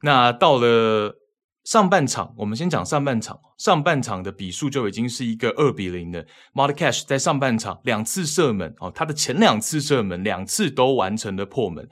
[0.00, 1.19] 那到了
[1.64, 11.88] 上半场，我们先讲上半场，上半场的比数就已经是一个二比零的 Mod Cash 在上半场两次射门哦，他的前两次射门两次都完成了破门。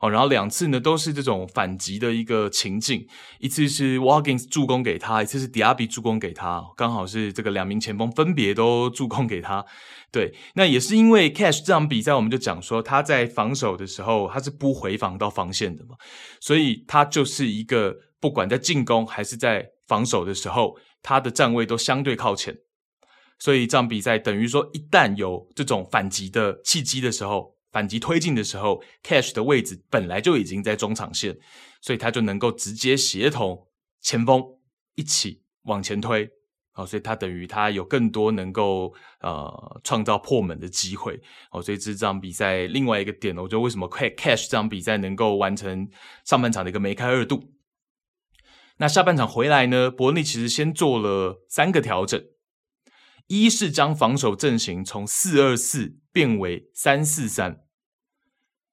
[0.00, 3.06] 哦，然后两次呢都是这种反击的一个情境，
[3.38, 9.64] 一次是 Wagins 助攻给他，一次是 Diaby 助攻给他，刚好是这个两名前锋分别都助攻给他。
[10.10, 15.94] 对，那也是因为 Cash 这场比赛，我们就讲说他在防守的时候他是不回防到防线的嘛，
[16.40, 22.56] 所以他就是一个不管在进攻还是在防守的时候，他的站位都相对靠前，
[23.38, 27.52] 所以这场比赛等于说一旦有这种反击的契机的时候。
[27.72, 31.34] 反击推进的时候，Cash 的位置本来就已经在中场线，
[31.80, 33.66] 所以他就能够直接协同
[34.02, 34.44] 前锋
[34.94, 36.28] 一起往前推，
[36.74, 41.18] 哦，所以他等于他有更多能够呃创造破门的机会，
[41.50, 45.88] 哦，所以这场比赛另外一个点，我觉得为什么快 Cash 这场比赛能够完成
[46.26, 47.42] 上半场的一个梅开二度，
[48.78, 52.24] 那下半场回来呢，伯恩利其实先做了三个调整。
[53.28, 57.62] 一是将防守阵型从四二四变为三四三，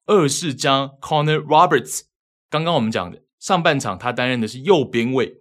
[0.05, 2.01] 二是将 Connor Roberts，
[2.49, 5.38] 刚刚我们讲的上半场他担任的是右边卫，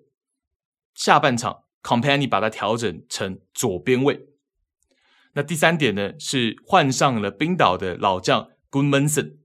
[0.94, 4.28] 下半场 Company 把它调整成左边卫。
[5.32, 9.38] 那第三点呢，是换上了冰岛的老将 Gudmundsson，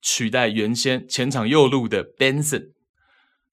[0.00, 2.72] 取代原先前场右路的 Benson。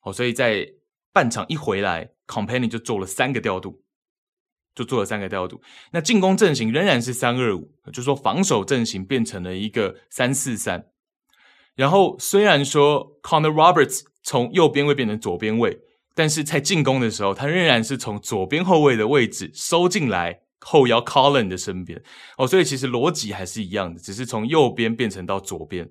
[0.01, 0.73] 哦，所以在
[1.13, 3.83] 半场一回来，Company 就做了三个调度。
[4.75, 5.61] 就做了三个调度，
[5.91, 10.85] 那进攻阵型仍然是三二五，就说防守阵型变成了一个三四三。
[11.75, 15.81] 然后虽然说 Connor Roberts 从右边位变成左边位，
[16.15, 22.01] 但是在进攻的时候，他仍然是从左边后卫的位置收进来后腰 Colin 的身边。
[22.37, 25.89] 哦，所以其实逻辑还是一样的，只是从右边变成到左边。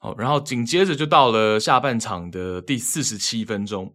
[0.00, 3.94] 好，然后紧接着就到了下半场的第四十七分钟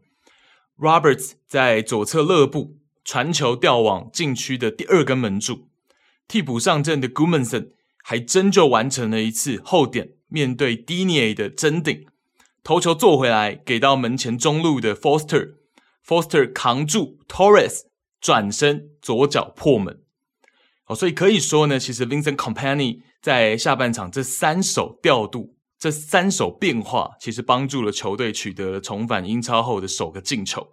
[0.79, 2.77] ，Roberts 在左侧勒布。
[3.07, 5.67] 传球吊往禁区的第二根门柱，
[6.27, 7.69] 替补上阵的 Gudmundsson
[8.01, 12.07] 还真就完成了一次后点，面对 Digne 的争顶，
[12.63, 17.81] 头球做回来给到门前中路的 Foster，Foster 扛住 Torres
[18.19, 20.01] 转身左脚破门。
[20.87, 25.54] 哦，所以可以说呢，其实 Vincent Kompany 在下半场这三手调度，
[25.85, 30.67] 这三手变化，其实帮助了球队取得了重返英超后的首个进球。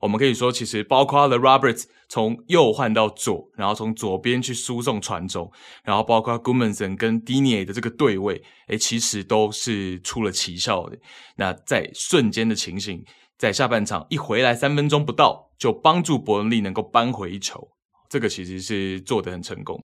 [0.00, 5.50] 我们可以说，其实包括了 Roberts 从右换到左，然后从左边去输送传中，
[5.82, 10.96] 然后包括 Gudmundsson 跟 Digne 的这个对位，诶，其实都是出了奇效的。
[11.34, 13.04] 那在瞬间的情形，
[13.36, 17.60] 在下半场一回来三分钟不到，就帮助伯恩利能够扳回一球，
[18.08, 19.82] 这个其实是做得很成功。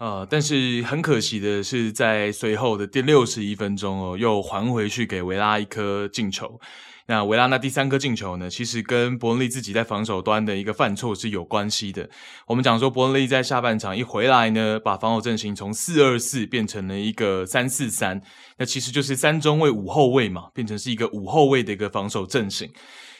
[0.00, 6.58] 呃，但是很可惜的是，在随后的第六十一分钟哦，又还回去给维拉一颗进球。
[7.06, 12.08] 那维拉那第三颗进球呢，其实跟伯恩利自己在防守端的一个犯错是有关系的。
[12.46, 18.22] 我们讲说，伯恩利在下半场一回来呢，把防守阵型从四二四变成了一个三四三，
[18.56, 22.70] 那其实就是三中卫五后卫嘛，变成是一个五后卫的一个防守阵型。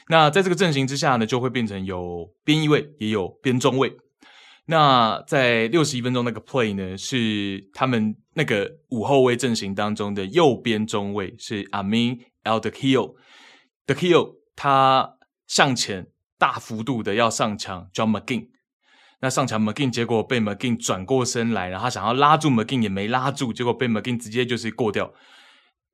[0.09, 3.93] 那在这个阵型之下呢，就会变成有边翼卫，也有边中卫。
[4.71, 15.17] 那在六十一分钟那个 play 呢，是他们那个五后卫阵型当中的右边中卫是 Amin Eldakhil，Dakhil 他
[15.49, 16.07] 向前
[16.39, 18.47] 大幅度的要上抢 John McGinn，
[19.21, 25.13] 那上抢 McGinn 结果被 McGinn 转过身来，然后他想要拉住 McGinn 也没拉住，结果被 McGinn 直接就是过掉。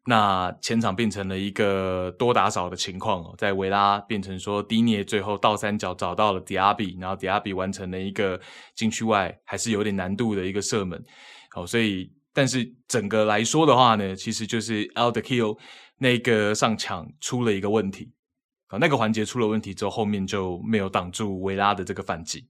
[0.09, 8.41] 那前场变成了一个多打少的情况哦，在维拉变成说迪涅最后倒三角找到了迪亚比，然后迪亚比完成了一个
[8.77, 11.05] 禁区外还是有点难度的一个射门，
[11.51, 15.59] 好，所以但是整个来说的话呢，其实就是 Eldakhil
[15.99, 18.13] 那个上抢出了一个问题
[18.69, 22.49] 啊，那个环节出了问题之后，后面就没有挡住维拉的这个反击。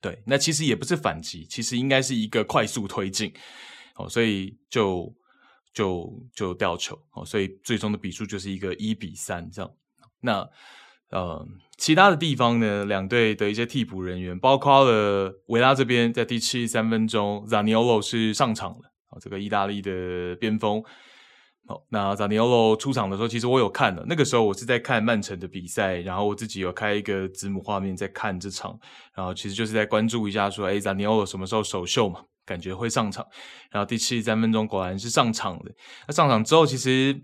[0.00, 3.32] 对，那其实也不是反击，其实应该是一个快速推进，
[3.94, 5.14] 好，所以就。
[5.72, 9.70] 就就掉球哦，所以最终的比数就是一个一比三这样。
[10.20, 10.48] 那
[11.10, 11.44] 呃，
[11.76, 20.82] 其他的地方呢，两队的一些替补人员，包括了维拉这边，在第七三分钟，Zaniolo 是上场了啊，这个意大利的边锋。
[21.88, 28.78] 那 Zaniolo 出场的时候，其实我有看的，那个时候我是在看曼城的比赛，然后我自己有开一个子母画面在看这场，
[29.14, 32.22] 然后其实就是在关注一下说，哎，Zaniolo 什么时候首秀嘛？
[32.46, 33.26] 感觉会上场，
[33.70, 35.72] 然后第七十三分钟果然是上场的。
[36.08, 37.20] 那上场之后，其实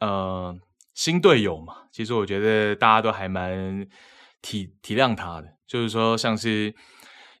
[0.00, 0.54] 呃
[0.94, 3.86] 新队友嘛，其实我觉得大家都还蛮
[4.40, 6.74] 体体谅他的，就是说像是。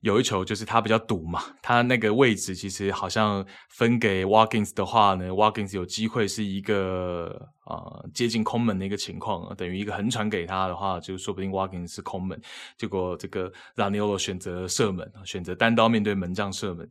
[0.02, 12.40] 有一球就是他比较堵嘛，他那个位置其实好像分给 Watkins 的话呢，Watkins 有机会是一个呃接近空门的一个情况，等于一个横传给他的话，就说不定 Watkins 是空门。
[12.76, 16.88] 结果这个 Zaniolo 选择射门，选择单刀面对门将射门。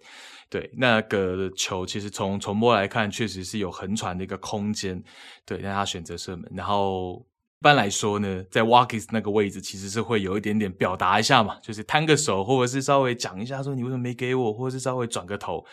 [0.49, 5.03] 对，那个球其实从重播来看，确实是有横传的一个空间。
[5.45, 7.25] 对，但他选择射门，然后。
[7.61, 15.63] 一般来说呢，在 Watkins 那个位置其实是会有一点点表达一下嘛，就是摊个手，或者是稍微讲一下说你为什么没给我，或者是稍微转个头，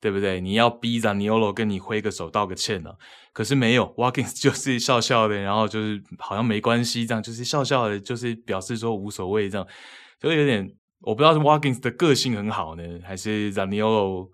[0.00, 0.40] 对不对？
[0.40, 2.90] 你要逼着 Zaniolo 跟你挥个手道个歉呢、
[3.32, 9.64] 可是没有，Watkins 就是笑笑的，然后就是好像没关系这样，就是笑笑的，就是表示说无所谓这样，
[10.20, 10.68] 就有点
[11.02, 14.28] 我不知道是 Watkins 的个性很好呢，还是 Zaniolo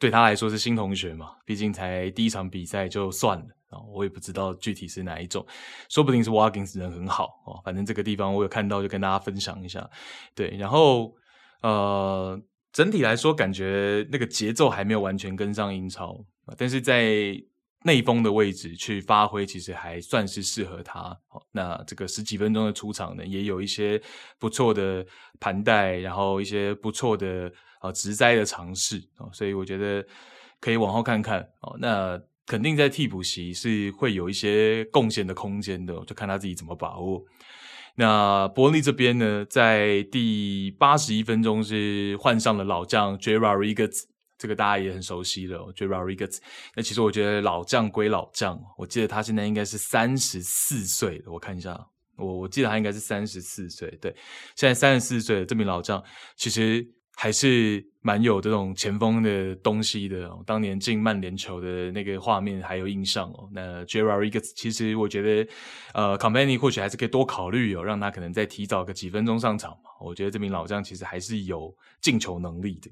[0.00, 3.44] 对他来说是新同学嘛，毕竟才第一场比赛就算了。
[3.70, 5.44] 啊，我也不知道具体是哪一种，
[5.88, 7.60] 说不定是 Watkins 人很好哦。
[7.64, 9.88] 反正这个地方我有看到，就跟大家分享一下。
[10.34, 11.14] 对，然后
[11.62, 12.40] 呃，
[12.72, 16.16] 整体来说感觉那个节奏还没有完全跟上英超，
[16.56, 17.34] 但是在
[17.84, 21.16] 内锋的位置去发挥，其实还算是适合他。
[21.52, 24.00] 那这个十几分钟的出场呢，也有一些
[24.38, 25.06] 不错的
[25.38, 30.04] 盘带，然后一些不错的呃直栽的尝试啊，所以我觉得
[30.60, 31.76] 可以往后看看哦。
[31.78, 37.24] 那肯定在替补席是会有一些贡献的空间的，就看他自己怎么把握。
[37.96, 44.04] 那伯利这边呢，在第八十一分钟是换上了老将 Jay Rodriguez，
[44.38, 45.72] 这个大家也很熟悉了。
[45.74, 46.38] Jay Rodriguez，
[46.76, 51.32] 那其实我觉得老将归老将，我记得他现在应该是三十四岁了。
[51.32, 51.76] 我看一下，
[52.16, 53.90] 我我记得他应该是三十四岁。
[54.00, 54.14] 对，
[54.54, 56.00] 现在三十四岁这名老将，
[56.36, 56.86] 其实。
[57.18, 63.48] 还是蛮有这种前锋的东西的哦，当年进曼联球的那个画面还有印象哦。
[63.52, 65.50] 那 j e r a r i g s 其实我觉得，
[65.94, 69.90] 呃，Company 或许还是可以多考虑哦，让他可能再提早个几分钟上场嘛。
[69.98, 72.90] 我觉得这名老将其实还是有进球能力的。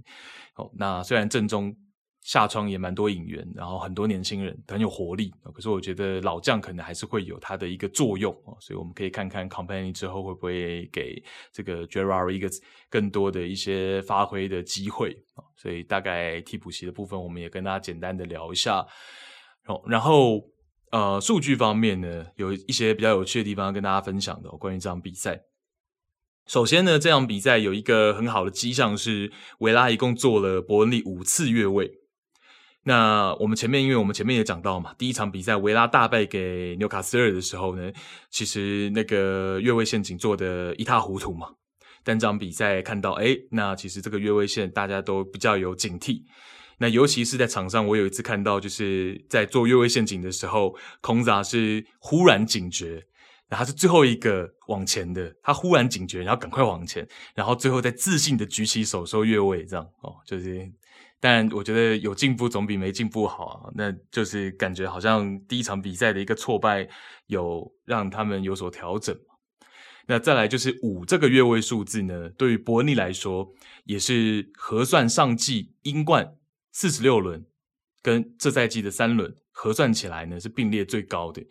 [0.56, 1.76] 哦，那虽然正中。
[2.24, 5.30] 下窗也蛮多引援，然后很多年轻人很有活力。
[5.52, 11.22] 可是我觉得老将可能还是会有他的一个作用，所以我们可以看看 company 之后会不会给
[11.52, 12.48] 这个 Jerrari 一个
[12.88, 15.14] 更多的一些发挥的机会。
[15.54, 18.84] 所以大概替补席的部分，我们也跟大家简单的聊一下。
[19.66, 20.42] 哦然后
[20.90, 25.42] 呃，数据方面呢，有一些比较有趣的地方要跟大家分享的，关于这场比赛。
[26.46, 31.90] 首先呢，这场比赛有一个很好的迹象是，维拉一共做了伯恩利五次越位。
[32.86, 37.90] 那我们前面，因为我们前面也讲到嘛，第一场比赛维拉大败给纽卡斯尔的时候呢，
[38.30, 41.48] 其实那个越位陷阱做得一塌糊涂嘛。
[42.04, 46.24] 但这场比赛看到，哎，那其实这个越位线大家都比较有警惕。
[46.76, 53.06] 那尤其是在场上，我有一次看到，就是在做越位陷阱的时候，孔扎是忽然警觉，
[53.48, 60.70] 然后他是最后一个往前的，他忽然警觉，然后赶快往前，然后最后再自信的举起手说越位，这样哦，就是。
[61.24, 66.86] 但我觉得有进步总比没进步好啊，那就是感觉好像第一场比赛的一个挫败
[67.28, 69.18] 有让他们有所调整。
[70.06, 73.50] 那再来就是五这个越位数字呢，对于伯恩利来说
[73.84, 76.36] 也是核算上季英冠
[76.72, 77.42] 四十六轮
[78.02, 81.42] 跟这赛季的三轮核算起来呢是并列最高的。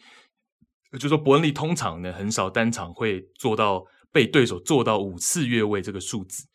[0.99, 6.45] 就说伯恩利通常呢很少单场会做到被对手做到五次越位这个数字。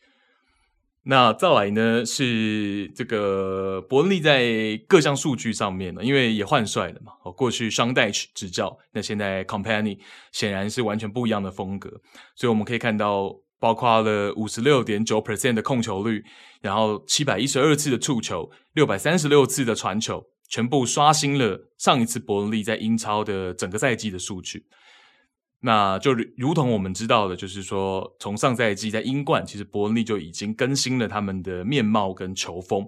[1.03, 9.97] 那再来呢是这个伯恩利在各项数据上面呢，因为也换帅了嘛，哦，过去 Sean Dyche 执教，那现在 company
[10.31, 11.89] 显然是完全不一样的风格，
[12.35, 16.23] 所以我们可以看到，包括了五十六点九 percent 的控球率，
[16.61, 24.65] 然后七百一十二次的触球，六百三十六次的传球，全部刷新了上一次伯恩利在英超的整个赛季的数据。
[25.61, 32.87] 那就如同我们知道的，就是说，从上赛季在英冠，其实伯恩利就已经更新了他们的面貌跟球风。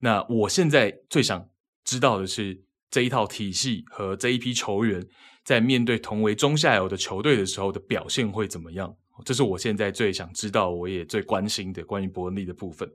[0.00, 1.48] 那我现在最想
[1.84, 5.06] 知道的是，这一套体系和这一批球员
[5.44, 8.96] 在面对同为中下游的球队的时候的表现会怎么样？
[9.24, 12.90] 这是我现在最想知道，我也最关心的关于伯恩利的部分。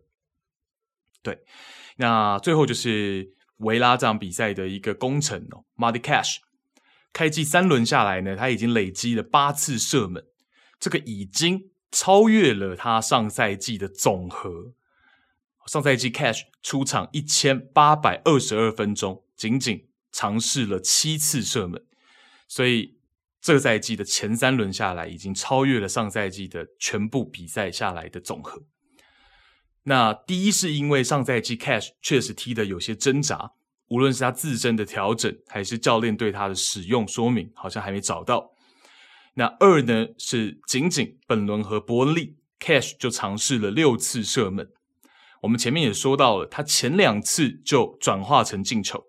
[1.22, 1.40] 对，
[1.96, 6.40] 那最后就是维拉这场比赛的一个功臣哦，Matty Cash。
[7.16, 10.22] 开季三轮下来呢，他已经累积了八次射门，
[10.78, 14.74] 这个已经超越了他上赛季的总和。
[15.68, 21.82] 上赛季 Cash 出场一千八百二十二分钟，仅仅尝试了七次射门，
[22.50, 22.98] 所以
[23.40, 28.64] 这个赛季的前三轮下来，已经超越了上赛季的全部比赛下来的总和。
[29.84, 33.54] 那第一是因为上赛季 Cash 确实踢得有些挣扎。
[33.88, 38.52] 无论是他自身的调整，还是教练对他的使用说明，好像还没找到。
[39.36, 44.70] 那二呢，是仅仅本轮和伯利 Cash 就尝试了六次射门。
[45.42, 49.04] 我们前面也说到了，他前两次就转化成进球，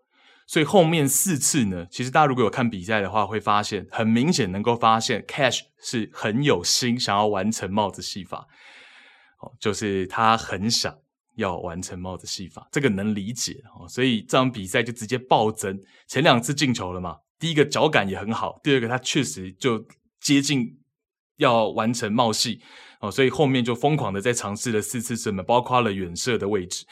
[0.46, 8.46] 所以后面四次呢，其实大家如果有看比赛的话，会发现很明显能够发现 Cash 是很有心想要完成帽子戏法，
[9.40, 10.98] 哦，就是他很想。
[11.36, 19.86] 要完成帽子戏法，这个能理解哦，所以这场比赛就直接暴增，前两次进球了嘛，第一个脚感也很好，第二个他确实就
[20.20, 20.78] 接近
[21.36, 22.60] 要完成帽戏
[23.00, 26.84] 哦，所以后面就疯狂的在尝试了四次射门，包括了远射的位置，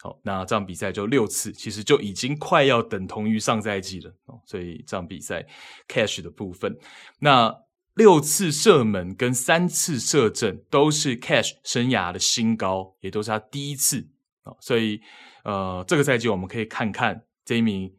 [0.00, 5.46] 好，那这场比赛就六次，其实就已经快要等同于上赛季了哦，所以这场比赛
[5.88, 6.76] cash 的部分，
[7.18, 7.52] 那。
[7.96, 14.06] 六次射门跟三次射正都是 Cash 生涯的新高，也都是他第一次
[14.42, 15.00] 啊，所以
[15.44, 17.94] 呃，这个赛季我们可以看看这一名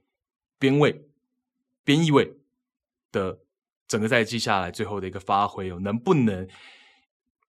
[0.60, 1.04] 边卫、
[1.84, 2.32] 边翼卫
[3.12, 3.40] 的
[3.88, 6.48] 整个赛季下来最后的一个发挥哦，能不能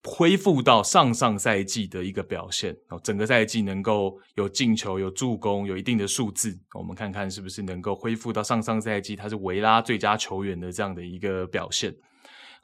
[0.03, 2.99] 恢复到上上赛季的一个表现哦？
[3.05, 11.95] 整个赛季能够有进球、有助攻、有一定的数字，我们看看是不是能够恢复到上上赛季他是维拉最佳球员的这样的一个表现。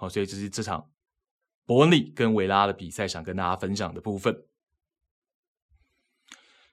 [0.08, 0.90] 所以这是这场
[1.66, 4.44] 伯恩利跟维拉的比赛，想跟大家分享的部分。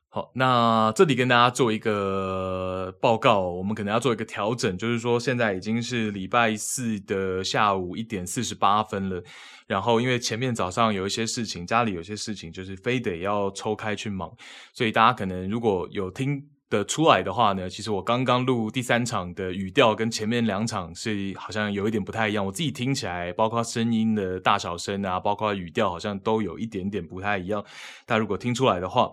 [0.09, 9.23] 好，那这里跟大家做一个报告，我们可能要做一个调整，就是说现在已经是礼拜四的下午一点四十八分了。
[9.67, 14.29] 然后因为前面早上有一些事情，家里有些事情，就是非得要抽开去忙，
[14.73, 16.50] 所以大家可能如果有听。
[16.71, 27.61] 的出来的话呢，其实我刚刚录第三场的语调跟前面两场是好像有一点不太一样，我自己听起来，包括声音的大小声啊，包括语调，好像都有一点点不太一样。
[28.05, 29.11] 大家如果听出来的话，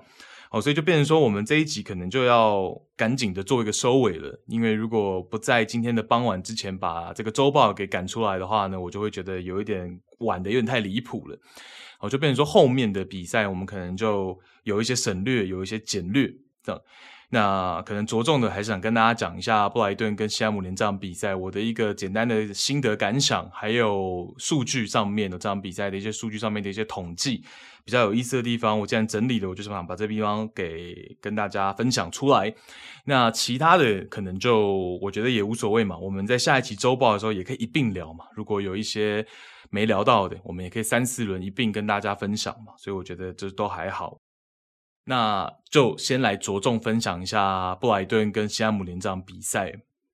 [0.51, 11.37] 好，所以就变成说，我们这一集可能就要赶紧的做一个收尾了，因为如果不在今天的傍晚之前把这个周报给赶出来的话呢，我就会觉得有一点晚的有点太离谱了。
[11.99, 16.33] 好，就变成说后面的比赛我们可能就有一些省略，有一些简略
[16.63, 16.81] 这样。
[17.31, 27.45] 那可能着重的还是想跟大家讲一下布莱顿跟西汉姆联这场比赛，我的一个简单的心得感想，还有数据上面的这场比赛的一些数据上面的一些统计，
[27.85, 32.55] 比较有意思的地方，我既然整理了，我就是想把这地方给跟大家分享出来。
[33.05, 38.25] 那其他的可能就我觉得也无所谓嘛，我们在下一期周报的时候也可以一并聊嘛。
[38.35, 39.27] 如果有一些
[39.69, 42.73] 没聊到的，我们也可以三四轮一并跟大家分享嘛。
[42.79, 44.19] 所以我觉得这都还好。
[45.09, 49.73] 那就先来着重分享一下布莱顿跟西汉姆联这场比赛。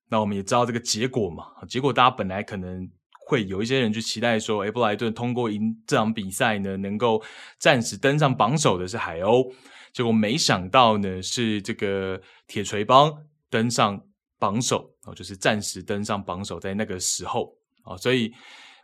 [0.09, 2.89] 那我们也知道这个结果嘛，结果大家本来可能
[3.27, 7.21] 会有一些人去期待说，诶，布莱顿通过赢这场比赛呢，能够
[7.59, 9.53] 暂时登上榜首的是海鸥。
[9.93, 13.12] 结果没想到呢，是这个铁锤帮
[13.51, 14.01] 登上
[14.39, 17.53] 榜首，哦，就是暂时登上榜首，在那个时候
[17.83, 18.33] 啊，所以。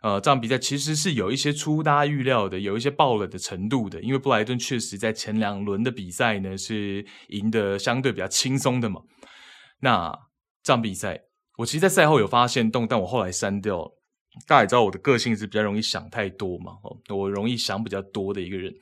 [0.01, 9.01] 呃，这场比赛其实是有一些出大家预料的，有一些爆冷的程度的，因为布莱顿确实在前两轮的比赛呢是赢得相对比较轻松的嘛。
[9.81, 10.11] 那
[10.63, 11.21] 这场比赛，
[11.57, 13.91] 我其实，在赛后有发现动，但我后来删掉了。
[14.47, 18.73] 大家也知道我的个性是比较容易想太多嘛，哦，我容易想比较多的一个人。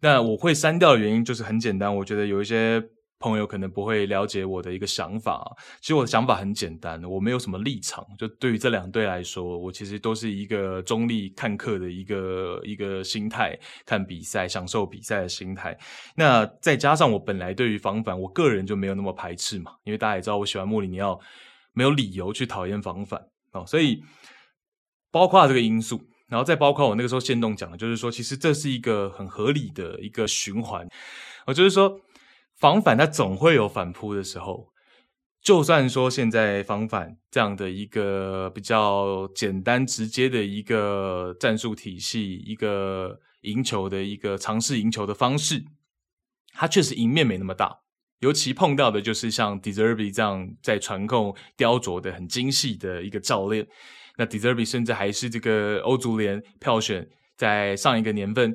[0.00, 2.80] 那我会删掉的原因就是很简单，我觉得有一些。
[3.20, 8.04] 朋友可能不会了解我的一个想法，其实我的想法很简单，我没有什么立场。
[8.18, 15.78] 就对于这两队来说，我其实都是一个中立看客的一个一个心态，看比赛、享受比赛的心态。
[16.16, 21.20] 那再加上我本来对于防反，我个人就没有那么排斥嘛，因为大家也知道我喜欢莫里尼奥，
[21.74, 23.20] 没有理由去讨厌防反
[23.52, 23.66] 哦。
[23.66, 24.02] 所以
[25.10, 30.88] 包括这个因素，然后再包括我那个时候线动讲的，就是说，其实这是一个很合理的一个循环，
[31.46, 32.00] 我就是说。
[32.60, 34.68] 防反它总会有反扑的时候，
[35.42, 45.64] 就算说现在防反这样的一个比较简单直接的一个战术体系，一个赢球的一个尝试赢球的方式，
[46.52, 47.80] 它确实赢面没那么大。
[48.18, 53.66] 尤其碰到的就是像 De Zerbi 这样在传控雕琢的很精细的一个教练，
[54.18, 57.08] 那 De Zerbi 甚至还是这个欧足联票选
[57.38, 58.54] 在上一个年份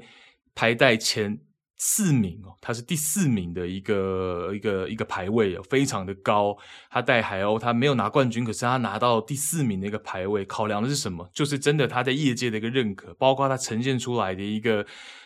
[0.54, 1.40] 排在前。
[1.78, 6.58] 四名哦，他是第四名的一个一个一个排位哦，非常的高。
[6.90, 11.30] 他带海鸥，他没有拿冠军，可是他拿到第四名的一个排位，考量的是什么？
[11.34, 14.86] 就是真的他在业界的一个认可，包括他呈现出来的一个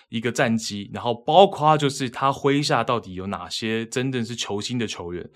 [0.10, 5.30] 一个战绩，然后包括就是他麾下到底有哪些真正是球星的球员。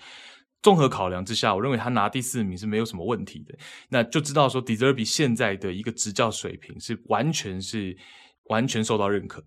[0.62, 3.54] 综合考量之下，我认为他拿第四名是没有什么问题的。
[3.90, 7.94] 那就知道说，De Zerbi 现在的一个执教水平是完全是
[8.44, 9.44] 完全受到认可。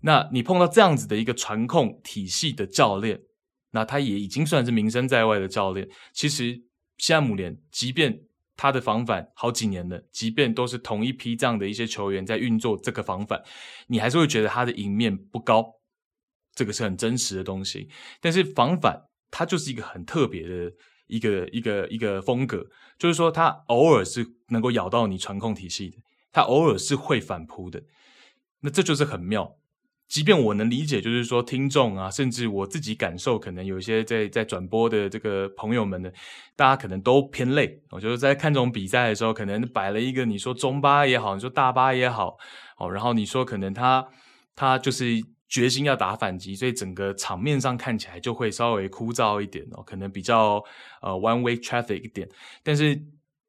[0.00, 3.20] 那你碰到这样子的一个传控体系的教练，
[3.72, 5.88] 那他也已经算是名声在外的教练。
[6.12, 6.62] 其实
[6.96, 8.20] 西汉姆联，即便
[8.56, 13.42] 他的防反好几年了，即便都是同一批这样的一些球员在运作这个防反，
[13.88, 15.64] 你还是会觉得他的赢面不高，
[16.54, 17.88] 这个是很真实的东西。
[18.20, 19.00] 但是防反
[19.30, 20.72] 它就是一个很特别的
[21.06, 22.64] 一个一个一个风格，
[22.98, 25.98] 就是说他偶尔是能够咬到你传控体系的，
[26.32, 27.82] 他偶尔是会反扑的，
[28.60, 29.57] 那这就是很妙。
[30.08, 36.10] 即便我能理解，就是说听众啊，甚至我自己感受，可能有一些在在转播的这个朋友们呢，
[36.56, 37.78] 大家可能都偏累。
[37.90, 42.38] 我觉得在看这种比赛的时候，可能摆了一个你说中巴也好，你说大巴也好，
[42.78, 44.02] 哦，然后你说可能他
[44.56, 45.04] 他就是
[45.46, 50.62] 决心要打反击，所以整个场面上看起来就会稍微枯燥一点哦，可能比较
[51.02, 52.26] 呃 one way traffic 一点，
[52.62, 52.98] 但是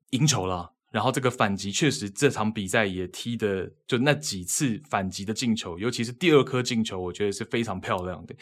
[0.09, 0.73] 赢球了。
[0.91, 8.35] 然后这个反击确实这场比赛也踢的，就那几次反击的进球，尤其是第二颗进球，我觉得是非常漂亮的。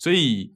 [0.00, 0.52] 所以，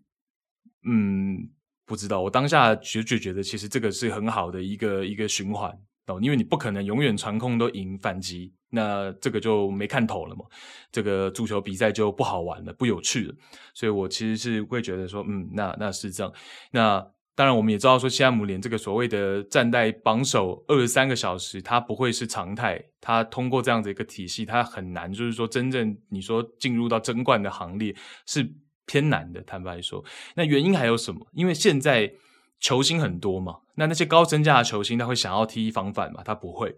[0.89, 1.49] 嗯，
[1.85, 5.71] 不知道我当下就就觉得，其实这个是很好的一个一个循环
[6.07, 10.45] 哦，因为你不可能永远传控都赢反击，那这个就没看头了嘛，
[10.91, 13.35] 这个足球比赛就不好玩了，不有趣了。
[13.73, 16.33] 所以我其实是会觉得说，嗯，那那是这样，
[16.73, 17.07] 那。
[17.37, 22.83] 当然，我们也知道说，西汉姆联这个所谓的站在榜首二十三个小时，它不会是常态。
[22.99, 27.95] 它通过这样的一个体系，它很难，就是说真正你说进入到争冠的行列
[28.25, 28.51] 是
[28.87, 29.43] 偏难的。
[29.43, 30.03] 坦白说，
[30.35, 31.27] 那原因还有什么？
[31.35, 32.11] 因为现在
[32.59, 36.23] 球星很多嘛，那那些高身价的球星他会想要踢防反吗？
[36.25, 36.75] 他不会。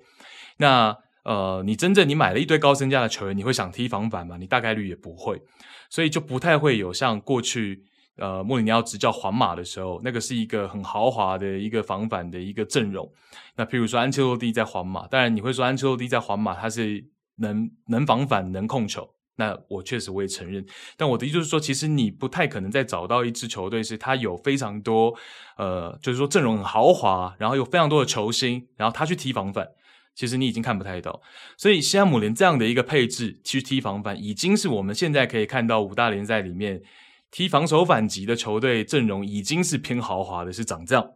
[0.56, 4.36] 那呃，你真正你买了一堆高身价的球员，你会想踢防反吗？
[4.36, 5.40] 你大概率也不会。
[5.88, 7.84] 所以就不太会有像过去。
[8.18, 13.08] 呃，莫里尼奥执教皇马的时候，那个是一个很豪华的一个防反的一个阵容。
[13.56, 17.04] 那譬如说安切洛蒂在皇马，当然你会说安切洛蒂在皇马他是
[17.36, 20.66] 能能防反能控球，那我确实我也承认。
[20.96, 25.16] 但我的意思就是说，其实你不太可能再找到一支球队是他有非常多
[25.56, 29.68] 呃，就是说阵容很豪华，然后有非常多的球星，然后他去踢防反，
[30.16, 31.22] 其实你已经看不太到。
[31.56, 36.82] 所以西汉姆联这样的一个配置去踢防反，已经是我们现在可以看到五大联赛里面。
[37.30, 41.12] 踢防守反击的球队阵容已经是偏豪华的，是长这样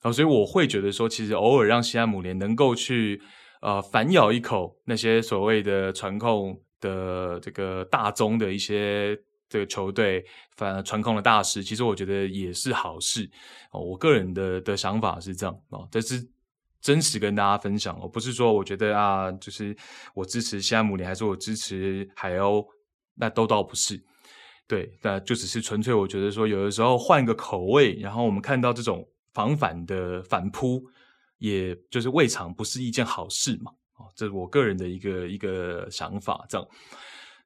[0.00, 3.20] 啊，所以我会觉得说，其实偶尔让西汉姆联能够去
[3.62, 9.16] 呃反咬一口那些所谓的传控的这个大宗的一些
[9.48, 10.22] 这个球队
[10.56, 13.28] 反传控的大师，其实我觉得也是好事
[13.72, 13.80] 哦。
[13.80, 16.22] 我个人的的想法是这样啊，这是
[16.82, 19.74] 真实跟大家分享哦，不是说我觉得啊，就是
[20.12, 22.66] 我支持西汉姆联还是我支持海鸥，
[23.14, 23.98] 那都倒不是。
[24.66, 30.82] 对，那就只是纯粹我觉得说，有的时候换个口味，然后我们看到这种防反的反扑，
[31.36, 33.70] 也就是未尝不是一件好事嘛。
[33.96, 36.46] 哦，这是我个人的一个一个想法。
[36.48, 36.66] 这样，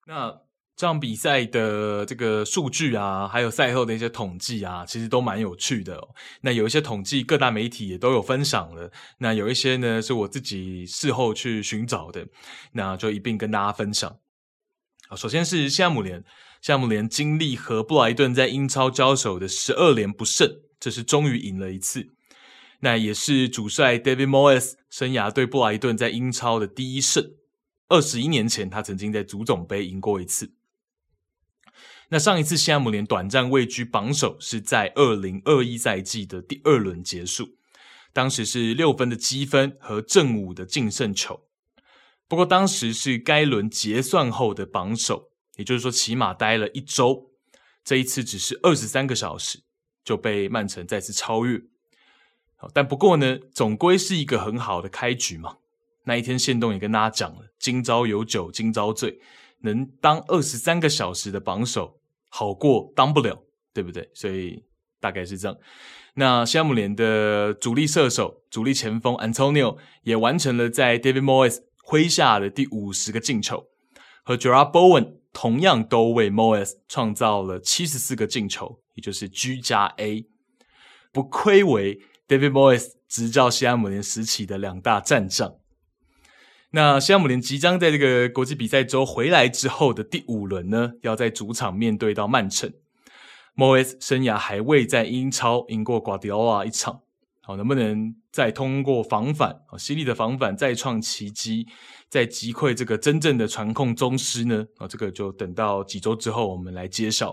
[0.06, 0.30] 那
[0.76, 6.00] 这场比赛的这个数据啊，还有赛后的一些统计啊，其实都蛮有趣的。
[6.40, 8.88] 那有一些统计，各大媒体也都有分享了。
[9.18, 12.24] 那有一些呢，是我自己事后去寻找的，
[12.70, 14.16] 那就一并跟大家分享。
[15.08, 16.24] 好，首先是西汉姆联。
[16.60, 22.10] 西姆联经历和布莱顿在英超交手的十二连不胜，这是终于赢了一次。
[22.80, 27.32] 那也是主帅 David Moyes 生涯对布莱顿在英超的第一胜。
[27.88, 30.52] 二十一年前，他曾经在足总杯赢过一次。
[32.10, 37.56] 那上一次西汉姆联短暂位居榜首，是在二零二一赛季的第二轮结束，
[38.12, 41.40] 当时是六分的积分和正五的净胜球。
[42.26, 45.30] 不过当时是该轮结算后的榜首。
[45.58, 47.32] 也就是说，起码待了一周，
[47.84, 49.60] 这一次只是二十三个小时
[50.04, 51.60] 就被曼城再次超越。
[52.56, 55.56] 好，但不过呢，总归是一个很好的开局嘛。
[56.04, 59.18] 那一天，限动也跟大家讲了，今朝有酒今朝醉，
[59.62, 61.98] 能当二十三个小时的榜首，
[62.28, 63.44] 好过当不了，
[63.74, 64.08] 对不对？
[64.14, 64.64] 所以
[65.00, 65.58] 大概是这样。
[66.14, 73.66] 那西姆联的主力射手、主力前锋 Antonio 也完成了在 David Moyes 麾下的第五十个进球，
[74.22, 75.17] 和 Jarrod Bowen。
[75.32, 80.26] 同样都为 Moes 创造了七十四个进球，也就是 G 加 A，
[81.12, 85.54] 不愧为 David Moes 执教西汉姆联时期的两大战将。
[86.70, 92.72] 那西汉姆联即将在这个国际比赛周回来之后的第五轮呢，要在主场面对到曼城。
[93.56, 97.00] Moes 生涯还未在英超赢过瓜迪奥拉一场。
[97.40, 101.66] 好，能不能再通过防反啊，犀利的防反再创奇迹，
[102.08, 104.64] 再击溃这个真正的传控宗师呢？
[104.76, 107.32] 啊，这个就等到几周之后我们来揭晓。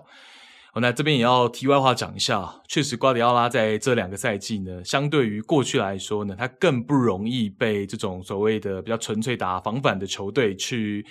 [0.74, 11.06] 好，那这边也要题外话讲一下，确实瓜迪奥拉在这两个赛季呢，相对于过去来说呢，他更不容易被这种所谓的比较纯粹打防反的球队去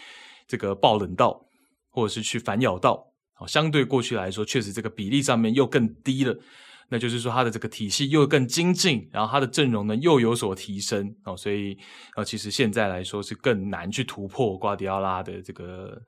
[0.48, 1.40] 这个爆冷到，
[1.92, 3.00] 或者是去反咬到。
[3.34, 6.36] 好，相对过去来说，确实这个比例上面又更低了。
[6.90, 11.76] 那就是说，他的这个体系又更精进，然后他的阵容呢又有所提升哦，所以
[12.14, 16.00] 呃，其实现在来说是更难去突破瓜迪奥拉的这个，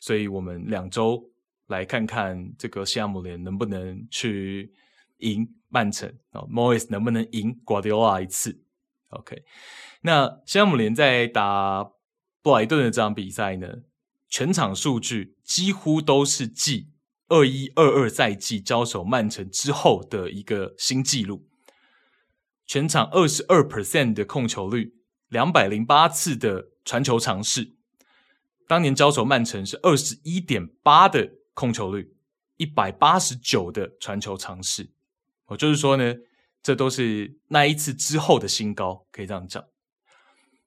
[0.00, 1.22] 所以我们两周
[1.66, 4.72] 来看看这个西汉姆联能不能去
[5.18, 8.58] 赢曼城哦，Moyes 能不能赢瓜迪奥拉一次
[9.10, 9.42] ？OK，
[10.00, 11.84] 那西汉姆联在打
[12.42, 13.68] 布莱顿的这场比赛呢，
[14.28, 16.88] 全场数据几乎都是记。
[17.32, 21.48] 二一二二赛季交手曼城之后的一个新纪录，
[22.66, 24.92] 全场二十二 percent 的控球率，
[25.28, 27.72] 两百零八次的传球尝试。
[28.68, 32.14] 当年交手曼城是二十一点八的控球率，
[32.58, 34.90] 一百八十九的传球尝试。
[35.46, 36.14] 我就是说呢，
[36.62, 39.64] 这都是那一次之后的新高，可以这样讲。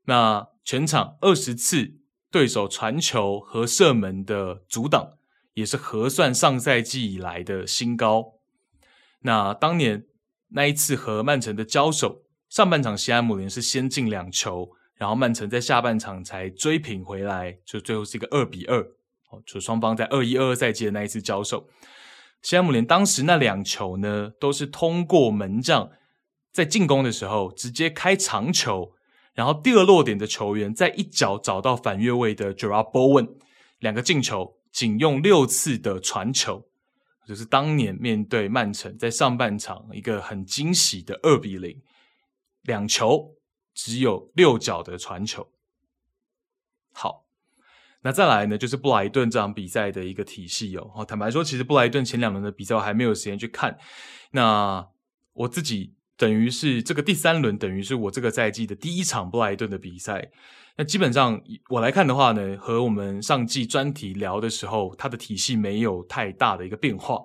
[0.05, 1.99] 那全场二十次
[2.31, 5.14] 对手传球和射门的阻挡。
[5.55, 8.35] 也是核算上赛季以来的新高。
[9.21, 10.05] 那当年
[10.49, 18.79] 那一次和曼城的交手，上半场西汉姆联是先进两球，然后曼城在下半场才追平回来，就最后是一个二比二。
[19.31, 21.67] 哦，就双方在二一二二赛季的那一次交手，
[22.41, 25.89] 西汉姆联当时那两球呢，都是通过门将
[26.51, 28.93] 在进攻的时候直接开长球，
[29.33, 33.37] 然后第二落点的球员在一脚找到反越位的 Jarrod Bowen，
[33.79, 34.57] 两个进球。
[34.75, 36.67] 仅用六次的传球，
[37.25, 41.81] 就是当年面对曼城在上半场一个很惊喜的二比零，
[42.63, 43.37] 两球
[43.73, 45.49] 只有六脚的传球。
[46.91, 47.25] 好，
[48.01, 51.05] 那再来呢，就是布莱顿这场比赛的一个体系哦。
[51.07, 53.79] 坦白说，其实布莱顿前两轮的比赛我还没有时间去看。
[54.31, 54.85] 那
[55.31, 60.31] 我自己等于是这个第三轮，等于是我这个赛季的第一场布莱顿的比赛。
[60.77, 67.19] 那基本上我来看的话呢，和我们上季专题聊的时候，它的体系没有太大的一个变化。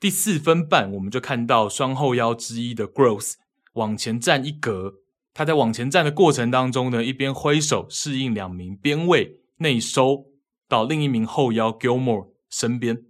[0.00, 3.34] 第四分半，我们就看到双后腰之一的 Gross
[3.74, 4.94] 往前站一格，
[5.34, 10.26] 他在往前站的过程当中呢，一边挥手适应两名边卫内收
[10.68, 13.07] 到另一名后腰 Gilmore 身边。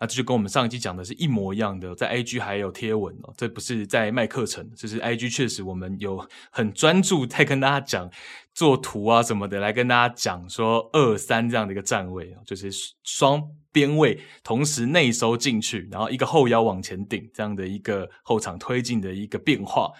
[0.00, 8.10] 那这就跟我们上一期讲的是一模一样的，在 IG 还有贴文哦，这不是在卖课程，就是 IG 确实我们有很专注在跟大家讲
[8.54, 12.70] 做图啊什么的，来跟大家讲说二三这样的一个站位，就是
[13.04, 19.92] 双边位同时内收进去，然后一个后腰往前顶这样的一个后场推进的一个变化。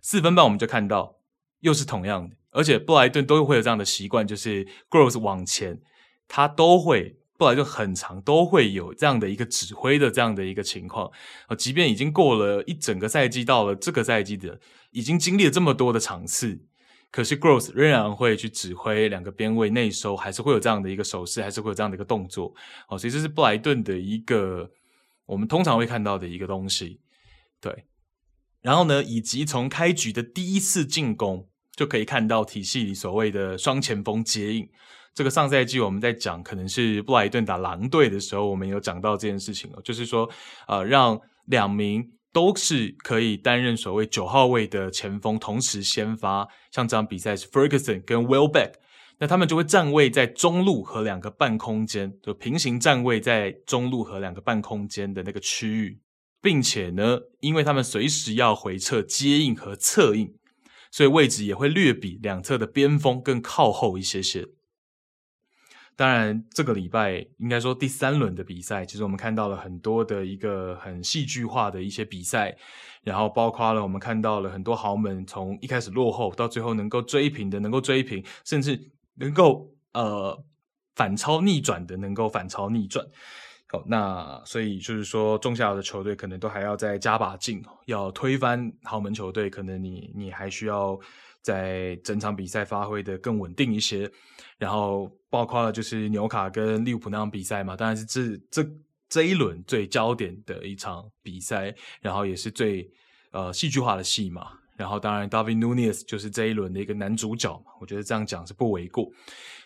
[0.00, 1.16] 四分半我们就看到
[1.58, 5.80] 又是同样的，而且布莱顿都会有这样的习惯，就是 Gross 往前，
[6.28, 7.16] 他都会。
[7.40, 11.10] 布莱顿很常都会有这样的一个指挥的这样的一个情况
[11.46, 14.60] 啊，即便已经过了一整个赛季，到了这个赛季的
[14.90, 16.60] 已经经历了这么多的场次，
[17.10, 22.54] 可是 Gross 仍然会去指挥两个边位内收，还是会有这样的一个手势，还是会有这样的一个动作
[22.90, 24.70] 哦，所以这是布莱顿的一个
[25.24, 27.00] 我们通常会看到的一个东西，
[27.58, 27.86] 对。
[28.60, 34.68] 然后呢，以及从开局的第一次进攻就可以看到体系里所谓的双前锋接应。
[35.20, 40.26] 这个上赛季我们在讲，可能是布莱顿打狼队的时候，我们有讲到这件事情哦，就是说，
[40.66, 42.02] 呃，让两名
[42.32, 48.72] 都是可以担任所谓九号位的前锋同时先发，像这场比赛是 Ferguson 跟 Welbeck，
[49.18, 56.00] 那他们就会站位在中路和两个半空间，就平行站位在中路和两个半空间的那个区域，
[56.40, 60.32] 并且呢，因为他们随时要回撤接应和策应，
[60.90, 64.46] 所以位置也会略比两侧的边锋更靠后一些些。
[66.00, 72.56] 当然，这个礼拜应该说第三轮的比赛，其实我们看到了很多的一个很戏剧化的一些比赛，
[73.02, 78.80] 然后包括了我们看到了很多豪门从一开始落后到最后能够追平的，能够追平，甚至
[79.16, 80.42] 能够呃
[80.94, 83.04] 反超逆转的，能够反超逆转。
[83.68, 90.98] 好，那所以就是说，中下的球队可能都还要再加把劲，要推翻豪门球队，可能你你还需要
[91.42, 94.10] 在整场比赛发挥得更稳定一些，
[94.56, 95.14] 然后。
[95.30, 98.70] 包括了就是纽卡跟利物浦那场比赛嘛，当然是这这
[99.08, 102.90] 这一轮最焦点的一场比赛，然后也是最
[103.30, 104.58] 呃戏剧化的戏嘛。
[104.76, 109.08] 然后当然，Darwin Núñez 就是这一轮的一个男主角嘛，我觉得这样讲是不为过。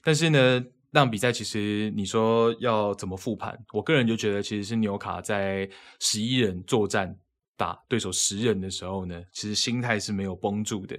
[0.03, 5.69] 但是呢，那场比赛其实你说要怎么复盘，我个人就觉得其实是纽卡在
[6.01, 7.17] 十一人作战
[7.57, 10.99] 打对手十人的时候呢，其实心态是没有绷住的。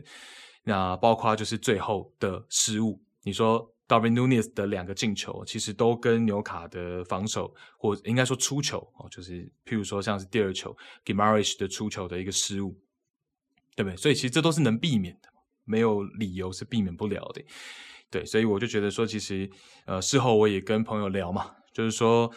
[0.63, 3.71] 那包括就是最后的失误，你说。
[3.87, 10.75] Darwin Nunez 的两个进球，其实都跟纽卡的防守，或应该说出球哦，就是譬如说像是第二球
[11.05, 12.75] Guimaraes 的出球的一个失误，
[13.75, 13.95] 对不对？
[13.95, 15.29] 所以其实这都是能避免的，
[15.65, 17.43] 没有理由是避免不了的。
[18.09, 19.47] 对，所以我就觉得说，其实
[19.85, 22.31] 呃，事后我也跟朋友聊嘛，就是说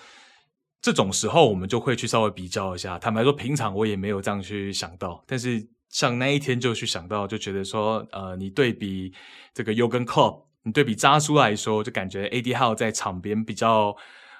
[0.82, 2.98] 这种时候我们就会去稍微比较一下。
[2.98, 9.14] 坦白说，平常我也没有这样去想到，但是像那一天就去想到，就觉得说，呃，你对比
[9.54, 10.47] 这个 Yogan Klopp。
[10.72, 13.96] 对比渣叔来说，就感觉 AD 号在场边比较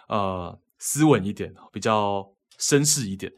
[0.09, 3.33] 呃斯文一点，比较绅士一点。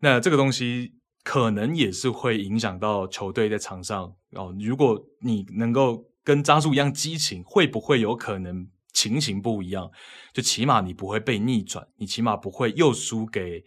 [0.00, 0.94] 那这个东西
[1.24, 4.54] 可能也是会影响到球队在场上哦。
[4.60, 9.90] 如果你能够跟渣叔一样激情，会不会有可能情形不一样？
[10.32, 13.64] 就起码你不会被逆转，你起码不会又输给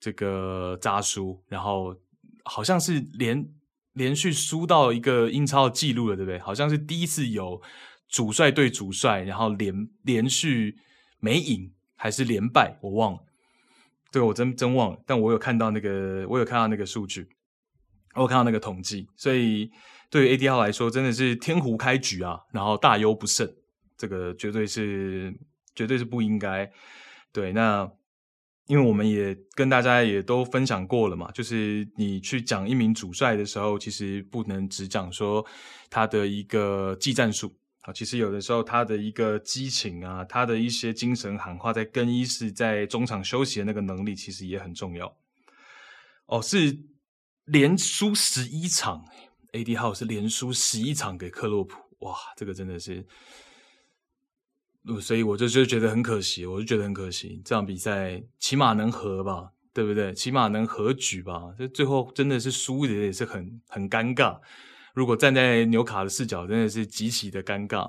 [0.00, 1.94] 这个渣叔，然后
[2.44, 3.48] 好像是连
[3.92, 6.38] 连续输到一个英超的记录了，对不对？
[6.38, 7.60] 好像是第一次有。
[8.08, 10.78] 主帅对主帅，然后连连续
[11.20, 13.20] 没赢还是连败，我忘了，
[14.10, 15.02] 对我真真忘了。
[15.06, 17.28] 但我有看到那个，我有看到那个数据，
[18.14, 19.06] 我有看到那个统计。
[19.14, 19.70] 所以
[20.08, 23.52] 对于 Eddie Howe 来说，真的是天胡开局啊，然后大优不胜，
[23.96, 25.34] 这个绝对是
[25.74, 26.70] 绝对是不应该。
[27.30, 27.90] 对，那
[28.68, 35.44] 因为我们也跟大家也都分享过了嘛，就是你去讲一名主帅的时候，其实不能只讲说
[35.90, 37.54] 他的一个技战术。
[37.92, 45.16] 其实有的时候他的一个激情啊，他的一些精神喊话，在更衣室、在中场休息的那个能力，其实也很重要。
[46.26, 46.78] 哦，是
[47.46, 49.04] 连输十一场
[49.52, 53.06] ，Eddie Howe 是连输十一场给克洛普，哇，这个真的是，
[55.00, 60.12] 所以我就就觉得很可惜，我就觉得很可惜，这场比赛起码能和吧，对不对？
[60.12, 64.38] 起码能和局吧，这最后真的是输的也是很很尴尬。
[64.98, 67.86] 如果站在纽卡的视角，真的是极其的尴尬。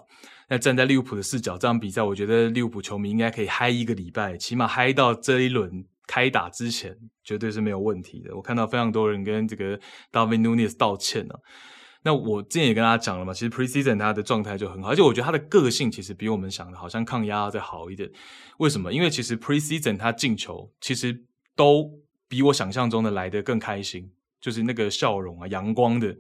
[0.47, 8.35] 那站在利物浦的视角，这场比赛，我觉得利物浦球迷应该可以嗨一个礼拜，起码嗨到这一轮开打之前，绝对是没有问题的。
[8.35, 9.79] 我看到非常多人跟这个
[10.11, 11.39] David Nunez 道歉了。
[12.03, 18.07] 那我之前也跟大家讲了嘛，其实 Preseason 他的状态就很好，而且我觉得他的个性其实比我们想的好像抗压要再好一点。
[18.59, 18.93] 为什么？
[18.93, 21.25] 因为其实 Preseason 他进球，其实
[21.55, 21.89] 都
[22.27, 26.15] 比我想象中的来得更开心，就是那个笑容啊，阳光的。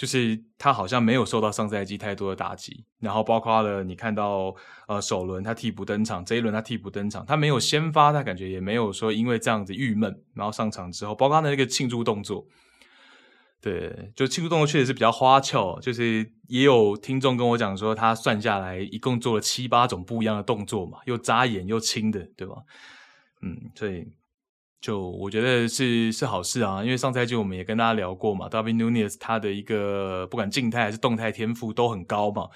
[0.00, 4.54] 就是他好像没有受到上赛季太多的打击，然后包括了你看到
[4.88, 12.46] 呃首轮他替补登场，这一轮他替补登场，他没有先发，他感觉也没有说因为这样子郁闷，然后上场之后，包括他的那个庆祝动作，
[13.60, 22.54] 对，就庆祝动作确实是比较花俏，就是也有听众跟我讲说，他算下来一共做了七八种不一样的动作嘛，又眨眼又轻的，对吧？
[23.42, 24.08] 嗯，所以
[24.80, 32.48] 就我觉得是是好事啊，因为上赛季我们也跟大家聊过嘛，Darwin Nunez 他的一个不管静态还是动态天赋都很高嘛，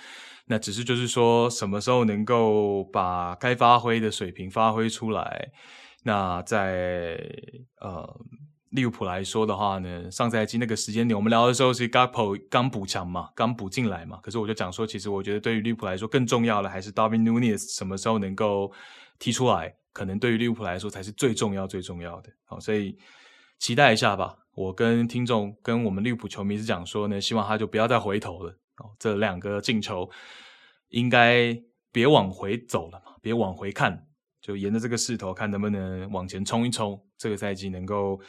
[0.46, 5.50] 那只是就是说什么时候能够把该发挥的水平发挥出来，
[6.02, 7.20] 那在
[7.80, 8.08] 呃
[8.70, 18.72] 利物浦来说的话呢，上赛季那个时间点我们聊的时候是 Gapo 刚补强嘛，刚补进来嘛，可是我就讲说，其实我觉得对于利物浦来说更重要的还是 Darwin Nunez 什么时候能够
[19.18, 19.74] 踢出来。
[19.94, 22.30] 可能对于利物浦来说才是最重要、最重要的。
[22.44, 22.98] 好，所以
[23.58, 24.36] 期待一下吧。
[24.54, 28.50] 我跟听众、跟我们利物浦球迷是讲说呢，希望他就不要再回头了。
[28.78, 30.10] 哦，这两个进球
[30.88, 31.56] 应该
[31.90, 34.06] 别往回走了嘛，别往回看，
[34.40, 37.00] 就沿着这个势头看能不能往前冲一冲。
[37.16, 38.20] 这个赛季能够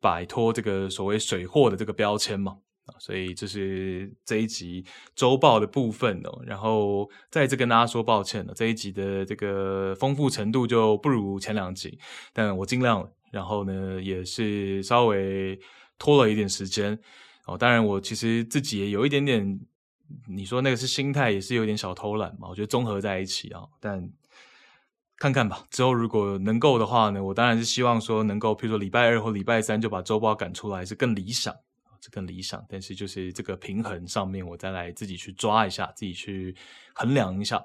[0.00, 2.58] 摆脱这个所谓水货的这个标签嘛。
[2.98, 4.84] 所以这是这一集
[5.14, 11.98] 周报的部分哦，然后再次跟大家说抱歉了，这一集的这个丰富程度就不如前两集，
[12.32, 13.10] 但我尽量了。
[13.30, 15.56] 然后呢，也是稍微
[16.00, 16.98] 拖了一点时间
[17.46, 17.56] 哦。
[17.56, 19.60] 当然，我其实自己也有一点点，
[20.26, 22.48] 你说那个是心态，也是有点小偷懒嘛。
[22.48, 24.10] 我觉得综合在一起啊，但
[25.16, 25.64] 看看吧。
[25.70, 31.54] 之后如果能够的话呢，我当然是希望说能够，譬如说礼拜二或礼拜三就把周报赶出来，是更理想。
[32.00, 36.56] 这更理想，但是就是这个平衡上面，我再来自己去抓一下，自己去
[36.94, 37.62] 衡量一下。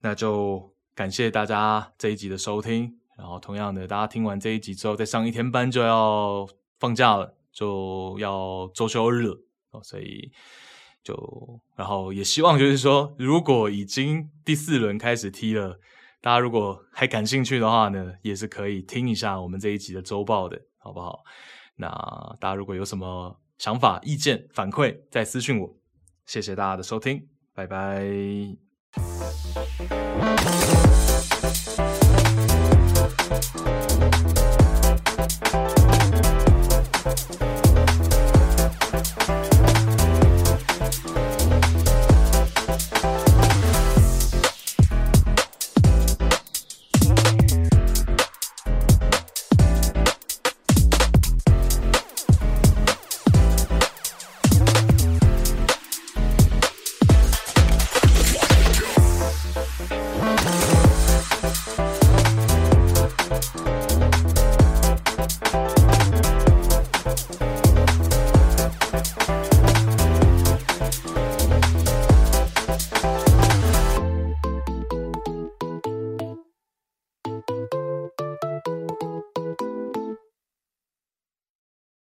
[0.00, 6.46] 那就感谢大家这一集的收听，然后同样的，大家听完这一集之后，再上一天班就要
[6.78, 9.40] 放假了，就要周休日了
[9.70, 9.82] 哦。
[9.82, 10.30] 所以
[11.02, 15.78] 就然后也希望就是说，如果已经第四轮开始踢了，
[16.20, 21.24] 大家如果还感兴趣的话呢，也是可以听一下我们这一集的周报的，好不好？
[21.76, 21.88] 那
[22.38, 25.76] 大家如果有什么想法、意见、反馈，再私信我。
[26.26, 28.02] 谢谢大家的收听，拜拜。